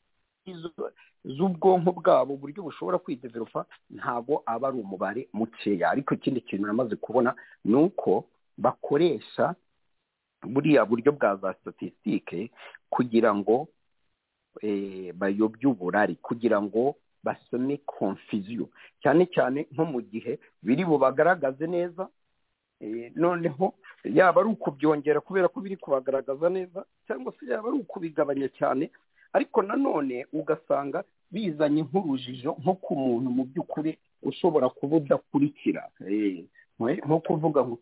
z'ubwonko 1.25 1.91
bwabo 1.91 2.33
uburyo 2.33 2.63
bushobora 2.63 2.97
kwideveropa 2.99 3.65
ntabwo 3.89 4.43
aba 4.45 4.67
ari 4.67 4.77
umubare 4.77 5.21
mukeya. 5.33 5.89
Ariko 5.89 6.13
ikindi 6.13 6.41
kintu 6.41 6.67
namaze 6.67 6.95
kubona 6.95 7.35
ni 7.65 7.75
uko 7.75 8.25
bakoresha 8.57 9.55
buriya 10.43 10.85
buryo 10.85 11.11
bwa 11.15 11.35
za 11.35 11.53
statisitike 11.53 12.51
kugira 12.89 13.31
ngo 13.35 13.67
bayobye 15.15 15.65
uburari 15.71 16.15
kugira 16.19 16.61
ngo 16.61 16.95
basome 17.23 17.77
konfiziyo 17.85 18.69
cyane 19.01 19.25
cyane 19.35 19.67
nko 19.71 19.83
mu 19.85 19.99
gihe 20.01 20.39
biri 20.63 20.83
bubagaragaze 20.85 21.67
neza 21.67 22.09
noneho 23.15 23.73
yaba 24.03 24.41
ari 24.41 24.49
ukubyongera 24.49 25.21
kubera 25.21 25.47
ko 25.47 25.61
biri 25.61 25.77
kubagaragaza 25.77 26.49
neza 26.49 26.85
cyangwa 27.07 27.33
se 27.39 27.45
yaba 27.51 27.69
ari 27.69 27.77
ukubigabanya 27.79 28.49
cyane 28.59 28.91
ariko 29.33 29.61
nanone 29.61 30.25
ugasanga 30.33 31.03
bizanye 31.31 31.81
nk'urujijo 31.87 32.55
nko 32.61 32.73
ku 32.83 32.93
muntu 32.95 33.29
mu 33.31 33.43
by'ukuri 33.49 33.97
ushobora 34.23 34.69
kuba 34.69 34.97
udakurikira. 34.97 35.89
Nko 36.79 37.19
kuvuga 37.19 37.65
ngo 37.65 37.77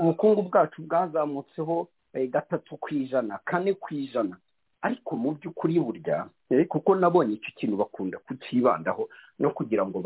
ubukungu 0.00 0.42
bwacu 0.48 0.82
bwazamutseho 0.82 1.88
gatatu 2.32 2.76
ku 2.80 2.88
ijana 2.94 3.38
kane 3.44 3.72
ku 3.76 3.94
ijana. 3.94 4.36
Ariko 4.84 5.16
mu 5.16 5.32
by'ukuri 5.40 5.80
burya 5.80 6.28
kuko 6.68 6.94
nabonye 6.94 7.34
icyo 7.40 7.50
kintu 7.56 7.76
bakunda 7.80 8.18
kukibandaho 8.20 9.08
no 9.40 9.50
kugira 9.56 9.86
ngo 9.88 9.98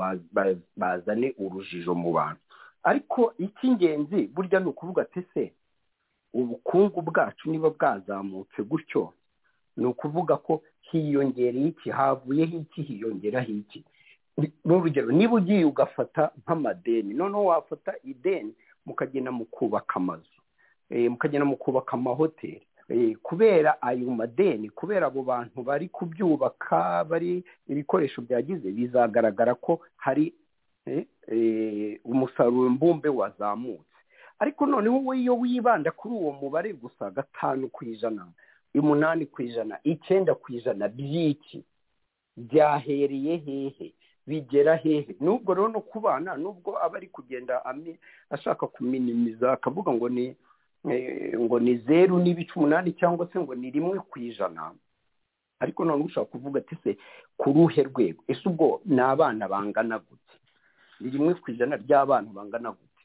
bazane 0.76 1.34
urujijo 1.38 1.94
mu 1.98 2.12
bantu. 2.14 2.40
Ariko 2.86 3.34
icy'ingenzi 3.38 4.26
burya 4.34 4.60
ni 4.62 4.68
ukuvuga 4.70 5.02
ati 5.02 5.22
se 5.34 5.52
ubukungu 6.32 7.02
bwacu 7.02 7.50
niba 7.50 7.70
bwazamutse 7.70 8.62
gutyo? 8.62 9.12
Ni 9.76 9.86
ukuvuga 9.86 10.36
ko 10.36 10.62
hiyongereye 10.80 11.68
iki 11.68 11.90
havuyeho 11.90 12.56
iki 12.62 12.82
hiyongeraho 12.82 13.50
iki. 13.52 13.84
N'urugero 14.64 15.10
niba 15.12 15.34
ugiye 15.42 15.64
ugafata 15.64 16.30
nk'amadeni 16.46 17.14
noneho 17.14 17.44
wafata 17.44 17.94
ideni 18.04 18.54
mukagenda 18.86 19.30
mu 19.34 19.44
kubaka 19.44 19.96
amazu 19.98 20.38
mukagenda 20.90 21.44
mu 21.44 21.56
kubaka 21.56 21.92
amahoteli. 21.98 22.62
Kubera 23.22 23.82
ayo 23.82 24.10
madeni 24.10 24.70
kubera 24.70 25.06
abo 25.06 25.22
bantu 25.22 25.62
bari 25.62 25.88
kubyubaka 25.88 27.04
bari 27.04 27.44
ibikoresho 27.68 28.22
byagize 28.22 28.70
bizagaragara 28.72 29.54
ko 29.54 29.80
hari 29.96 30.34
umusaruro 32.04 32.70
mbumbe 32.70 33.08
wazamutse. 33.08 33.84
Ariko 34.38 34.66
noneho 34.66 34.98
we 35.04 35.18
iyo 35.20 35.36
wibanda 35.38 35.90
kuri 35.90 36.14
uwo 36.14 36.32
mubare 36.32 36.72
gusa 36.72 37.10
gatanu 37.10 37.68
ku 37.68 37.84
ijana 37.84 38.26
umunani 38.74 39.26
ku 39.26 39.42
ijana 39.42 39.78
icyenda 39.84 40.34
ku 40.34 40.52
ijana 40.52 40.88
by'iki? 40.88 41.64
Byahereye 42.36 43.36
hehe? 43.36 43.92
Bigera 44.26 44.76
hehe? 44.76 45.16
Nubwo 45.20 45.54
rero 45.54 45.68
no 45.68 45.80
ku 45.80 46.00
bana 46.00 46.36
nubwo 46.36 46.78
aba 46.84 46.96
ari 46.96 47.06
kugenda 47.08 47.60
ashaka 48.30 48.66
kuminimiza 48.66 49.52
akavuga 49.52 49.92
ngo 49.92 50.08
ni 50.08 50.36
ngo 50.86 51.60
ni 51.60 51.76
zeru 51.78 52.18
n'ibice 52.18 52.52
umunani 52.56 52.92
cyangwa 52.92 53.28
se 53.32 53.38
ngo 53.40 53.54
ni 53.54 53.70
rimwe 53.70 53.98
ku 54.00 54.18
ijana. 54.18 54.72
Ariko 55.60 55.84
none 55.84 56.04
ushobora 56.04 56.30
kuvuga 56.30 56.60
ati 56.60 56.76
se 56.84 56.96
ku 57.36 57.52
ruhe 57.52 57.82
rwego? 57.82 58.22
Ese 58.28 58.48
ubwo 58.48 58.80
ni 58.84 59.00
abana 59.00 59.48
bangana 59.48 59.98
gute? 59.98 60.34
Ni 61.00 61.10
rimwe 61.10 61.34
ku 61.34 61.50
ijana 61.50 61.76
ry'abana 61.76 62.30
bangana 62.30 62.70
gute? 62.70 63.02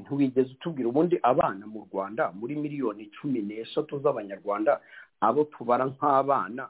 Ntiwigeze 0.00 0.50
utubwira. 0.54 0.88
Ubundi 0.88 1.18
abana 1.22 1.66
mu 1.66 1.88
rwanda 1.92 2.30
muri 2.32 2.54
miliyoni 2.56 3.10
cumi 3.10 3.42
n'eshatu 3.42 3.98
z'abanyarwanda 3.98 4.80
abo 5.20 5.44
tubara 5.50 5.86
nk'abana 5.90 6.68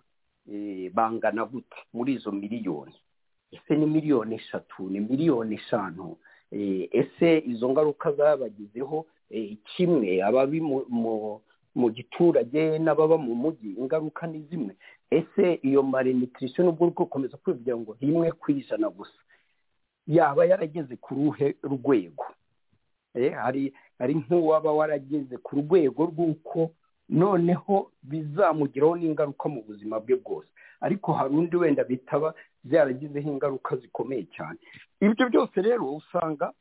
bangana 0.92 1.44
gute 1.44 1.76
muri 1.92 2.12
izo 2.16 2.32
miliyoni? 2.32 2.94
Ese 3.52 3.76
ni 3.76 3.86
miliyoni 3.86 4.34
eshatu? 4.34 4.88
Ni 4.90 5.00
miliyoni 5.00 5.54
eshanu? 5.54 6.16
Ese 6.50 7.38
izo 7.46 7.68
ngaruka 7.70 8.12
zabagizeho 8.12 9.06
kimwe 9.76 10.22
ababi 10.24 10.60
mu 11.74 11.90
giturage 11.90 12.78
n'ababa 12.78 13.18
mu 13.18 13.34
mujyi 13.34 13.74
ingaruka 13.78 14.26
ni 14.26 14.40
zimwe. 14.50 14.76
Ese 15.10 15.58
iyo 15.62 15.82
malnutrition 15.82 16.66
nubwo 16.66 16.84
uri 16.86 16.94
gukomeza 16.94 17.36
kwibwira 17.36 17.76
ngo 17.76 17.96
rimwe 18.00 18.32
ku 18.32 18.50
ijana 18.52 18.88
gusa? 18.90 19.18
Yaba 20.06 20.44
yarageze 20.46 20.96
ku 20.96 21.14
ruhe 21.14 21.54
rwego 21.62 22.24
hari 23.14 23.72
hari 23.98 24.14
nk'uwaba 24.14 24.72
warageze 24.72 25.36
ku 25.38 25.56
rwego 25.62 26.04
rw'uko 26.10 26.70
noneho 27.08 27.90
bizamugiraho 28.02 28.96
n'ingaruka 28.96 29.48
mu 29.48 29.62
buzima 29.62 30.00
bwe 30.00 30.16
bwose. 30.18 30.48
Ariko 30.80 31.12
hari 31.12 31.34
undi 31.34 31.56
wenda 31.56 31.84
bitaba 31.84 32.34
byaragizeho 32.64 33.28
ingaruka 33.30 33.76
zikomeye 33.76 34.26
cyane. 34.36 34.58
Ibyo 35.00 35.28
byose 35.30 35.56
rero 35.62 35.94
usanga 35.94 36.52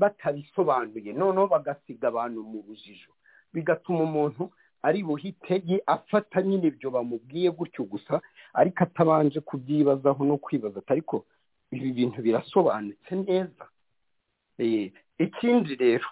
batabisobanuye 0.00 1.12
noneho 1.12 1.46
bagasiga 1.50 2.08
abantu 2.08 2.42
mu 2.42 2.62
rujijo. 2.68 3.10
Bigatuma 3.52 4.02
umuntu 4.06 4.52
ari 4.82 5.02
buhitege 5.02 5.82
afata 5.86 6.42
nyine 6.42 6.66
ibyo 6.70 6.90
bamubwiye 6.90 7.50
gutyo 7.50 7.84
gusa 7.84 8.20
ariko 8.54 8.84
atabanje 8.84 9.40
kubyibazaho 9.40 10.24
no 10.24 10.36
kwibaza 10.38 10.82
ariko 10.86 11.26
ibi 11.70 11.92
bintu 11.92 12.22
birasobanutse 12.22 13.14
neza? 13.26 13.64
Ikindi 15.18 15.74
rero 15.76 16.08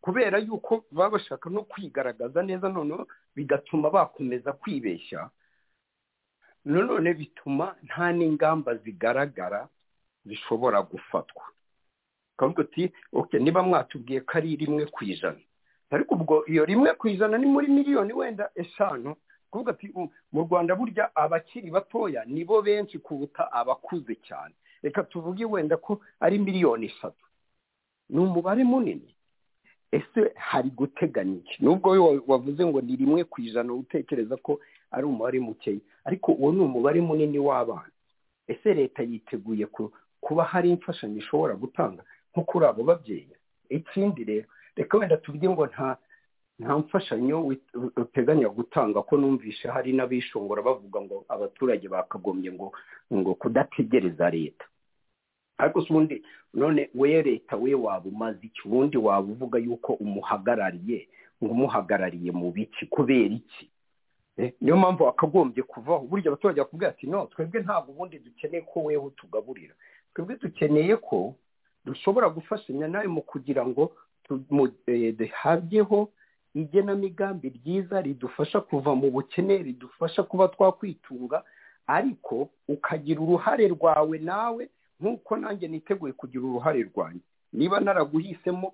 kubera 0.00 0.38
yuko 0.38 0.84
baba 0.90 1.10
bashaka 1.18 1.50
no 1.50 1.62
kwigaragaza 1.64 2.42
neza 2.42 2.68
noneho 2.68 3.06
bigatuma 3.36 3.90
bakomeza 3.90 4.52
kwibeshya 4.52 5.30
nanone 6.64 7.14
bituma 7.14 7.76
nta 7.86 8.12
n'ingamba 8.12 8.74
zigaragara 8.82 9.68
zishobora 10.24 10.82
gufatwa. 10.82 11.44
Ukavuga 12.36 12.62
uti 12.62 12.92
oke 13.12 13.38
niba 13.38 13.62
mwatubwiye 13.62 14.20
ko 14.20 14.32
ari 14.38 14.56
rimwe 14.56 14.86
ku 14.86 15.04
ijana. 15.04 15.40
Ariko 15.90 16.14
ubwo 16.14 16.44
iyo 16.46 16.64
rimwe 16.64 16.92
ku 16.94 17.08
ijana 17.08 17.38
ni 17.38 17.46
muri 17.46 17.66
miliyoni 17.68 18.12
wenda 18.12 18.50
eshanu. 18.54 19.16
Kuvuga 19.50 19.72
ati 19.72 19.88
mu 20.32 20.40
rwanda 20.44 20.74
burya 20.76 21.16
abakiri 21.16 21.70
batoya 21.70 22.24
nibo 22.28 22.62
benshi 22.62 22.98
kuruta 22.98 23.52
abakuze 23.52 24.14
cyane. 24.28 24.54
Reka 24.82 25.02
tuvuge 25.08 25.44
wenda 25.44 25.76
ko 25.76 26.00
ari 26.20 26.38
miliyoni 26.38 26.86
eshatu. 26.86 27.24
Ni 28.10 28.18
umubare 28.20 28.64
munini. 28.64 29.14
Ese 29.92 30.32
hari 30.36 30.70
guteganya 30.70 31.36
iki? 31.40 31.64
Nubwo 31.64 32.20
wavuze 32.26 32.66
ngo 32.66 32.80
ni 32.80 32.96
rimwe 32.96 33.24
ku 33.24 33.40
ijana 33.40 33.72
utekereza 33.74 34.36
ko 34.36 34.60
ari 34.90 35.06
umubare 35.06 35.40
mukeya 35.40 35.80
ariko 36.04 36.32
uwo 36.32 36.52
ni 36.52 36.60
umubare 36.60 37.00
munini 37.00 37.38
w'abana 37.38 37.90
ese 38.46 38.74
leta 38.74 39.02
yiteguye 39.02 39.66
kuba 40.20 40.44
hari 40.44 40.70
imfashanyo 40.70 41.16
ishobora 41.18 41.54
gutanga 41.54 42.02
nko 42.36 42.42
kuri 42.44 42.66
abo 42.68 42.82
babyeyi 42.84 43.32
ikindi 43.72 44.24
rero 44.24 44.46
reka 44.76 44.98
wenda 44.98 45.16
tuvuge 45.16 45.48
ngo 45.48 45.66
nta 45.66 45.96
nta 46.58 46.78
mfashanyo 46.78 47.56
uteganya 47.96 48.48
gutanga 48.48 49.02
ko 49.02 49.16
numvishe 49.16 49.68
hari 49.68 49.92
n'abishongora 49.96 50.60
bavuga 50.62 51.00
ngo 51.00 51.24
abaturage 51.28 51.88
bakagombye 51.88 52.52
ngo 52.52 52.72
ngo 53.12 53.34
kudategereza 53.34 54.30
leta. 54.30 54.64
Ariko 55.58 55.80
si 55.80 55.88
ubundi 55.92 56.22
none 56.54 56.90
we 56.94 57.22
leta 57.22 57.56
we 57.56 57.74
waba 57.74 58.08
umaze 58.08 58.38
iki? 58.46 58.60
Ubundi 58.68 58.96
waba 58.96 59.28
uvuga 59.32 59.58
yuko 59.58 59.92
umuhagarariye 59.96 61.08
ngo 61.44 61.52
umuhagarariye 61.52 62.32
mu 62.32 62.52
biki? 62.52 62.86
Kubera 62.86 63.34
iki? 63.34 63.70
Niyo 64.60 64.76
mpamvu 64.76 65.04
wakagombye 65.04 65.62
kuvaho. 65.62 66.04
Burya 66.04 66.28
abaturage 66.28 66.60
bakubwira 66.60 66.90
ati 66.92 67.06
no 67.06 67.26
twebwe 67.26 67.60
ntabwo 67.64 67.92
ubundi 67.92 68.18
dukeneye 68.18 68.62
ko 68.68 68.84
weho 68.84 69.10
tugaburira. 69.16 69.74
Twebwe 70.14 70.36
dukeneye 70.36 70.96
ko 70.96 71.34
dushobora 71.86 72.28
gufashanya 72.28 72.88
nawe 72.88 73.06
mu 73.06 73.22
kugira 73.22 73.66
ngo 73.66 73.92
duhabyeho 75.18 76.08
igenamigambi 76.54 77.48
ryiza 77.48 78.00
ridufasha 78.00 78.60
kuva 78.60 78.94
mu 78.94 79.10
bukene 79.10 79.58
ridufasha 79.58 80.22
kuba 80.22 80.48
twakwitunga 80.48 81.44
ariko 81.86 82.48
ukagira 82.68 83.20
uruhare 83.20 83.68
rwawe 83.68 84.18
nawe 84.18 84.68
nk'uko 85.00 85.36
nanjye 85.36 85.68
niteguye 85.68 86.12
kugira 86.12 86.44
uruhare 86.44 86.82
rwanjye. 86.82 87.20
Niba 87.52 87.80
naraguhisemo 87.80 88.72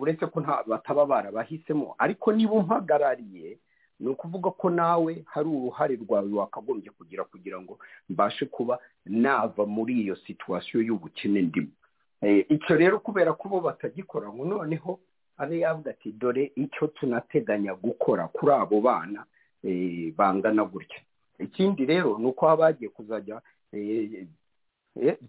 uretse 0.00 0.26
ko 0.26 0.40
bataba 0.66 1.06
barabahisemo 1.06 1.94
ariko 1.98 2.32
niba 2.32 2.52
umpagarariye 2.52 3.58
ni 4.00 4.08
ukuvuga 4.08 4.50
ko 4.50 4.70
nawe 4.70 5.22
hari 5.26 5.48
uruhare 5.48 5.96
rwawe 5.96 6.32
wakagombye 6.32 6.90
kugira 6.90 7.24
kugira 7.24 7.60
ngo 7.62 7.78
mbashe 8.10 8.46
kuba 8.46 8.78
nava 9.06 9.66
muri 9.66 10.00
iyo 10.02 10.16
situwasiyo 10.16 10.82
y'ubukene 10.82 11.42
ndimo. 11.42 11.68
Icyo 12.48 12.76
rero 12.76 12.98
kubera 13.00 13.32
ko 13.32 13.48
bo 13.48 13.60
batagikora 13.60 14.28
ngo 14.28 14.44
noneho 14.44 15.00
abe 15.40 15.58
yavuga 15.64 15.90
ati 15.90 16.12
dore 16.12 16.52
icyo 16.56 16.86
tunateganya 16.92 17.74
gukora 17.74 18.28
kuri 18.28 18.52
abo 18.52 18.80
bana 18.80 19.24
bangana 20.16 20.64
gutya. 20.64 21.00
Ikindi 21.38 21.86
rero 21.86 22.18
ni 22.18 22.26
uko 22.28 22.46
haba 22.48 22.64
hagiye 22.68 22.90
kuzajya 22.92 23.40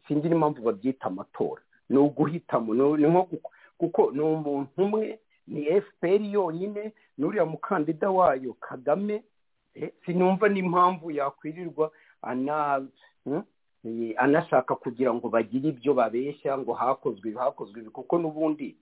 sinzi 0.08 0.30
n'impamvu 0.30 0.62
babyita 0.62 1.06
amatora. 1.08 1.62
Ni 1.90 1.98
uguhitamo 1.98 2.74
ni 2.74 3.08
nko 3.08 3.30
kuko 3.78 4.12
ni 4.12 4.22
umuntu 4.22 4.70
umwe 4.78 5.20
ni 5.48 5.66
fpr 5.82 6.22
yonyine 6.22 6.92
n'uriya 7.18 7.46
mukandida 7.46 8.10
wayo 8.12 8.54
kagame 8.60 9.24
sinumva 10.06 10.50
n'impamvu 10.50 11.12
yakwirirwa 11.12 11.92
anashaka 14.18 14.76
kugira 14.76 15.14
ngo 15.14 15.30
bagire 15.30 15.70
ibyo 15.70 15.94
babeshya 15.94 16.58
ngo 16.58 16.74
hakozwe 16.74 17.34
hakozwe 17.34 17.82
ibi 17.82 17.90
kuko 17.90 18.18
n'ubundi 18.20 18.76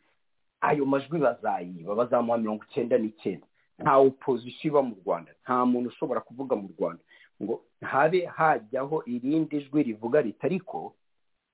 ayo 0.62 0.86
majwi 0.86 1.20
bazayiba 1.20 1.96
bazamuha 1.96 2.38
mirongo 2.38 2.64
icyenda 2.70 2.98
n'icyenda. 3.00 3.48
Nta 3.80 3.96
opozisiyo 3.98 4.68
iba 4.76 4.82
mu 4.84 4.96
rwanda 5.06 5.32
nta 5.44 5.64
muntu 5.66 5.90
ushobora 5.90 6.20
kuvuga 6.22 6.56
mu 6.60 6.68
rwanda. 6.78 7.00
Ngo 7.44 7.64
habe 7.82 8.26
hajyaho 8.28 9.04
irindi 9.08 9.64
jwi 9.72 9.84
rivuga 9.84 10.20
rita 10.22 10.48
ariko 10.52 10.94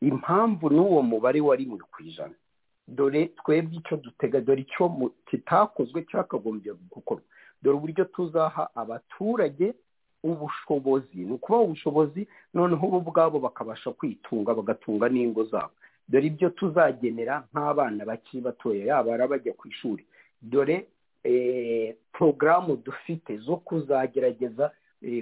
impamvu 0.02 0.70
n'uwo 0.74 1.02
mubare 1.06 1.42
wa 1.42 1.54
rimwe 1.56 1.78
ku 1.92 2.02
ijana. 2.04 2.34
Dore 2.88 3.26
twebwe 3.38 3.78
icyo 3.78 3.98
dutega 3.98 4.42
dore 4.42 4.62
icyo 4.66 5.12
kitakozwe 5.30 6.02
cyakagombye 6.10 6.74
gukorwa. 6.90 7.22
Dore 7.62 7.78
uburyo 7.78 8.06
tuzaha 8.10 8.70
abaturage 8.76 9.74
ubushobozi. 10.26 11.16
Ni 11.26 11.32
ukubaha 11.38 11.64
ubushobozi 11.64 12.28
noneho 12.54 12.88
bo 12.88 12.98
ubwabo 12.98 13.40
bakabasha 13.40 13.92
kwitunga 13.94 14.54
bagatunga 14.54 15.10
n'ingo 15.10 15.44
zabo. 15.46 15.72
Dore 16.10 16.28
ibyo 16.28 16.50
tuzagenera 16.50 17.44
nk'abana 17.54 18.06
bakiri 18.06 18.42
batoya 18.44 18.86
yaba 18.86 19.14
ari 19.14 19.24
abajya 19.24 19.54
ku 19.54 19.68
ishuri. 19.68 20.06
Dore 20.42 20.86
porogaramu 22.14 22.76
dufite 22.78 23.38
zo 23.38 23.56
kuzagerageza 23.58 24.72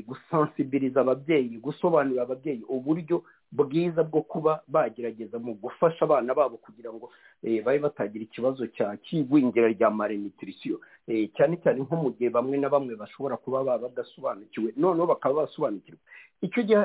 gusansibiriza 0.08 1.02
ababyeyi 1.02 1.58
gusobanurira 1.58 2.24
ababyeyi 2.24 2.64
uburyo 2.70 3.24
bwiza 3.52 4.04
bwo 4.04 4.22
kuba 4.22 4.64
bagerageza 4.68 5.40
mu 5.40 5.54
gufasha 5.54 6.06
abana 6.06 6.34
babo 6.34 6.58
kugira 6.58 6.90
ngo 6.94 7.12
babe 7.66 7.80
batagira 7.80 8.24
ikibazo 8.26 8.68
cya 8.68 8.98
kigwingira 8.98 9.68
rya 9.70 9.90
malnutrition. 9.92 10.78
Cyane 11.36 11.58
cyane 11.64 11.82
nko 11.84 11.96
mu 11.96 12.10
gihe 12.16 12.30
bamwe 12.32 12.58
na 12.58 12.70
bamwe 12.70 12.96
bashobora 12.96 13.38
kuba 13.38 13.64
baba 13.64 13.88
badasobanukiwe 13.92 14.74
noneho 14.78 15.06
bakaba 15.08 15.36
basobanukirwa. 15.46 16.00
Icyo 16.42 16.64
gihe 16.64 16.84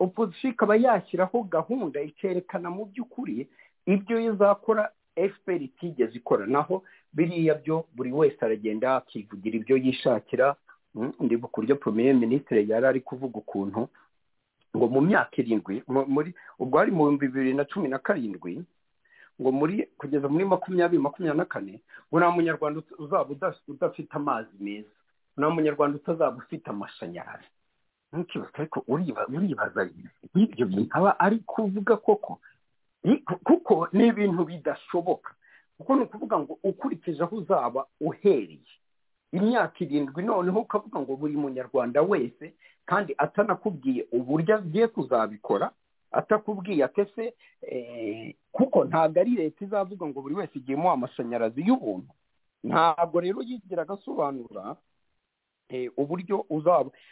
opozisiyo 0.00 0.50
ikaba 0.56 0.76
yashyiraho 0.76 1.42
gahunda 1.44 2.00
ikerekana 2.02 2.70
mu 2.72 2.84
by'ukuri 2.90 3.48
ibyo 3.86 4.16
izakora 4.20 4.90
fpr 5.14 5.62
itigeze 5.62 6.16
ikora. 6.16 6.46
Naho 6.48 6.82
biriya 7.12 7.54
byo 7.60 7.84
buri 7.94 8.12
wese 8.12 8.40
aragenda 8.44 8.96
akivugira 8.96 9.56
ibyo 9.60 9.76
yishakira 9.76 10.56
ndibuka 10.94 11.52
uburyo 11.58 11.76
premier 11.76 12.14
minisitiri 12.14 12.70
yari 12.70 12.86
ari 12.86 13.00
kuvuga 13.00 13.38
ukuntu 13.38 13.88
ngo 14.76 14.86
mu 14.88 15.00
myaka 15.00 15.34
irindwi 15.42 15.82
muri 15.88 16.34
ubwo 16.58 16.78
hari 16.78 16.90
mu 16.90 16.98
bihumbi 17.04 17.26
bibiri 17.28 17.54
na 17.54 17.64
cumi 17.64 17.88
na 17.88 17.98
karindwi 17.98 18.62
ngo 19.40 19.50
muri 19.52 19.86
kugeza 19.98 20.28
muri 20.28 20.44
makumyabiri 20.44 21.02
makumyabiri 21.02 21.38
na 21.38 21.44
kane 21.44 21.80
ngo 22.10 22.16
nta 22.20 22.30
munyarwanda 22.30 22.82
uzaba 22.98 23.30
udafite 23.68 24.12
amazi 24.14 24.54
meza. 24.60 24.90
Nta 25.36 25.50
munyarwanda 25.50 25.96
utazaba 25.96 26.36
ufite 26.36 26.66
amashanyarazi. 26.70 27.48
Ntukibaze 28.12 28.50
ariko 28.58 28.82
uribaza 28.88 29.88
nk'ibyo 30.34 30.66
bintu 30.66 30.90
aba 30.96 31.20
ari 31.20 31.38
kuvuga 31.46 31.96
koko. 31.96 32.40
Kuko 33.44 33.88
ni 33.92 34.06
ibintu 34.10 34.44
bidashoboka. 34.44 35.34
Kuko 35.78 35.94
ni 35.96 36.02
ukuvuga 36.02 36.38
ngo 36.38 36.58
ukurikije 36.62 37.22
aho 37.22 37.36
uzaba 37.36 37.86
uhereye. 38.00 38.70
Imyaka 39.32 39.76
irindwi 39.84 40.22
noneho 40.22 40.60
ukavuga 40.60 41.00
ngo 41.00 41.16
buri 41.16 41.36
munyarwanda 41.36 42.02
wese 42.02 42.54
kandi 42.86 43.14
atanakubwiye 43.18 44.06
uburyo 44.12 44.54
agiye 44.56 44.86
kuzabikora 44.88 45.70
atakubwiye 46.12 46.84
atese 46.84 47.34
kuko 48.52 48.84
ntabwo 48.84 49.20
ari 49.20 49.30
leta 49.38 49.64
izavuga 49.64 50.06
ngo 50.06 50.20
buri 50.22 50.34
wese 50.34 50.58
igiyemo 50.58 50.90
amashanyarazi 50.90 51.60
y'ubuntu. 51.66 52.10
Ntabwo 52.64 53.20
rero 53.20 53.42
yigira 53.42 53.82
agasobanura 53.82 54.76
uburyo 55.96 56.44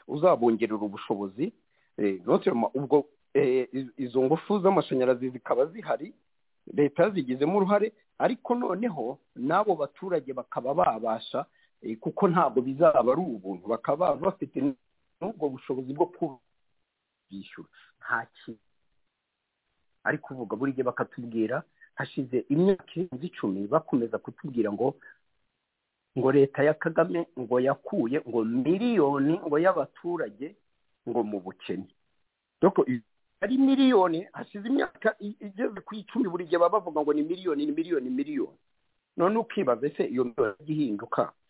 uzabongerera 0.09 0.77
ubushobozi 0.83 1.53
ubwo 2.75 3.07
izo 3.97 4.23
ngufu 4.23 4.59
z'amashanyarazi 4.61 5.31
zikaba 5.31 5.67
zihari 5.67 6.15
leta 6.75 7.03
yazigizemo 7.03 7.57
uruhare 7.57 7.93
ariko 8.19 8.55
noneho 8.55 9.19
n'abo 9.37 9.75
baturage 9.75 10.33
bakaba 10.33 10.75
babasha 10.75 11.47
kuko 12.01 12.29
ntabwo 12.29 12.61
bizaba 12.63 13.13
ari 13.13 13.21
ubuntu. 13.23 13.69
Bakaba 13.69 14.15
bafite 14.17 14.57
n'ubwo 15.21 15.49
bushobozi 15.49 15.93
bwo 15.95 16.07
kubishyura 16.15 17.69
nta 18.01 18.27
kintu 18.35 18.61
ari 20.05 20.19
kuvuga. 20.19 20.57
Buri 20.57 20.73
gihe 20.73 20.83
bakatubwira 20.87 21.63
hashize 21.95 22.45
imyaka 22.49 22.93
irenze 22.95 23.27
icumi 23.27 23.67
bakomeza 23.67 24.19
kutubwira 24.19 24.73
ngo 24.73 24.95
ngo 26.19 26.33
leta 26.33 26.63
ya 26.65 26.75
kagame 26.75 27.27
ngo 27.39 27.61
yakuye 27.61 28.21
ngo 28.29 28.45
miliyoni 28.45 29.35
ngo 29.47 29.57
y'abaturage 29.59 30.57
ngo 31.09 31.21
mu 31.23 31.39
bukene. 31.41 31.87
Ari 33.41 33.55
miliyoni 33.59 34.27
hashize 34.33 34.67
imyaka 34.69 35.15
igeze 35.23 35.79
ku 35.87 35.95
icumi 35.95 36.27
buri 36.29 36.45
gihe 36.51 36.59
baba 36.59 36.81
bavuga 36.83 37.01
ngo 37.07 37.13
ni 37.15 37.23
miliyoni 37.23 37.67
ni 37.67 37.73
miliyoni 37.73 38.11
miliyoni. 38.11 38.59
None 39.17 39.39
ukibaza 39.39 39.87
ese 39.87 40.05
iyo 40.11 40.25
miliyoni 40.25 40.67
ihinduka 40.67 41.23
kandi 41.27 41.48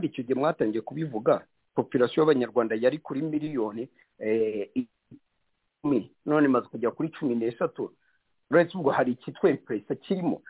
icyo 0.00 0.22
gihe 0.24 0.34
mwatangiye 0.40 0.80
kubivuga 0.80 1.44
popirasiyo 1.74 2.22
y'abanyarwanda 2.22 2.74
yari 2.80 2.98
kuri 2.98 3.20
miliyoni 3.22 3.88
none 6.24 6.44
imaze 6.46 6.66
kujya 6.68 6.90
kuri 6.90 7.08
cumi 7.08 7.34
n'eshatu 7.34 7.92
uretse 8.50 8.76
ubwo 8.78 8.90
hari 8.90 9.12
icyitwa 9.12 9.50
impuresa 9.50 9.94
kirimo? 9.94 10.42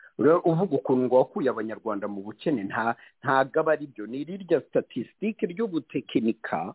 Uvuga 0.45 0.75
ukuntu 0.75 1.03
ngo 1.07 1.15
wakuye 1.17 1.49
abanyarwanda 1.49 2.07
mu 2.07 2.21
bukene 2.21 2.63
ntabwo 2.67 3.59
aba 3.59 3.71
ari 3.73 3.87
byo. 3.87 4.03
Ni 4.07 4.21
irirya 4.21 4.61
statisitike 4.67 5.45
ry'ubutekinika 5.47 6.73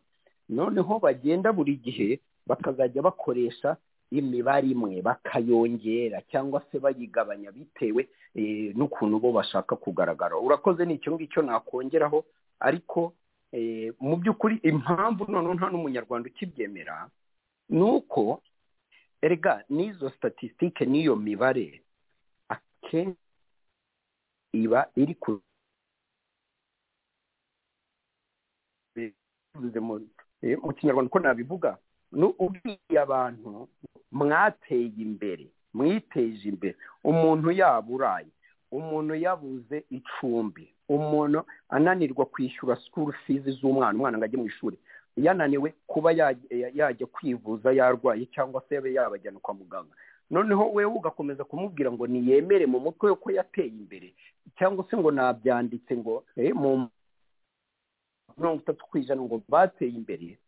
noneho 0.48 0.98
bagenda 0.98 1.52
buri 1.52 1.76
gihe 1.76 2.20
bakazajya 2.48 3.02
bakoresha 3.04 3.76
imibare 4.10 4.68
imwe 4.72 5.02
bakayongera 5.04 6.22
cyangwa 6.32 6.62
se 6.72 6.78
bayigabanya 6.80 7.52
bitewe 7.52 8.08
n'ukuntu 8.76 9.20
bo 9.20 9.32
bashaka 9.32 9.76
kugaragara. 9.76 10.36
Urakoze 10.40 10.84
ni 10.88 10.94
icyo 10.96 11.12
ngicyo 11.12 11.42
nakongeraho 11.44 12.24
ariko 12.61 13.14
mu 14.00 14.16
by'ukuri 14.20 14.56
impamvu 14.70 15.24
noneho 15.32 15.54
nta 15.54 15.66
n'umunyarwanda 15.70 16.28
ukibyemera 16.28 17.09
ni 17.68 17.82
uko 17.82 18.42
erega 19.22 19.64
n'izo 19.68 20.11
statisitike 20.11 20.84
n'iyo 20.86 21.16
mibare 21.16 21.82
akenshi 22.48 23.18
iba 24.52 24.80
iri 24.96 25.14
ku 25.14 25.40
mu 30.62 30.72
kinyarwanda 30.76 31.09
uko 31.11 31.18
nabivuga 31.18 31.78
ubwiye 32.44 32.96
abantu 33.00 33.68
mwateye 34.12 34.92
imbere 35.04 35.46
mwiteje 35.74 36.48
imbere. 36.48 36.76
Umuntu 37.04 37.50
yaba 37.50 37.88
uraye 37.94 38.30
umuntu 38.72 39.14
yabuze 39.14 39.84
icumbi. 39.90 40.74
Umuntu 40.88 41.44
ananirwa 41.68 42.24
kwishyura 42.26 42.76
sikuru 42.76 43.12
fizi 43.12 43.50
z'umwana 43.52 43.94
umwana 43.98 44.18
ngo 44.18 44.24
ajye 44.24 44.38
mu 44.38 44.46
ishuri. 44.46 44.78
Yananiwe 45.16 45.74
kuba 45.86 46.12
yajya 46.12 47.06
kwivuza 47.06 47.72
yarwaye 47.72 48.26
cyangwa 48.32 48.62
se 48.68 48.74
yabe 48.74 48.92
yabajyana 48.94 49.38
kwa 49.40 49.54
muganga. 49.54 49.94
Noneho 50.30 50.70
we 50.72 50.84
ugakomeza 50.84 51.44
kumubwira 51.44 51.92
ngo 51.92 52.06
niyemere 52.06 52.66
mu 52.66 52.80
mutwe 52.80 53.10
we 53.10 53.16
ko 53.16 53.30
yateye 53.30 53.68
imbere 53.68 54.14
cyangwa 54.58 54.84
se 54.90 54.96
ngo 54.96 55.10
nabyanditse 55.10 55.96
ngo 55.96 56.24
mu 56.54 56.88
mirongo 58.38 58.60
itatu 58.62 58.84
ku 58.86 58.98
ijana 58.98 59.22
ngo 59.22 59.42
bateye 59.48 59.90
imbere. 59.92 60.38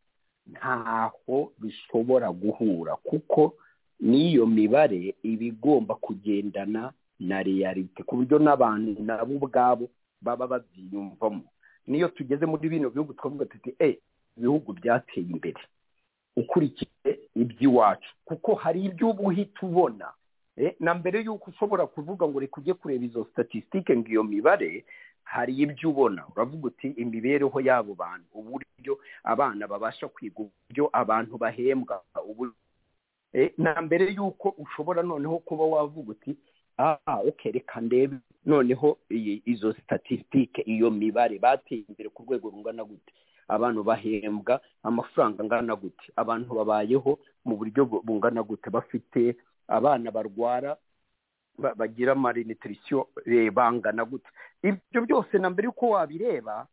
Ntaho 0.47 1.53
bishobora 1.59 2.31
guhura 2.33 2.97
kuko 2.97 3.55
n'iyo 4.01 4.47
mibare 4.47 5.15
iba 5.23 5.45
igomba 5.45 5.95
kugendana 5.95 6.93
na 7.21 7.43
reyalite 7.43 8.03
ku 8.03 8.17
buryo 8.17 8.39
n'abantu 8.39 9.03
nabo 9.03 9.35
ubwabo 9.37 9.91
baba 10.23 10.47
babyiyumvamo. 10.47 11.45
Niyo 11.87 12.09
tugeze 12.09 12.47
muri 12.47 12.69
bino 12.69 12.91
bihugu 12.91 13.13
twavuga 13.15 13.45
tuti 13.47 13.75
eee 13.81 13.99
ibihugu 14.37 14.73
byateye 14.73 15.27
imbere. 15.31 15.61
Ukurikije 16.37 17.11
iby'iwacu. 17.37 18.09
Kuko 18.25 18.55
hari 18.55 18.85
ibyo 18.85 19.11
uba 19.11 19.23
uhita 19.23 19.61
ubona 19.67 20.13
na 20.81 20.95
mbere 20.95 21.25
y'uko 21.25 21.51
ushobora 21.51 21.87
kuvuga 21.87 22.29
ngo 22.29 22.41
reka 22.41 22.61
ujye 22.61 22.75
kureba 22.75 23.05
izo 23.05 23.25
statisitike 23.33 23.97
ngo 23.97 24.09
iyo 24.09 24.23
mibare 24.25 24.85
hari 25.25 25.53
ibyo 25.57 25.91
ubona. 25.91 26.25
Uravuga 26.37 26.67
uti 26.69 26.89
imibereho 27.01 27.61
y'abo 27.61 27.95
bantu. 27.95 28.27
Uburyo 28.35 28.99
abana 29.25 29.67
babasha 29.69 30.09
kwiga 30.09 30.41
uburyo 30.45 30.91
abantu 30.93 31.39
bahembwa 31.39 32.03
na 33.59 33.81
mbere 33.83 34.13
y'uko 34.15 34.49
ushobora 34.59 35.03
noneho 35.03 35.39
kuba 35.39 35.65
wavuga 35.65 36.11
uti 36.13 36.37
aha 36.81 37.21
oke 37.29 37.51
reka 37.53 37.81
ndebe. 37.81 38.17
Noneho 38.47 38.99
izo 39.45 39.73
statisitike 39.85 40.63
iyo 40.65 40.91
mibare 40.91 41.39
bateye 41.39 41.85
imbere 41.89 42.09
ku 42.09 42.23
rwego 42.25 42.49
rungana 42.51 42.85
gute? 42.85 43.13
Abantu 43.49 43.85
bahembwa 43.85 44.61
amafaranga 44.83 45.43
angana 45.45 45.77
gute? 45.77 46.07
Abantu 46.17 46.55
babayeho 46.55 47.19
mu 47.45 47.57
buryo 47.57 47.85
bungana 47.85 48.43
gute? 48.43 48.71
Bafite 48.71 49.37
abana 49.69 50.11
barwara 50.11 50.77
bagira 51.77 52.15
malinitirisiyo 52.15 53.09
bangana 53.53 54.05
gute? 54.05 54.29
Ibyo 54.63 55.01
byose 55.07 55.39
na 55.39 55.51
mbere 55.51 55.67
y'uko 55.69 55.89
wabireba 56.01 56.67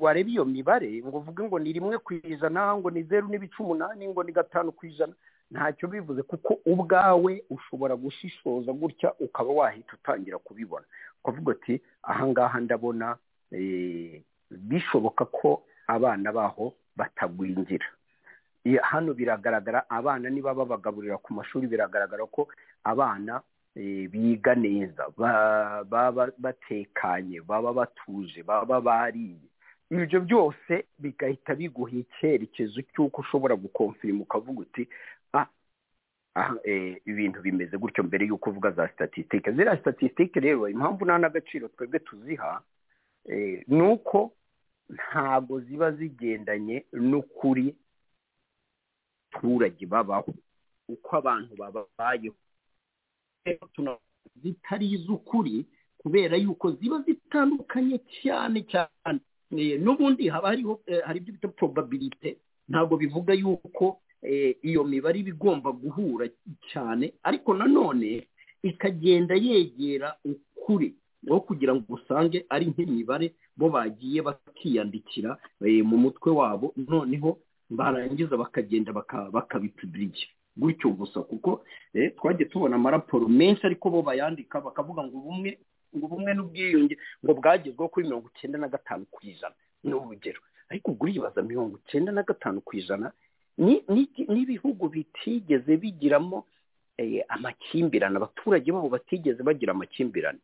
wareba 0.00 0.30
iyo 0.30 0.44
mibare 0.48 0.88
ngo 1.04 1.18
uvuge 1.20 1.42
ngo 1.44 1.58
ni 1.60 1.72
rimwe 1.76 1.98
ku 2.00 2.14
ijana 2.16 2.72
ngo 2.80 2.88
ni 2.90 3.02
zeru 3.04 3.28
n'ibice 3.28 3.60
umunani 3.60 4.08
ngo 4.08 4.22
ni 4.24 4.32
gatanu 4.32 4.72
ku 4.72 4.86
ijana 4.88 5.12
ntacyo 5.50 5.88
bivuze 5.88 6.22
kuko 6.22 6.58
ubwawe 6.66 7.42
ushobora 7.50 7.96
gushishoza 7.96 8.72
gutya 8.72 9.12
ukaba 9.20 9.50
wahita 9.52 9.92
utangira 9.94 10.38
kubibona. 10.38 10.86
Ukavuga 11.24 11.52
ati 11.52 11.80
ahangaha 12.02 12.60
ndabona 12.60 13.16
bishoboka 14.50 15.24
ko 15.24 15.62
abana 15.86 16.32
baho 16.32 16.74
batagwingira. 16.96 17.86
Hano 18.82 19.14
biragaragara 19.14 19.90
abana 19.90 20.30
niba 20.30 20.54
babagaburira 20.54 21.18
ku 21.18 21.34
mashuri 21.34 21.66
biragaragara 21.66 22.26
ko 22.26 22.48
abana 22.84 23.42
biga 24.10 24.54
neza 24.54 25.04
baba 25.18 26.30
batekanye 26.38 27.40
baba 27.44 27.72
batuje 27.72 28.42
baba 28.42 28.80
bariye. 28.80 29.36
Ibyo 29.90 30.20
byose 30.24 30.84
bigahita 30.98 31.54
biguha 31.54 31.92
icyerekezo 31.92 32.80
cy'uko 32.94 33.20
ushobora 33.20 33.52
gukomfirima 33.56 34.22
ukavuga 34.24 34.60
uti 34.64 34.88
ibintu 37.04 37.38
bimeze 37.42 37.76
gutyo 37.78 38.02
mbere 38.04 38.26
y'uko 38.26 38.50
uvuga 38.50 38.70
za 38.70 38.88
statisitike 38.88 39.52
ziriya 39.52 39.78
statisitike 39.80 40.40
rero 40.40 40.68
impamvu 40.68 41.04
nta 41.04 41.18
n'agaciro 41.18 41.68
twebwe 41.68 41.98
tuziha 41.98 42.62
ni 43.66 43.82
uko 43.82 44.32
ntabwo 44.90 45.60
ziba 45.60 45.92
zigendanye 45.92 46.84
n'ukuri 46.92 47.74
abaturage 49.34 49.86
babaho 49.86 50.34
uko 50.88 51.10
abantu 51.16 51.52
babayeho 51.56 52.36
zitari 54.42 54.86
iz'ukuri 54.92 55.66
kubera 55.98 56.36
yuko 56.36 56.70
ziba 56.78 56.98
zitandukanye 57.06 57.98
cyane 58.22 58.62
cyane. 58.72 59.20
N'ubundi 59.84 60.28
haba 60.28 60.48
hariho 60.48 60.80
hari 61.06 61.18
ibyo 61.20 61.32
bita 61.34 61.48
probabilite 61.48 62.38
ntabwo 62.68 62.96
bivuga 62.96 63.32
yuko 63.34 64.00
iyo 64.62 64.84
mibare 64.84 65.18
iba 65.20 65.28
igomba 65.30 65.72
guhura 65.72 66.26
cyane 66.72 67.12
ariko 67.22 67.54
nanone 67.54 68.26
ikagenda 68.62 69.34
yegera 69.34 70.16
ukuri 70.24 70.94
aho 71.30 71.40
kugira 71.40 71.74
ngo 71.74 71.84
usange 71.96 72.44
ari 72.48 72.66
nk'imibare 72.72 73.34
bo 73.56 73.68
bagiye 73.70 74.20
bakiyandikira 74.22 75.36
mu 75.88 75.96
mutwe 76.04 76.30
wabo 76.32 76.72
noneho 76.76 77.38
barangiza 77.70 78.36
bakagenda 78.36 78.92
bakabipibirija 79.32 80.26
gutyo 80.56 80.90
gusa 80.90 81.20
kuko 81.22 81.64
twagiye 82.16 82.48
tubona 82.48 82.76
amaraporo 82.76 83.28
menshi 83.28 83.66
ariko 83.66 83.90
bo 83.90 84.02
bayandika 84.02 84.60
bakavuga 84.60 85.02
ngo 85.04 85.16
ubumwe 85.18 85.58
ngo 85.96 86.06
ubumwe 86.06 86.30
n'ubwiyunge 86.34 86.96
ngo 87.24 87.32
bwagezweho 87.34 87.88
kuri 87.88 88.06
mirongo 88.06 88.28
icyenda 88.34 88.58
na 88.58 88.68
gatanu 88.68 89.04
ku 89.10 89.20
ijana. 89.26 89.54
Ni 89.84 89.94
urugero. 89.94 90.40
Ariko 90.70 90.90
ubwo 90.90 91.04
uribaza 91.06 91.42
mirongo 91.42 91.78
icyenda 91.86 92.12
na 92.12 92.22
gatanu 92.22 92.60
ku 92.60 92.76
ijana 92.76 93.12
n'ibihugu 93.58 94.88
bitigeze 94.88 95.76
bigiramo 95.76 96.46
amakimbirane. 97.28 98.16
Abaturage 98.16 98.72
babo 98.72 98.88
batigeze 98.88 99.42
bagira 99.42 99.72
amakimbirane. 99.72 100.38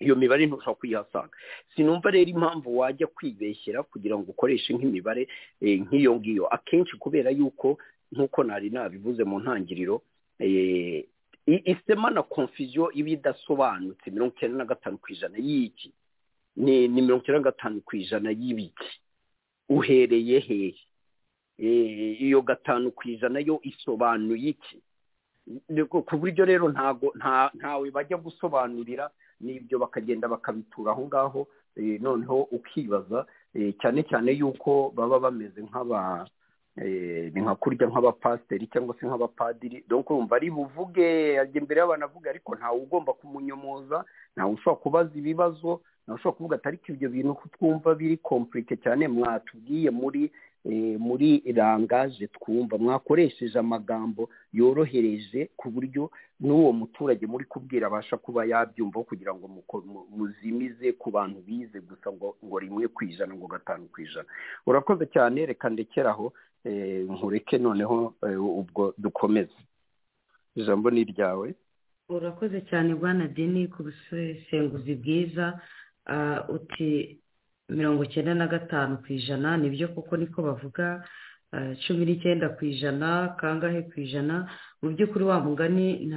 Iyo 0.00 0.16
mibare 0.16 0.46
ntushobora 0.46 0.74
kuyihasanga. 0.80 1.34
Sinumva 1.76 2.10
rero 2.10 2.30
impamvu 2.30 2.78
wajya 2.78 3.06
kwibeshyera 3.06 3.82
kugira 3.86 4.18
ngo 4.18 4.30
ukoreshe 4.34 4.74
nk'imibare 4.74 5.28
nk'iyo 5.62 6.16
ngiyo. 6.18 6.44
Akenshi 6.50 6.96
kubera 6.98 7.30
yuko 7.30 7.78
nk'uko 8.12 8.44
nari 8.44 8.70
nabivuze 8.70 9.24
mu 9.24 9.38
ntangiriro 9.40 10.02
isema 11.46 12.10
na 12.10 12.22
konfuziyo 12.22 12.90
iba 12.92 13.08
idasobanutse. 13.10 14.10
Mirongo 14.10 14.34
icyenda 14.36 14.58
na 14.58 14.64
gatanu 14.64 14.98
ku 14.98 15.12
ijana 15.12 15.38
y'iki? 15.38 15.92
Ni 16.56 16.88
mirongo 16.88 17.22
icyenda 17.22 17.38
na 17.40 17.48
gatanu 17.50 17.80
ku 17.80 17.96
ijana 17.96 18.30
y'ibiki? 18.30 18.90
Uhereye 19.68 20.40
hehe? 20.40 20.74
Iyo 21.58 22.42
gatanu 22.42 22.90
ku 22.90 23.08
ijana 23.08 23.38
yo 23.40 23.60
isobanuye 23.62 24.48
iki? 24.58 24.78
Ku 25.90 26.16
buryo 26.18 26.44
rero 26.44 26.68
ntago 26.68 27.12
ntawe 27.54 27.90
bajya 27.90 28.16
gusobanurira 28.16 29.10
n'ibyo 29.40 29.78
bakagenda 29.78 30.28
bakabitura 30.28 30.92
aho 30.92 31.04
ngaho 31.06 31.40
noneho 31.76 32.42
ukibaza 32.50 33.26
cyane 33.80 34.02
cyane 34.08 34.32
yuko 34.32 34.92
baba 34.96 35.18
bameze 35.20 35.60
nk'aba 35.62 36.24
ni 37.32 37.38
nka 37.42 37.54
kurya 37.54 37.86
nk'abapasiteri 37.86 38.66
cyangwa 38.66 38.96
se 38.98 39.06
nk'abapadiri. 39.06 39.84
Dore 39.88 40.02
urumva 40.10 40.36
ari 40.36 40.50
buvuge 40.50 41.38
ajya 41.38 41.60
imbere 41.60 41.80
y'abantu 41.80 42.04
avuga 42.08 42.30
ariko 42.30 42.54
ntawe 42.56 42.78
ugomba 42.82 43.12
kumunyomoza 43.12 44.04
ntawe 44.34 44.52
ushobora 44.58 44.80
kubaza 44.82 45.12
ibibazo 45.14 45.80
ushobora 46.08 46.36
kuvuga 46.36 46.56
ati 46.56 46.68
ariko 46.68 46.84
ibyo 46.92 47.08
bintu 47.08 47.36
twumva 47.54 47.94
biri 47.94 48.16
kompurike 48.20 48.76
cyane. 48.76 49.08
Mwatubwiye 49.08 49.90
muri 49.90 50.32
muri 50.98 51.42
rangaje 51.56 52.26
twumva. 52.28 52.78
Mwakoresheje 52.78 53.58
amagambo 53.58 54.28
yorohereje 54.52 55.50
ku 55.56 55.70
buryo 55.70 56.10
n'uwo 56.40 56.72
muturage 56.72 57.26
muri 57.26 57.44
kubwira 57.44 57.86
abasha 57.86 58.16
kuba 58.16 58.44
yabyumvaho 58.44 59.04
kugira 59.04 59.34
ngo 59.36 59.44
muzimize 60.16 60.92
ku 60.96 61.10
bantu 61.12 61.40
bize 61.46 61.80
gusa 61.80 62.08
ngo 62.12 62.56
rimwe 62.58 62.88
ku 62.88 63.04
ijana 63.04 63.34
ngo 63.36 63.46
gatanu 63.46 63.88
ku 63.92 64.00
ijana. 64.00 64.28
Urakoze 64.66 65.06
cyane. 65.12 65.46
Reka 65.46 65.68
ndekeraho 65.70 66.32
nkureke 67.12 67.58
noneho 67.60 68.14
ubwo 68.60 68.94
dukomeze. 68.98 69.52
Ijambo 70.56 70.90
ni 70.90 71.00
iryawe. 71.04 71.54
Urakoze 72.08 72.60
cyane 72.70 72.94
bwana 72.94 73.28
deni 73.28 73.68
ku 73.68 73.82
busesenguzi 73.84 74.94
bwiza. 74.96 75.60
Uti 76.48 77.18
mirongo 77.68 78.04
icyenda 78.04 78.34
na 78.34 78.46
gatanu 78.46 78.98
ku 79.02 79.12
ijana 79.12 79.56
ni 79.56 79.70
byo 79.70 79.88
koko 79.88 80.16
niko 80.16 80.42
bavuga. 80.42 81.04
Cumi 81.86 82.02
n'icyenda 82.04 82.48
ku 82.58 82.64
ijana 82.66 83.38
kangahe 83.40 83.82
ku 83.88 84.00
ijana. 84.00 84.50
Mu 84.82 84.90
by'ukuri 84.90 85.24
wa 85.24 85.38
mugani 85.40 86.10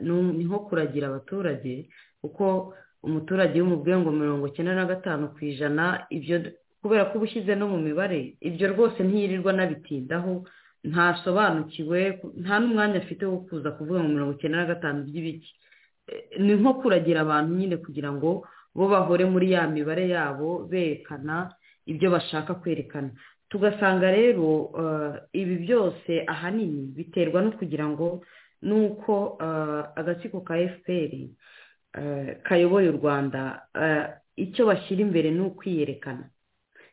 ni 0.00 0.44
nko 0.46 0.58
kuragira 0.70 1.08
abaturage 1.10 1.88
kuko 2.22 2.74
umuturage 3.02 3.54
iyo 3.58 3.64
umubwiye 3.66 3.96
ngo 4.00 4.10
mirongo 4.10 4.46
icyenda 4.48 4.74
na 4.74 4.86
gatanu 4.86 5.28
ku 5.34 5.44
ijana 5.44 6.06
ibyo 6.10 6.40
kubera 6.80 7.04
ko 7.10 7.18
uba 7.18 7.24
ushyize 7.26 7.52
no 7.58 7.68
mu 7.68 7.78
mibare 7.82 8.36
ibyo 8.40 8.68
rwose 8.72 9.02
ntiyirirwa 9.04 9.52
nabitindaho 9.52 10.46
ntasobanukiwe 10.84 12.00
nta 12.42 12.54
n'umwanya 12.60 12.98
afite 13.02 13.24
wo 13.26 13.38
kuza 13.44 13.70
kuvuga 13.76 13.98
ngo 14.00 14.08
mirongo 14.14 14.32
icyenda 14.38 14.58
na 14.62 14.70
gatanu 14.72 14.98
by'ibiki. 15.08 15.52
Ni 16.38 16.54
nko 16.54 16.70
kuragira 16.80 17.20
abantu 17.26 17.50
nyine 17.58 17.76
kugira 17.82 18.12
ngo 18.12 18.46
bo 18.74 18.88
bahore 18.88 19.24
muri 19.24 19.52
ya 19.52 19.66
mibare 19.68 20.08
yabo 20.08 20.66
berekana 20.70 21.54
ibyo 21.86 22.10
bashaka 22.10 22.54
kwerekana. 22.54 23.10
Tugasanga 23.48 24.10
rero 24.10 24.72
ibi 25.32 25.56
byose 25.64 26.24
ahanini 26.26 26.90
biterwa 26.96 27.42
no 27.42 27.50
kugira 27.54 27.86
ngo 27.86 28.24
nuko 28.62 29.38
agatsiko 29.96 30.40
ka 30.40 30.54
fpr 30.58 31.12
kayoboye 32.42 32.88
u 32.90 32.96
rwanda 32.98 33.62
icyo 34.36 34.66
bashyira 34.66 35.00
imbere 35.06 35.30
ni 35.30 35.40
ukwiyerekana. 35.40 36.26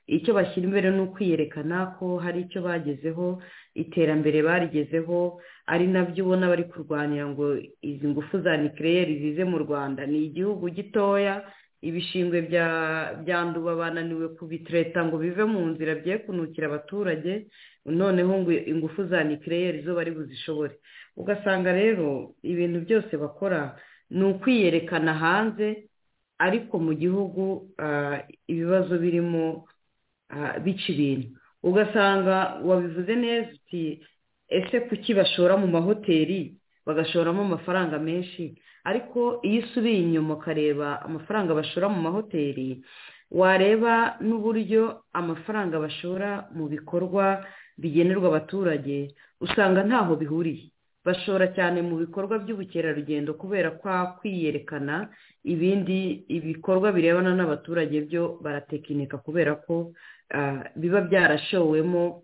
Icyo 0.07 0.33
bashyira 0.33 0.67
imbere 0.67 0.91
ni 0.91 1.01
ukwiyerekana 1.01 1.95
ko 1.97 2.17
hari 2.21 2.41
icyo 2.45 2.61
bagezeho 2.61 3.41
iterambere 3.73 4.43
barigezeho 4.43 5.41
ari 5.65 5.87
na 5.87 6.03
byo 6.05 6.25
ubona 6.25 6.45
bari 6.51 6.63
kurwanira 6.69 7.25
ngo 7.31 7.57
izi 7.81 8.07
ngufu 8.07 8.39
za 8.45 8.57
nikireyeri 8.57 9.19
zize 9.19 9.43
mu 9.43 9.57
rwanda. 9.57 10.05
Ni 10.05 10.25
igihugu 10.29 10.69
gitoya 10.69 11.41
ibishingwe 11.81 12.41
bya 13.25 13.39
nduba 13.45 13.75
bananiwe 13.75 14.27
kubitireta 14.37 15.05
ngo 15.05 15.17
bive 15.17 15.43
mu 15.45 15.61
nzira 15.73 15.95
bye 16.01 16.17
kunukira 16.23 16.67
abaturage 16.67 17.47
noneho 17.85 18.33
ngo 18.41 18.51
ingufu 18.71 19.05
za 19.09 19.23
nikireyeri 19.23 19.81
zo 19.81 19.95
bari 19.95 20.11
buzishobore. 20.11 20.73
Ugasanga 21.17 21.71
rero 21.73 22.33
ibintu 22.43 22.79
byose 22.85 23.17
bakora 23.17 23.75
ni 24.09 24.23
ukwiyerekana 24.23 25.13
hanze 25.13 25.89
ariko 26.37 26.79
mu 26.79 26.93
gihugu 26.93 27.73
ibibazo 28.47 28.93
birimo 28.97 29.65
bica 30.63 30.87
ibintu. 30.93 31.27
Ugasanga 31.63 32.61
wabivuze 32.65 33.15
neza 33.15 33.49
uti 33.57 33.83
ese 34.49 34.79
kuki 34.85 35.13
bashora 35.13 35.57
mu 35.57 35.67
mahoteli? 35.67 36.60
Bagashoramo 36.85 37.41
amafaranga 37.41 37.99
menshi 37.99 38.55
ariko 38.83 39.39
iyo 39.47 39.59
usubiye 39.63 39.99
inyuma 40.01 40.33
ukareba 40.37 41.01
amafaranga 41.05 41.53
bashora 41.53 41.89
mu 41.89 41.99
mahoteli 42.01 42.81
wareba 43.31 44.17
n'uburyo 44.19 45.03
amafaranga 45.13 45.79
bashora 45.79 46.29
mu 46.55 46.65
bikorwa 46.67 47.45
bigenerwa 47.77 48.27
abaturage 48.27 49.13
usanga 49.41 49.83
ntaho 49.83 50.15
bihuriye. 50.15 50.69
Bashora 51.05 51.47
cyane 51.57 51.81
mu 51.81 51.95
bikorwa 51.97 52.37
by'ubukerarugendo 52.43 53.33
kubera 53.33 53.71
kwa 53.71 54.21
kwiyerekana 54.21 55.09
ibindi 55.43 56.25
ibikorwa 56.29 56.91
birebana 56.93 57.33
n'abaturage 57.33 58.01
byo 58.05 58.37
baratekinika 58.43 59.17
kubera 59.17 59.55
ko 59.65 59.93
biba 60.77 61.01
byarashowemo 61.01 62.21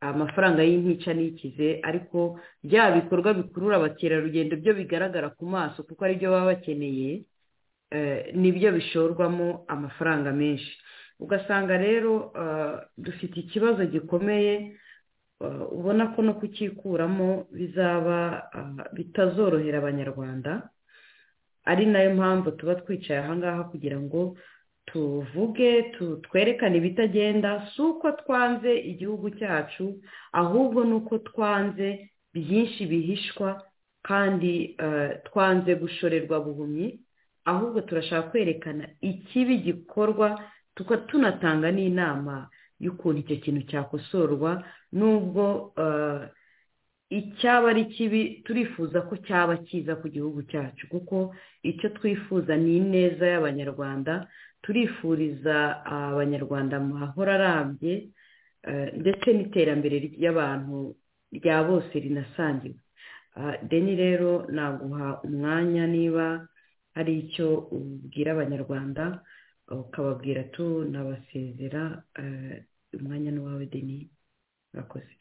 amafaranga 0.00 0.62
y'intica 0.62 1.10
n'ikize 1.14 1.80
ariko 1.82 2.38
bya 2.62 2.90
bikorwa 2.96 3.34
bikurura 3.34 3.76
abakerarugendo 3.76 4.56
byo 4.56 4.72
bigaragara 4.78 5.28
ku 5.34 5.44
maso 5.46 5.82
kuko 5.82 6.04
ari 6.04 6.14
byo 6.18 6.30
baba 6.30 6.54
bakeneye 6.54 7.10
ni 8.34 8.50
byo 8.52 8.68
bishorwamo 8.76 9.64
amafaranga 9.68 10.30
menshi. 10.32 10.70
Ugasanga 11.18 11.74
rero 11.76 12.30
dufite 12.96 13.36
ikibazo 13.40 13.86
gikomeye 13.90 14.78
ubona 15.74 16.14
ko 16.14 16.22
no 16.22 16.34
kucyikuramo 16.38 17.46
bizaba 17.50 18.46
bitazorohera 18.94 19.78
abanyarwanda 19.78 20.70
ari 21.64 21.86
na 21.86 22.02
yo 22.06 22.14
mpamvu 22.14 22.52
tuba 22.58 22.74
twicaye 22.74 23.20
ahangaha 23.20 23.64
kugira 23.70 23.98
ngo 24.00 24.36
tuvuge 24.88 25.70
twerekane 26.24 26.76
ibitagenda 26.80 27.50
si 27.76 27.82
uko 27.82 28.12
twanze 28.12 28.72
igihugu 28.92 29.30
cyacu 29.38 29.86
ahubwo 30.32 30.84
ni 30.84 30.94
uko 30.98 31.18
twanze 31.18 31.88
byinshi 32.34 32.86
bihishwa 32.90 33.62
kandi 34.08 34.76
twanze 35.28 35.74
gushorerwa 35.74 36.40
buhumyi 36.40 37.00
ahubwo 37.44 37.80
turashaka 37.80 38.28
kwerekana 38.30 38.88
ikibi 39.00 39.58
gikorwa 39.58 40.28
tunatanga 41.08 41.68
n'inama 41.72 42.48
y'ukuntu 42.80 43.18
icyo 43.20 43.36
kintu 43.42 43.62
cyakosorwa 43.70 44.50
n'ubwo 44.96 45.44
icyaba 47.10 47.68
ari 47.70 47.84
kibi 47.84 48.42
turifuza 48.44 49.00
ko 49.08 49.16
cyaba 49.26 49.56
cyiza 49.66 49.96
ku 49.96 50.08
gihugu 50.08 50.42
cyacu 50.50 50.84
kuko 50.92 51.34
icyo 51.64 51.88
twifuza 51.96 52.56
ni 52.56 52.76
ineza 52.76 53.24
y'abanyarwanda 53.32 54.28
turifuriza 54.62 55.84
abanyarwanda 55.84 56.76
amahoro 56.76 57.30
arambye 57.32 57.94
ndetse 59.00 59.28
n'iterambere 59.32 59.96
ry'abantu 60.16 60.76
rya 61.32 61.62
bose 61.68 61.92
rinasangiwe. 62.04 62.78
Deni 63.68 63.94
rero 63.96 64.46
naguha 64.50 65.20
umwanya 65.22 65.86
niba 65.86 66.48
hari 66.94 67.12
icyo 67.22 67.48
ubwira 67.76 68.32
abanyarwanda 68.32 69.22
ukababwira 69.70 70.42
tunabasezera 70.54 72.02
umwanya 72.98 73.30
n'uwawe 73.30 73.66
deni 73.66 74.08
urakoze. 74.74 75.14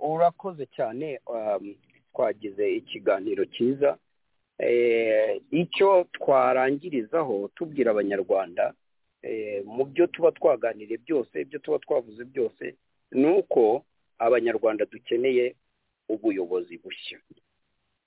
Urakoze 0.00 0.66
cyane 0.76 1.20
twagize 2.12 2.64
ikiganiro 2.76 3.44
cyiza. 3.54 3.98
Icyo 5.50 6.06
twarangirizaho 6.12 7.50
tubwira 7.54 7.90
abanyarwanda 7.90 8.74
mu 9.64 9.84
byo 9.84 10.06
tuba 10.06 10.32
twaganiriye 10.32 10.98
byose 10.98 11.34
ibyo 11.42 11.58
tuba 11.58 11.78
twavuze 11.78 12.24
byose 12.24 12.74
ni 13.10 13.26
uko 13.26 13.84
abanyarwanda 14.18 14.84
dukeneye 14.84 15.54
ubuyobozi 16.08 16.78
bushya. 16.78 17.18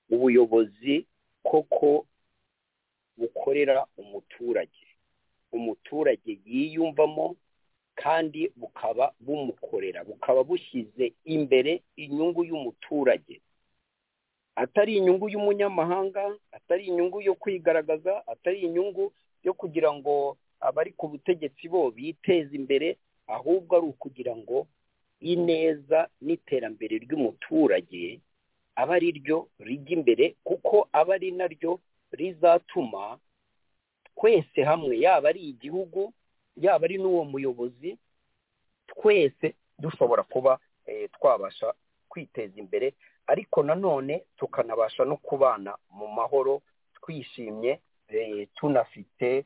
Ubuyobozi 0.09 1.05
koko 1.43 2.05
bukorera 3.17 3.85
umuturage. 3.97 4.85
Umuturage 5.51 6.39
yiyumvamo 6.45 7.35
kandi 7.95 8.51
bukaba 8.55 9.13
bumukorera 9.19 10.03
bukaba 10.03 10.43
bushyize 10.43 11.13
imbere 11.25 11.81
inyungu 11.95 12.43
y'umuturage. 12.45 13.41
Atari 14.57 14.97
inyungu 14.97 15.29
y'umunyamahanga 15.29 16.23
atari 16.51 16.85
inyungu 16.89 17.21
yo 17.21 17.35
kwigaragaza 17.37 18.27
atari 18.27 18.59
inyungu 18.65 19.13
yo 19.45 19.53
kugira 19.53 19.93
ngo 19.93 20.37
abari 20.59 20.91
ku 20.97 21.07
butegetsi 21.13 21.69
bo 21.69 21.91
biteze 21.93 22.55
imbere 22.57 22.97
ahubwo 23.29 23.77
ari 23.77 23.85
ukugira 23.93 24.33
ngo 24.35 24.67
ineza 25.21 26.09
n'iterambere 26.21 26.97
ry'umuturage 27.05 28.19
aba 28.75 28.93
ari 28.97 29.11
ryo 29.21 29.47
rijya 29.61 29.93
imbere 29.97 30.35
kuko 30.43 30.89
aba 30.91 31.13
ari 31.17 31.31
naryo 31.31 31.77
rizatuma 32.11 33.19
twese 34.17 34.59
hamwe 34.65 34.97
yaba 35.05 35.29
ari 35.29 35.41
igihugu 35.53 36.13
yaba 36.57 36.85
ari 36.89 36.97
n'uwo 36.97 37.23
muyobozi 37.29 37.97
twese 38.89 39.53
dushobora 39.79 40.23
kuba 40.25 40.57
twabasha 41.13 41.73
kwiteza 42.09 42.57
imbere 42.59 42.93
ariko 43.27 43.63
nanone 43.63 44.23
tukanabasha 44.37 45.05
no 45.05 45.17
kubana 45.17 45.77
mu 45.91 46.07
mahoro 46.07 46.61
twishimye 46.95 47.79
tunafite 48.55 49.45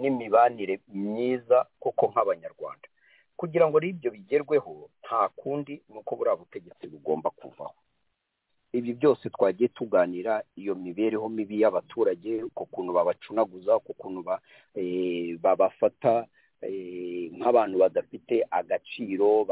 n'imibanire 0.00 0.80
myiza 0.88 1.66
koko 1.80 2.06
nk'abanyarwanda. 2.10 2.88
Kugira 3.36 3.68
ngo 3.68 3.76
ibyo 3.80 4.10
bigerweho 4.10 4.88
nta 5.04 5.28
kundi 5.28 5.82
ni 5.88 5.98
uko 5.98 6.16
buriya 6.16 6.36
butegetsi 6.36 6.86
bugomba 6.88 7.30
kuvaho. 7.30 7.74
Ibi 8.72 8.92
byose 8.94 9.30
twagiye 9.30 9.68
tuganira 9.68 10.42
iyo 10.56 10.74
mibereho 10.74 11.28
mibi 11.28 11.60
y'abaturage 11.60 12.44
ku 12.54 12.66
kuntu 12.66 12.92
babacunaguza 12.92 13.78
ku 13.84 13.92
kuntu 13.94 14.20
babafata 15.42 16.26
nk'abantu 17.36 17.76
badafite 17.78 18.44
agaciro 18.50 19.44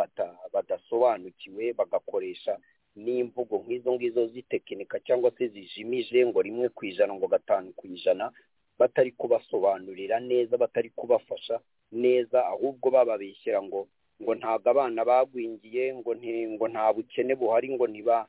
badasobanukiwe 0.52 1.72
bagakoresha 1.72 2.56
n'imvugo 2.96 3.56
nk'izo 3.66 3.92
ngizo 3.94 4.26
z'itekinika 4.32 5.00
cyangwa 5.06 5.30
se 5.38 5.48
zijimije 5.48 6.26
ngo 6.26 6.42
rimwe 6.42 6.68
ku 6.68 6.84
ijana 6.86 7.14
ngo 7.14 7.26
gatanu 7.28 7.72
ku 7.76 7.86
ijana 7.86 8.30
batari 8.78 9.10
kubasobanurira 9.12 10.20
neza 10.20 10.56
batari 10.56 10.90
kubafasha 10.90 11.60
neza 11.92 12.46
ahubwo 12.46 12.90
bababeshyira 12.90 13.62
ngo 13.62 13.88
ngo 14.22 14.32
ntabwo 14.34 14.70
abana 14.70 15.04
bagwingiye 15.04 15.94
ngo 15.94 16.10
ngo 16.54 16.66
nta 16.68 16.92
bukene 16.94 17.34
buhari 17.34 17.68
ngo 17.74 17.86
ntiba 17.86 18.26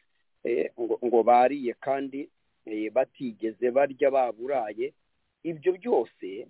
ngo 1.05 1.20
bariye 1.24 1.74
kandi 1.78 2.30
batigeze 2.93 3.72
barya 3.72 4.09
baburaye. 4.11 4.93
Ibyo 5.43 5.72
byose 5.78 6.47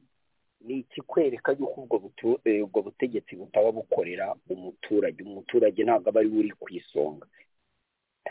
ni 0.63 0.79
ikikwereka 0.79 1.51
yuko 1.59 1.81
ubwo 1.83 2.79
butegetsi 2.81 3.35
butaba 3.35 3.71
bukorera 3.71 4.35
umuturage. 4.49 5.23
Umuturage 5.23 5.83
ntabwo 5.83 6.09
aba 6.09 6.19
ari 6.23 6.29
we 6.31 6.39
uri 6.39 6.51
ku 6.59 6.67
isonga. 6.73 7.27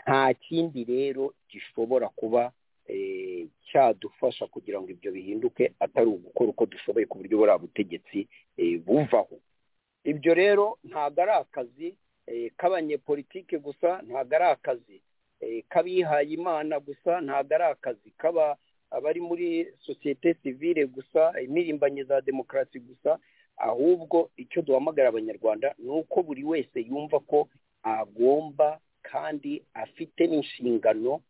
Nta 0.03 0.33
kindi 0.33 0.83
rero 0.83 1.33
gishobora 1.49 2.09
kuba 2.09 2.51
cyadufasha 3.71 4.47
kugira 4.47 4.81
ngo 4.81 4.89
ibyo 4.89 5.11
bihinduke 5.11 5.73
atari 5.79 6.07
ugukora 6.07 6.49
uko 6.49 6.65
dushoboye 6.65 7.05
ku 7.05 7.17
buryo 7.17 7.37
buriya 7.37 7.57
butegetsi 7.57 8.27
buvaho. 8.85 9.39
Ibyo 10.03 10.33
rero 10.33 10.77
ntabwo 10.83 11.21
ari 11.21 11.31
akazi 11.31 11.87
k'abanyepolitike 12.57 13.57
gusa 13.57 14.01
ntabwo 14.05 14.35
ari 14.35 14.45
akazi 14.53 14.97
k'abihaye 15.69 16.29
imana 16.37 16.79
gusa 16.79 17.21
ntabwo 17.21 17.55
ari 17.55 17.63
akazi 17.73 18.09
k'aba 18.17 18.57
abari 18.91 19.21
muri 19.21 19.67
sosiyete 19.81 20.33
sivile 20.43 20.85
gusa 20.85 21.33
impirimbanyi 21.41 22.03
za 22.03 22.21
demokarasi 22.21 22.79
gusa 22.79 23.19
ahubwo 23.57 24.29
icyo 24.37 24.61
duhamagara 24.61 25.09
abanyarwanda 25.09 25.73
ni 25.79 25.89
uko 25.89 26.23
buri 26.23 26.43
wese 26.43 26.79
yumva 26.81 27.19
ko 27.19 27.47
agomba 27.83 28.79
kandi 29.11 29.61
afite 29.73 30.21
n'inshingano 30.27 31.21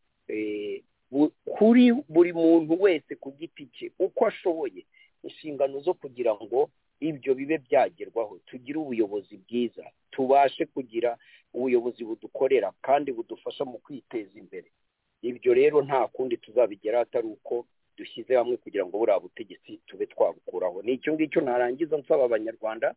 kuri 1.45 1.91
buri 2.09 2.33
muntu 2.33 2.73
wese 2.81 3.15
ku 3.15 3.31
giti 3.39 3.65
cye 3.75 3.91
uko 3.99 4.25
ashoboye 4.27 4.85
inshingano 5.23 5.79
zo 5.79 5.93
kugira 5.93 6.33
ngo 6.35 6.69
ibyo 6.99 7.35
bibe 7.35 7.57
byagerwaho. 7.57 8.39
Tugire 8.45 8.77
ubuyobozi 8.79 9.37
bwiza 9.37 9.83
tubashe 10.11 10.65
kugira 10.65 11.17
ubuyobozi 11.53 12.03
budukorera 12.03 12.71
kandi 12.81 13.11
budufasha 13.11 13.65
mu 13.65 13.77
kwiteza 13.77 14.39
imbere. 14.39 14.67
Ibyo 15.21 15.53
rero 15.53 15.81
nta 15.81 16.07
kundi 16.07 16.37
tuzabigeraho 16.37 17.03
atari 17.03 17.27
uko 17.27 17.65
dushyize 17.97 18.35
hamwe 18.35 18.57
kugira 18.57 18.85
ngo 18.85 18.97
buriya 18.97 19.19
butegetsi 19.19 19.79
tube 19.87 20.05
twabukuraho. 20.05 20.81
Ni 20.81 20.93
icyo 20.93 21.13
ngicyo 21.13 21.41
narangiza 21.41 21.97
nsaba 21.97 22.23
abanyarwanda 22.25 22.95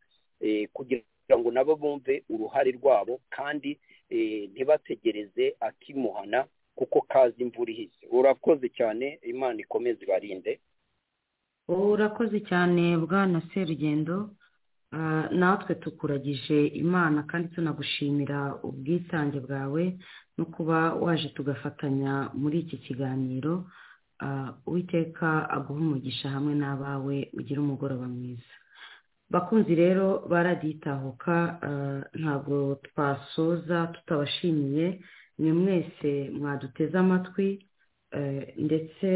kugira 0.73 1.03
ngo 1.37 1.51
nabo 1.51 1.77
bumve 1.77 2.25
uruhare 2.31 2.71
rwabo 2.73 3.21
kandi 3.31 3.77
ntibategereze 4.53 5.57
akimuhana 5.61 6.47
kuko 6.75 7.01
kazi 7.05 7.43
imvura 7.43 7.73
ihise. 7.73 8.07
Urakoze 8.11 8.69
cyane 8.73 9.19
imana 9.23 9.61
ikomeze 9.61 10.01
ibarinde. 10.05 10.61
Urakoze 11.69 12.41
cyane 12.41 12.97
bwana 12.97 13.43
serugendo. 13.55 14.31
Natwe 15.31 15.75
tukuragije 15.75 16.67
imana 16.67 17.23
kandi 17.23 17.49
tunagushimira 17.49 18.55
ubwitange 18.63 19.41
bwawe 19.41 19.99
no 20.39 20.45
kuba 20.47 20.95
waje 20.95 21.29
tugafatanya 21.29 22.31
muri 22.35 22.59
iki 22.65 22.77
kiganiro. 22.79 23.69
Uwiteka 24.67 25.51
aguha 25.51 25.81
umugisha 25.81 26.29
hamwe 26.31 26.55
n'abawe 26.55 27.29
ugira 27.39 27.61
umugoroba 27.61 28.09
mwiza. 28.09 28.55
Bakunzi 29.31 29.75
rero 29.75 30.07
baraditahuka 30.31 31.35
ntabwo 32.21 32.57
twasoza 32.87 33.87
tutabashimiye 33.95 34.87
ni 35.39 35.53
mwese 35.53 36.31
mwaduteze 36.39 36.99
amatwi 36.99 37.49
ndetse 38.67 39.09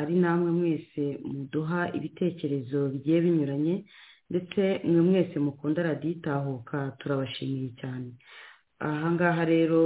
ari 0.00 0.14
namwe 0.22 0.50
mwese 0.50 1.02
muduha 1.32 1.80
ibitekerezo 1.96 2.88
bigiye 2.92 3.20
binyuranye 3.20 3.74
ndetse 4.30 4.62
mwe 4.84 5.00
mwese 5.08 5.36
mukunda 5.38 5.82
raditahuka 5.82 6.78
turabashimiye 6.98 7.68
cyane. 7.80 8.10
Ahangaha 8.78 9.44
rero 9.44 9.80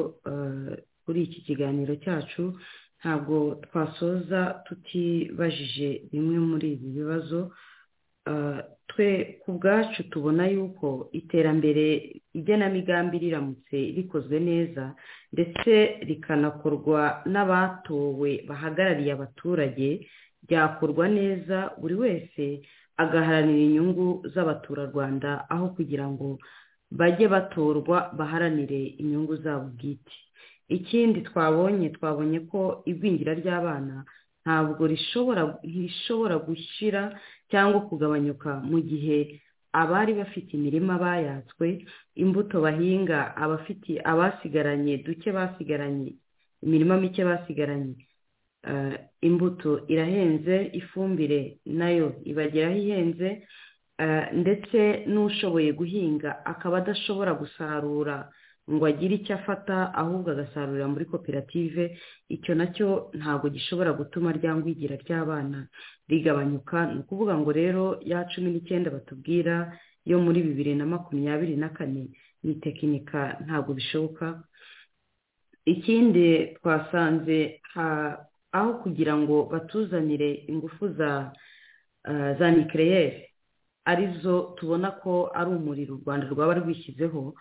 kuri 1.05 1.23
iki 1.27 1.41
kiganiro 1.47 1.95
cyacu 2.05 2.45
ntabwo 3.01 3.37
twasoza 3.65 4.41
tutibajije 4.67 5.89
bimwe 6.13 6.39
muri 6.51 6.69
ibi 6.73 6.89
bibazo 7.01 7.41
twe 8.91 9.39
ku 9.45 9.53
bwacu 9.59 10.03
tubona 10.11 10.47
yuko 10.49 11.09
iterambere 11.13 11.87
igenamigambi 12.35 13.19
riramutse 13.19 13.77
rikozwe 13.97 14.41
neza 14.41 14.95
ndetse 15.33 15.99
rikanakorwa 16.09 17.23
n'abatowe 17.33 18.31
bahagarariye 18.49 19.13
abaturage 19.13 19.89
ryakorwa 20.45 21.09
neza 21.09 21.71
buri 21.81 21.95
wese 21.95 22.45
agaharanira 22.97 23.63
inyungu 23.69 24.07
z'abaturarwanda 24.35 25.31
aho 25.51 25.69
kugira 25.77 26.07
ngo 26.11 26.39
bajye 26.91 27.29
batorwa 27.29 28.11
baharanire 28.19 28.83
inyungu 29.03 29.37
zabo 29.37 29.69
bwite. 29.75 30.13
Ikindi 30.69 31.21
twabonye 31.23 31.89
twabonye 31.91 32.41
ko 32.51 32.83
igwingira 32.91 33.35
ry'abana 33.35 34.05
ntabwo 34.45 34.87
rishobora 34.87 36.37
gushyira 36.47 37.03
cyangwa 37.51 37.81
kugabanyuka 37.89 38.51
mu 38.71 38.79
gihe 38.81 39.19
abari 39.73 40.13
bafite 40.21 40.51
imirima 40.59 40.99
bayatswe 40.99 41.67
imbuto 42.23 42.57
bahinga 42.61 43.37
abafite 43.37 43.93
abasigaranye 44.11 44.95
duke 45.05 45.29
basigaranye 45.33 46.11
imirima 46.65 46.95
mike 47.01 47.23
basigaranye 47.25 47.95
imbuto 49.21 49.71
irahenze 49.93 50.71
ifumbire 50.81 51.59
na 51.67 51.89
yo 51.91 52.09
ibageraho 52.31 52.77
ihenze 52.77 53.29
ndetse 54.43 55.05
n'ushoboye 55.13 55.71
guhinga 55.73 56.31
akaba 56.45 56.79
adashobora 56.79 57.33
gusarura 57.35 58.17
ngo 58.71 58.85
agire 58.87 59.15
icyo 59.21 59.35
afata 59.39 59.95
ahubwo 59.95 60.31
agasarurira 60.31 60.87
muri 60.89 61.05
koperative 61.09 61.99
icyo 62.29 62.53
na 62.55 62.67
cyo 62.75 63.11
ntabwo 63.19 63.47
gishobora 63.51 63.93
gutuma 63.93 64.33
ryangwigira 64.33 64.95
ry'abana 65.01 65.67
rigabanyuka. 66.09 66.79
Ni 66.93 67.01
ukuvuga 67.03 67.35
ngo 67.39 67.51
rero 67.53 67.85
ya 68.05 68.25
cumi 68.31 68.51
n'icyenda 68.51 68.91
batubwira 68.91 69.75
yo 70.07 70.17
muri 70.25 70.43
bibiri 70.43 70.75
na 70.75 70.87
makumyabiri 70.87 71.57
na 71.57 71.69
kane 71.77 72.11
ni 72.43 72.55
tekinika 72.63 73.37
ntabwo 73.47 73.75
bishoboka. 73.75 74.43
Ikindi 75.65 76.57
twasanze 76.59 77.61
aho 78.53 78.71
kugira 78.83 79.15
ngo 79.17 79.45
batuzanire 79.53 80.31
ingufu 80.51 80.89
za 80.99 81.33
za 82.39 82.47
nikireyeri 82.51 83.27
ari 83.85 84.07
zo 84.23 84.55
tubona 84.59 84.91
ko 84.91 85.31
ari 85.35 85.51
umuriro 85.51 85.95
u 85.95 86.01
rwanda 86.03 86.27
rwaba 86.33 86.55
rwishyizeho 86.55 87.35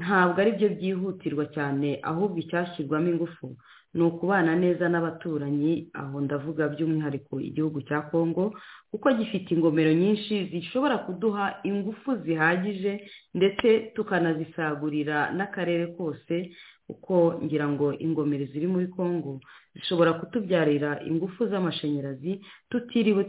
ntabwo 0.00 0.36
ari 0.42 0.50
byo 0.56 0.68
byihutirwa 0.76 1.44
cyane 1.54 1.88
ahubwo 2.10 2.36
icyashyirwamo 2.42 3.08
ingufu 3.12 3.46
ni 3.94 4.02
ukubana 4.02 4.56
neza 4.56 4.88
n'abaturanyi 4.88 5.90
aho 6.00 6.20
ndavuga 6.20 6.68
by'umwihariko 6.72 7.40
igihugu 7.40 7.82
cya 7.88 8.00
kongo 8.10 8.54
kuko 8.90 9.06
gifite 9.12 9.48
ingomero 9.54 9.92
nyinshi 9.92 10.34
zishobora 10.52 10.98
kuduha 10.98 11.60
ingufu 11.64 12.16
zihagije 12.24 12.92
ndetse 13.34 13.68
tukanazisagurira 13.94 15.32
n'akarere 15.36 15.86
kose 15.96 16.50
kuko 16.86 17.40
ngira 17.44 17.68
ngo 17.68 17.92
ingomero 18.04 18.44
ziri 18.52 18.66
muri 18.66 18.86
kongo 18.86 19.40
zishobora 19.74 20.12
kutubyarira 20.12 21.00
ingufu 21.04 21.46
z'amashanyarazi 21.50 22.40
tutiriwe 22.70 23.24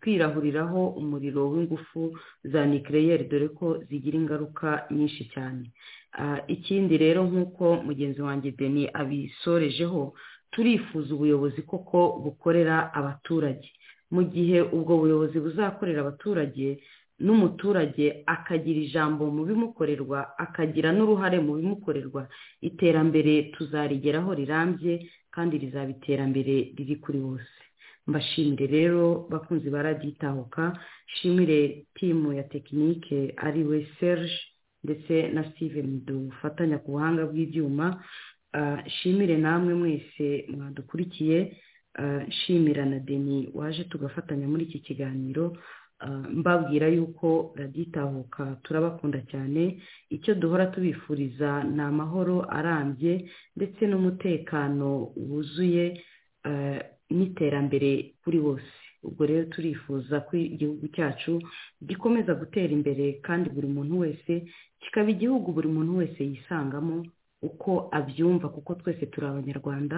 twirahuriraho 0.00 0.88
umuriro 1.00 1.50
w'ingufu 1.52 2.18
za 2.44 2.66
nikireyeri 2.66 3.24
dore 3.24 3.48
ko 3.48 3.66
zigira 3.88 4.16
ingaruka 4.18 4.86
nyinshi 4.90 5.24
cyane. 5.32 5.64
Ikindi 6.46 6.94
rero 6.98 7.20
nk'uko 7.28 7.82
mugenzi 7.86 8.20
wanjye 8.22 8.50
deni 8.58 8.84
abisorejeho 9.00 10.14
turifuza 10.52 11.14
ubuyobozi 11.14 11.62
koko 11.62 12.20
bukorera 12.24 12.94
abaturage. 12.94 13.68
Mu 14.14 14.22
gihe 14.22 14.60
ubwo 14.62 14.92
buyobozi 15.00 15.38
buzakorera 15.44 16.00
abaturage 16.06 16.78
n'umuturage 17.24 18.22
akagira 18.26 18.80
ijambo 18.86 19.26
mu 19.30 19.42
bimukorerwa 19.48 20.38
akagira 20.38 20.90
n'uruhare 20.92 21.38
mu 21.46 21.52
bimukorerwa 21.58 22.22
iterambere 22.68 23.34
tuzarigeraho 23.54 24.30
rirambye 24.34 24.92
kandi 25.34 25.58
rizaba 25.62 25.90
iterambere 25.96 26.54
riri 26.76 26.96
kuri 27.02 27.18
bose. 27.26 27.54
Mbashimire 28.06 28.66
rero 28.76 29.26
bakunzi 29.30 29.70
baraditahuka 29.70 30.78
shimire 31.14 31.86
timu 31.94 32.32
ya 32.38 32.42
tekinike 32.52 33.34
ari 33.36 33.62
we 33.64 33.86
serge 33.98 34.34
ndetse 34.84 35.28
na 35.34 35.42
steven 35.50 36.04
dufatanya 36.06 36.78
ku 36.78 36.90
buhanga 36.92 37.26
bw'ibyuma. 37.26 38.04
Shimire 38.86 39.36
namwe 39.36 39.74
mwese 39.74 40.46
mwadukurikiye. 40.48 41.56
Shimira 42.30 42.84
na 42.86 42.98
deni 42.98 43.48
waje 43.54 43.84
tugafatanya 43.84 44.48
muri 44.48 44.64
iki 44.64 44.78
kiganiro. 44.78 45.56
Mbabwira 46.30 46.88
yuko 46.88 47.54
raditahuka 47.56 48.56
turabakunda 48.62 49.20
cyane. 49.30 49.80
Icyo 50.10 50.34
duhora 50.34 50.66
tubifuriza 50.66 51.64
ni 51.64 51.80
amahoro 51.82 52.42
arambye 52.50 53.30
ndetse 53.56 53.86
n'umutekano 53.86 55.12
wuzuye 55.16 55.84
n'iterambere 57.10 58.14
kuri 58.22 58.38
bose. 58.40 58.74
Ubwo 59.08 59.22
rero 59.28 59.44
turifuza 59.52 60.20
ko 60.26 60.32
igihugu 60.36 60.84
cyacu 60.94 61.32
gikomeza 61.88 62.32
gutera 62.40 62.72
imbere 62.78 63.04
kandi 63.26 63.46
buri 63.54 63.68
muntu 63.76 63.94
wese 64.02 64.32
kikaba 64.82 65.08
igihugu 65.14 65.48
buri 65.56 65.68
muntu 65.76 65.92
wese 66.00 66.20
yisangamo 66.30 66.96
uko 67.48 67.70
abyumva 67.98 68.48
kuko 68.48 68.70
twese 68.80 69.06
turi 69.12 69.26
abanyarwanda 69.26 69.96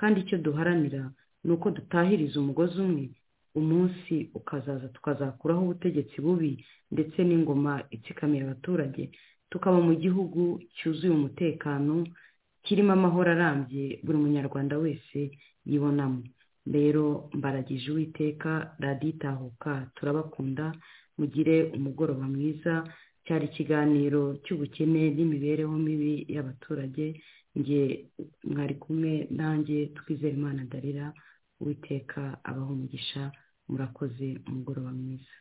kandi 0.00 0.16
icyo 0.24 0.36
duharanira 0.44 1.02
ni 1.44 1.52
uko 1.52 1.70
dutahiriza 1.70 2.40
umugozi 2.40 2.76
umwe 2.86 3.04
umunsi 3.60 4.14
ukazaza 4.38 4.88
tukazakuraho 4.88 5.62
ubutegetsi 5.64 6.20
bubi 6.24 6.52
ndetse 6.92 7.18
n'ingoma 7.24 7.72
itsikamiye 7.90 8.42
abaturage. 8.44 9.10
Tukaba 9.50 9.78
mu 9.80 9.94
gihugu 9.96 10.60
cyuzuye 10.76 11.12
umutekano 11.16 12.04
kirimo 12.64 12.92
amahoro 12.92 13.30
arambye 13.32 13.84
buri 14.04 14.18
munyarwanda 14.22 14.74
wese 14.78 15.18
yibonamo. 15.68 16.20
Rero 16.74 17.04
mbaragije 17.36 17.86
uwiteka 17.92 18.50
raditahuka. 18.84 19.72
Turabakunda 19.96 20.64
mugire 21.18 21.56
umugoroba 21.76 22.24
mwiza. 22.34 22.74
Cyari 23.24 23.46
ikiganiro 23.50 24.22
cy'ubukene 24.44 25.02
n'imibereho 25.16 25.74
mibi 25.86 26.14
y'abaturage. 26.34 27.06
Nge 27.58 27.82
mwari 28.50 28.74
kumwe 28.82 29.12
nanjye 29.38 29.78
twizere 29.96 30.34
imana 30.40 30.62
darira 30.72 31.06
uwiteka 31.60 32.20
abaho 32.48 32.72
umugisha 32.76 33.22
murakoze 33.68 34.28
umugoroba 34.48 34.90
mwiza. 35.00 35.36